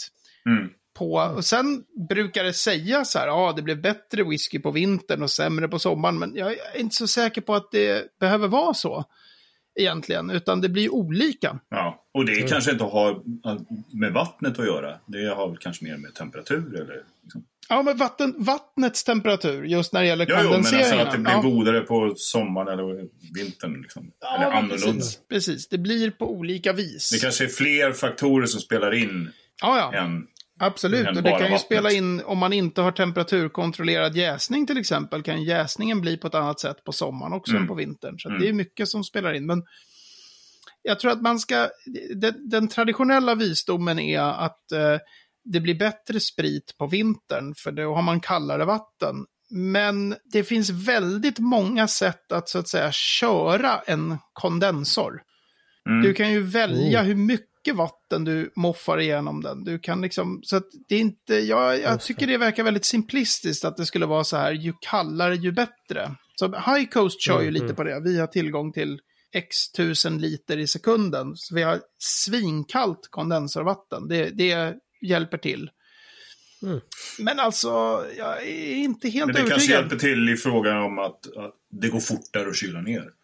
Mm. 0.45 0.69
På, 0.97 1.13
och 1.13 1.45
sen 1.45 1.84
brukar 2.10 2.43
det 2.43 2.54
sägas 2.54 3.12
så 3.12 3.19
här, 3.19 3.28
ja 3.28 3.54
det 3.56 3.62
blir 3.62 3.75
bättre 3.75 4.23
whisky 4.23 4.60
på 4.60 4.71
vintern 4.71 5.23
och 5.23 5.32
sämre 5.32 5.67
på 5.67 5.80
sommaren. 5.80 6.19
Men 6.19 6.36
jag 6.36 6.52
är 6.52 6.78
inte 6.80 6.95
så 6.95 7.08
säker 7.08 7.41
på 7.41 7.56
att 7.56 7.71
det 7.71 8.19
behöver 8.19 8.47
vara 8.47 8.73
så 8.73 9.06
egentligen. 9.80 10.30
Utan 10.30 10.62
det 10.62 10.69
blir 10.69 10.93
olika. 10.93 11.60
Ja, 11.69 12.06
och 12.13 12.25
det 12.25 12.49
kanske 12.49 12.71
inte 12.71 12.84
har 12.84 13.21
med 13.99 14.13
vattnet 14.13 14.60
att 14.60 14.65
göra. 14.65 14.95
Det 15.06 15.25
har 15.36 15.47
väl 15.47 15.58
kanske 15.58 15.86
mer 15.86 15.97
med 15.97 16.13
temperatur 16.15 16.75
eller... 16.82 17.04
Liksom. 17.23 17.43
Ja, 17.71 17.82
men 17.82 17.97
vatten, 17.97 18.36
vattnets 18.38 19.04
temperatur, 19.04 19.63
just 19.63 19.93
när 19.93 20.02
det 20.02 20.08
gäller 20.08 20.25
Ja, 20.30 20.39
jo, 20.43 20.49
men 20.49 20.58
alltså 20.58 20.71
kondenseringen. 20.71 21.08
att 21.08 21.13
det 21.13 21.19
blir 21.19 21.32
ja. 21.34 21.41
godare 21.41 21.82
på 21.82 22.13
sommaren 22.17 22.67
eller 22.80 23.08
vintern. 23.36 23.82
Liksom. 23.82 24.12
eller 24.36 24.45
Ja, 24.45 24.54
annorlunda. 24.54 24.93
precis, 24.93 25.19
precis. 25.30 25.67
Det 25.67 25.78
blir 25.78 26.12
på 26.12 26.32
olika 26.34 26.73
vis. 26.73 27.10
Det 27.12 27.19
kanske 27.19 27.43
är 27.43 27.47
fler 27.47 27.91
faktorer 27.93 28.45
som 28.45 28.62
spelar 28.62 28.93
in 28.93 29.32
Ja, 29.62 29.91
ja. 29.93 29.99
än... 29.99 30.28
Absolut, 30.60 31.08
och 31.08 31.13
det 31.24 31.30
kan 31.30 31.39
ju 31.39 31.43
vattnet. 31.43 31.62
spela 31.62 31.91
in 31.91 32.22
om 32.26 32.38
man 32.38 32.54
inte 32.54 32.82
har 32.82 32.91
temperaturkontrollerad 32.91 34.15
jäsning 34.15 34.67
till 34.67 34.78
exempel, 34.78 35.24
kan 35.24 35.43
jäsningen 35.43 36.02
bli 36.02 36.17
på 36.17 36.28
ett 36.28 36.36
annat 36.36 36.60
sätt 36.60 36.84
på 36.84 36.91
sommaren 36.91 37.34
också 37.34 37.52
Mm. 37.52 37.62
än 37.63 37.67
på 37.67 37.76
vintern. 37.76 38.19
Så 38.19 38.30
Mm. 38.30 38.41
det 38.41 38.50
är 38.50 38.54
mycket 38.54 38.88
som 38.88 39.04
spelar 39.04 39.34
in. 39.34 39.45
Men 39.45 39.63
jag 40.82 41.00
tror 41.00 41.12
att 41.12 41.22
man 41.22 41.39
ska, 41.39 41.69
den, 42.15 42.50
den 42.50 42.67
traditionella 42.67 43.36
visdomen 43.36 44.00
är 44.00 44.19
att 44.22 44.72
eh, 44.72 44.98
det 45.43 45.60
blir 45.60 45.76
bättre 45.76 46.19
sprit 46.19 46.76
på 46.78 46.88
vintern, 46.88 47.54
för 47.58 47.72
då 47.72 47.95
har 47.95 48.02
man 48.02 48.19
kallare 48.19 48.65
vatten. 48.65 49.15
Men 49.52 50.15
det 50.34 50.43
finns 50.43 50.69
väldigt 50.69 51.39
många 51.39 51.88
sätt 51.88 52.32
att 52.32 52.50
så 52.50 52.60
att 52.60 52.67
säga 52.69 52.91
köra 52.91 53.80
en 53.80 54.17
kondensor. 54.34 55.22
Mm. 55.89 56.01
Du 56.01 56.14
kan 56.14 56.32
ju 56.32 56.41
välja 56.41 56.99
Oh. 57.01 57.05
hur 57.05 57.16
mycket 57.16 57.49
vatten 57.68 58.24
du 58.24 58.51
moffar 58.55 58.99
igenom 58.99 59.41
den. 59.43 59.64
Du 59.64 59.80
kan 59.80 60.01
liksom, 60.01 60.39
så 60.43 60.55
att 60.55 60.68
det 60.88 60.95
är 60.95 60.99
inte, 60.99 61.36
jag, 61.36 61.80
jag 61.80 62.01
tycker 62.01 62.28
det 62.28 62.38
verkar 62.38 62.64
väldigt 62.64 62.86
simplistiskt 62.86 63.66
att 63.66 63.78
det 63.78 63.86
skulle 63.86 64.05
vara 64.05 64.24
så 64.24 64.38
här, 64.38 64.51
ju 64.51 64.74
kallare 64.82 65.36
ju 65.36 65.51
bättre. 65.51 66.16
Så 66.36 66.47
High 66.47 66.89
Coast 66.89 67.22
kör 67.22 67.41
ju 67.41 67.47
Mm, 67.47 67.53
lite 67.53 67.66
mm. 67.66 67.76
på 67.76 67.84
det. 67.84 68.01
Vi 68.03 68.20
har 68.20 68.28
tillgång 68.28 68.74
till 68.74 68.99
x 69.34 69.72
tusen 69.72 70.18
liter 70.18 70.57
i 70.57 70.68
sekunden. 70.68 71.32
Så 71.36 71.55
vi 71.55 71.62
har 71.64 71.80
svinkallt 71.97 73.07
kondensorvatten. 73.10 74.07
Det, 74.07 74.30
det 74.30 74.76
hjälper 75.01 75.38
till. 75.38 75.70
Mm. 76.64 76.80
Men 77.20 77.39
alltså, 77.39 77.70
jag 78.18 78.43
är 78.47 78.76
inte 78.76 79.10
helt 79.10 79.26
Men 79.26 79.36
det 79.36 79.39
kanske 79.39 79.53
övertygad. 79.53 79.82
hjälper 79.82 79.95
till 79.95 80.30
i 80.30 80.36
frågan 80.36 80.78
om 80.78 80.99
att, 80.99 81.38
att 81.38 81.55
det 81.72 81.89
går 81.89 81.99
fortare 81.99 82.49
att 82.49 82.55
kyla 82.55 82.82
ner. 82.82 83.18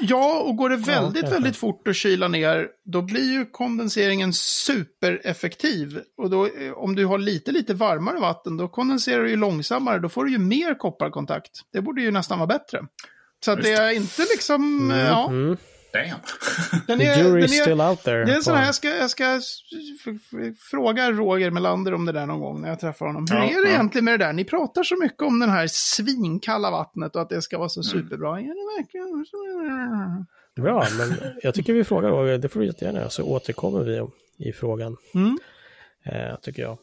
Ja, 0.00 0.40
och 0.40 0.56
går 0.56 0.68
det 0.70 0.76
väldigt, 0.76 1.20
kanske. 1.22 1.34
väldigt 1.34 1.56
fort 1.56 1.88
att 1.88 1.96
kyla 1.96 2.28
ner, 2.28 2.68
då 2.84 3.02
blir 3.02 3.32
ju 3.32 3.46
kondenseringen 3.46 4.32
supereffektiv. 4.32 6.00
Och 6.16 6.30
då, 6.30 6.46
eh, 6.46 6.72
om 6.72 6.94
du 6.94 7.06
har 7.06 7.18
lite, 7.18 7.52
lite 7.52 7.74
varmare 7.74 8.20
vatten, 8.20 8.56
då 8.56 8.68
kondenserar 8.68 9.22
du 9.22 9.30
ju 9.30 9.36
långsammare, 9.36 9.98
då 9.98 10.08
får 10.08 10.24
du 10.24 10.32
ju 10.32 10.38
mer 10.38 10.74
kopparkontakt. 10.78 11.50
Det 11.72 11.80
borde 11.80 12.02
ju 12.02 12.10
nästan 12.10 12.38
vara 12.38 12.46
bättre. 12.46 12.80
Så 13.44 13.50
att 13.50 13.62
det 13.62 13.72
är 13.72 13.90
inte 13.90 14.22
liksom, 14.22 14.90
eh, 14.90 14.98
ja, 14.98 15.28
Mm. 15.28 15.56
Damn. 15.94 16.18
den 16.86 16.98
The 16.98 17.04
är, 17.04 17.14
jury's 17.16 17.32
den 17.32 17.42
är, 17.42 17.46
still 17.46 17.80
out 17.80 18.02
there. 18.02 18.24
det 18.24 18.32
är 18.32 18.36
en 18.36 18.42
sån 18.42 18.56
här, 18.56 18.66
jag 18.66 18.74
ska, 18.74 18.88
jag 18.88 19.10
ska 19.10 19.40
fråga 20.70 21.10
Roger 21.12 21.50
Melander 21.50 21.94
om 21.94 22.04
det 22.06 22.12
där 22.12 22.26
någon 22.26 22.40
gång 22.40 22.60
när 22.60 22.68
jag 22.68 22.80
träffar 22.80 23.06
honom. 23.06 23.26
Hur 23.30 23.36
Ja, 23.38 23.44
är 23.44 23.62
det 23.64 23.68
ja. 23.68 23.74
egentligen 23.74 24.04
med 24.04 24.20
det 24.20 24.24
där? 24.24 24.32
Ni 24.32 24.44
pratar 24.44 24.82
så 24.82 24.96
mycket 25.00 25.22
om 25.22 25.38
den 25.40 25.50
här 25.50 25.66
svinkalla 25.70 26.70
vattnet 26.70 27.16
och 27.16 27.22
att 27.22 27.28
det 27.28 27.42
ska 27.42 27.58
vara 27.58 27.68
så 27.68 27.80
Mm. 27.80 27.84
superbra. 28.04 28.30
Är 28.40 28.42
det 28.42 28.82
verkligen? 28.82 29.26
Bra, 30.56 30.86
men 30.98 31.32
jag 31.42 31.54
tycker 31.54 31.72
vi 31.72 31.84
frågar 31.84 32.08
Roger, 32.10 32.38
det 32.38 32.48
får 32.48 32.60
du 32.60 32.66
jättegärna 32.66 32.98
göra, 32.98 33.10
så 33.10 33.22
återkommer 33.24 33.80
vi 33.84 34.02
i 34.48 34.52
frågan, 34.52 34.96
Mm. 35.14 35.38
eh, 36.06 36.36
tycker 36.42 36.62
jag. 36.62 36.78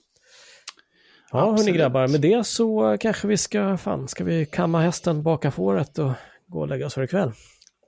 Ja, 1.32 1.52
hörni 1.52 1.72
grabbar, 1.72 2.08
med 2.08 2.22
det 2.22 2.46
så 2.48 2.98
kanske 3.00 3.28
vi 3.28 3.38
ska, 3.38 3.78
fan, 3.78 4.08
ska 4.08 4.24
vi 4.24 4.46
kamma 4.46 4.82
hästen, 4.82 5.24
baka 5.24 5.52
fåret 5.52 6.00
och 6.00 6.12
gå 6.48 6.60
och 6.60 6.68
lägga 6.68 6.86
oss 6.86 6.94
för 6.94 7.04
ikväll? 7.04 7.32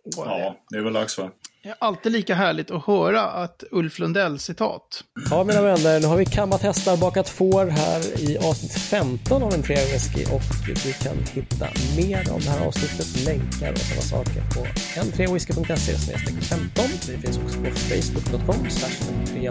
Ja, 0.05 0.55
det 0.69 0.77
är 0.77 0.81
väl 0.81 0.93
dags 0.93 1.17
va? 1.17 1.31
Det 1.63 1.69
är 1.69 1.75
alltid 1.79 2.11
lika 2.11 2.35
härligt 2.35 2.71
att 2.71 2.85
höra 2.85 3.21
att 3.21 3.63
Ulf 3.71 3.99
Lundell 3.99 4.39
citat. 4.39 5.03
Ja, 5.29 5.43
mina 5.43 5.61
vänner, 5.61 5.99
nu 5.99 6.07
har 6.07 6.17
vi 6.17 6.25
kammat 6.25 6.61
hästar, 6.61 6.97
bakat 6.97 7.29
får 7.29 7.65
här 7.65 8.21
i 8.29 8.37
avsnitt 8.37 8.73
15 8.73 9.43
av 9.43 9.53
en 9.53 9.63
Tre 9.63 9.75
Whisky 9.75 10.25
och 10.25 10.41
du 10.65 10.93
kan 10.93 11.17
hitta 11.33 11.67
mer 11.97 12.33
om 12.33 12.39
det 12.39 12.49
här 12.49 12.67
avsnittet, 12.67 13.25
länkar 13.25 13.71
och 13.71 13.77
sådana 13.77 14.01
saker 14.01 14.41
på 14.53 14.65
n3whisky.se 15.01 16.17
15. 16.41 16.85
Vi 17.07 17.17
finns 17.17 17.37
också 17.37 17.57
på 17.57 17.65
facebook.com 17.65 18.63
whisky 18.63 18.91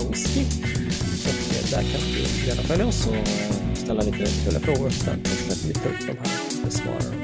och 0.01 0.17
eh, 1.57 1.65
där 1.71 1.83
kan 1.83 2.01
du 2.01 2.47
gärna 2.47 2.63
följa 2.63 2.87
oss 2.87 3.09
och 3.09 3.15
eh, 3.15 3.75
ställa 3.75 4.03
lite 4.03 4.17
roliga 4.19 4.61
frågor. 4.61 4.91
Sen 4.91 5.25
försöker 5.25 5.69
vi 5.69 5.75
ta 5.75 5.89
upp 5.89 6.01
de 6.01 6.13
här 6.19 6.39
och 6.47 6.65
besvara 6.65 6.99
dem. 6.99 7.23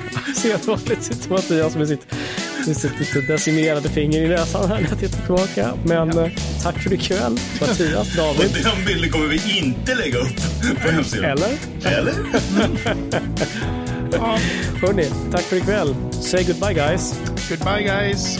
Sedvanligt 0.44 1.02
sitter 1.04 1.30
Mattias 1.30 1.76
med 1.76 1.88
sitt, 1.88 2.06
med 2.66 2.76
sitt 2.76 3.00
lite 3.00 3.20
decimerade 3.20 3.88
finger 3.88 4.22
i 4.22 4.28
näsan 4.28 4.68
här 4.68 4.80
när 4.80 4.88
jag 4.88 4.98
tittar 4.98 5.18
tillbaka. 5.20 5.72
Men 5.84 6.18
eh, 6.18 6.30
tack 6.62 6.78
för 6.82 6.92
ikväll, 6.92 7.38
Mattias, 7.60 8.08
Och 8.18 8.36
David. 8.36 8.50
den 8.64 8.84
bilden 8.86 9.10
kommer 9.10 9.26
vi 9.28 9.58
inte 9.58 9.94
lägga 9.94 10.18
upp 10.18 10.36
på 10.82 10.90
hemsidan. 10.90 11.24
Eller? 11.30 11.98
Eller? 11.98 12.14
Ja, 14.12 14.38
Hörni, 14.82 15.06
tack 15.32 15.42
för 15.42 15.56
ikväll. 15.56 15.94
Say 16.10 16.44
goodbye 16.44 16.74
guys. 16.74 17.14
goodbye 17.48 17.82
guys. 17.82 18.38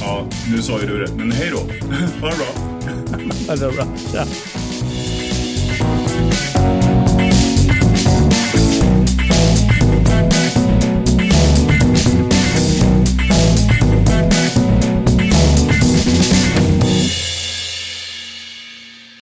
Ja, 0.00 0.26
nu 0.52 0.62
sa 0.62 0.80
ju 0.80 0.86
du 0.86 1.04
det. 1.04 1.12
Men 1.12 1.32
hej 1.32 1.50
då. 1.52 1.58
Ha 2.20 2.30
det 2.30 2.36
bra. 2.36 2.46
Ha 3.48 3.56
det 3.56 3.72
bra. 3.76 3.86
Tja. 4.12 4.24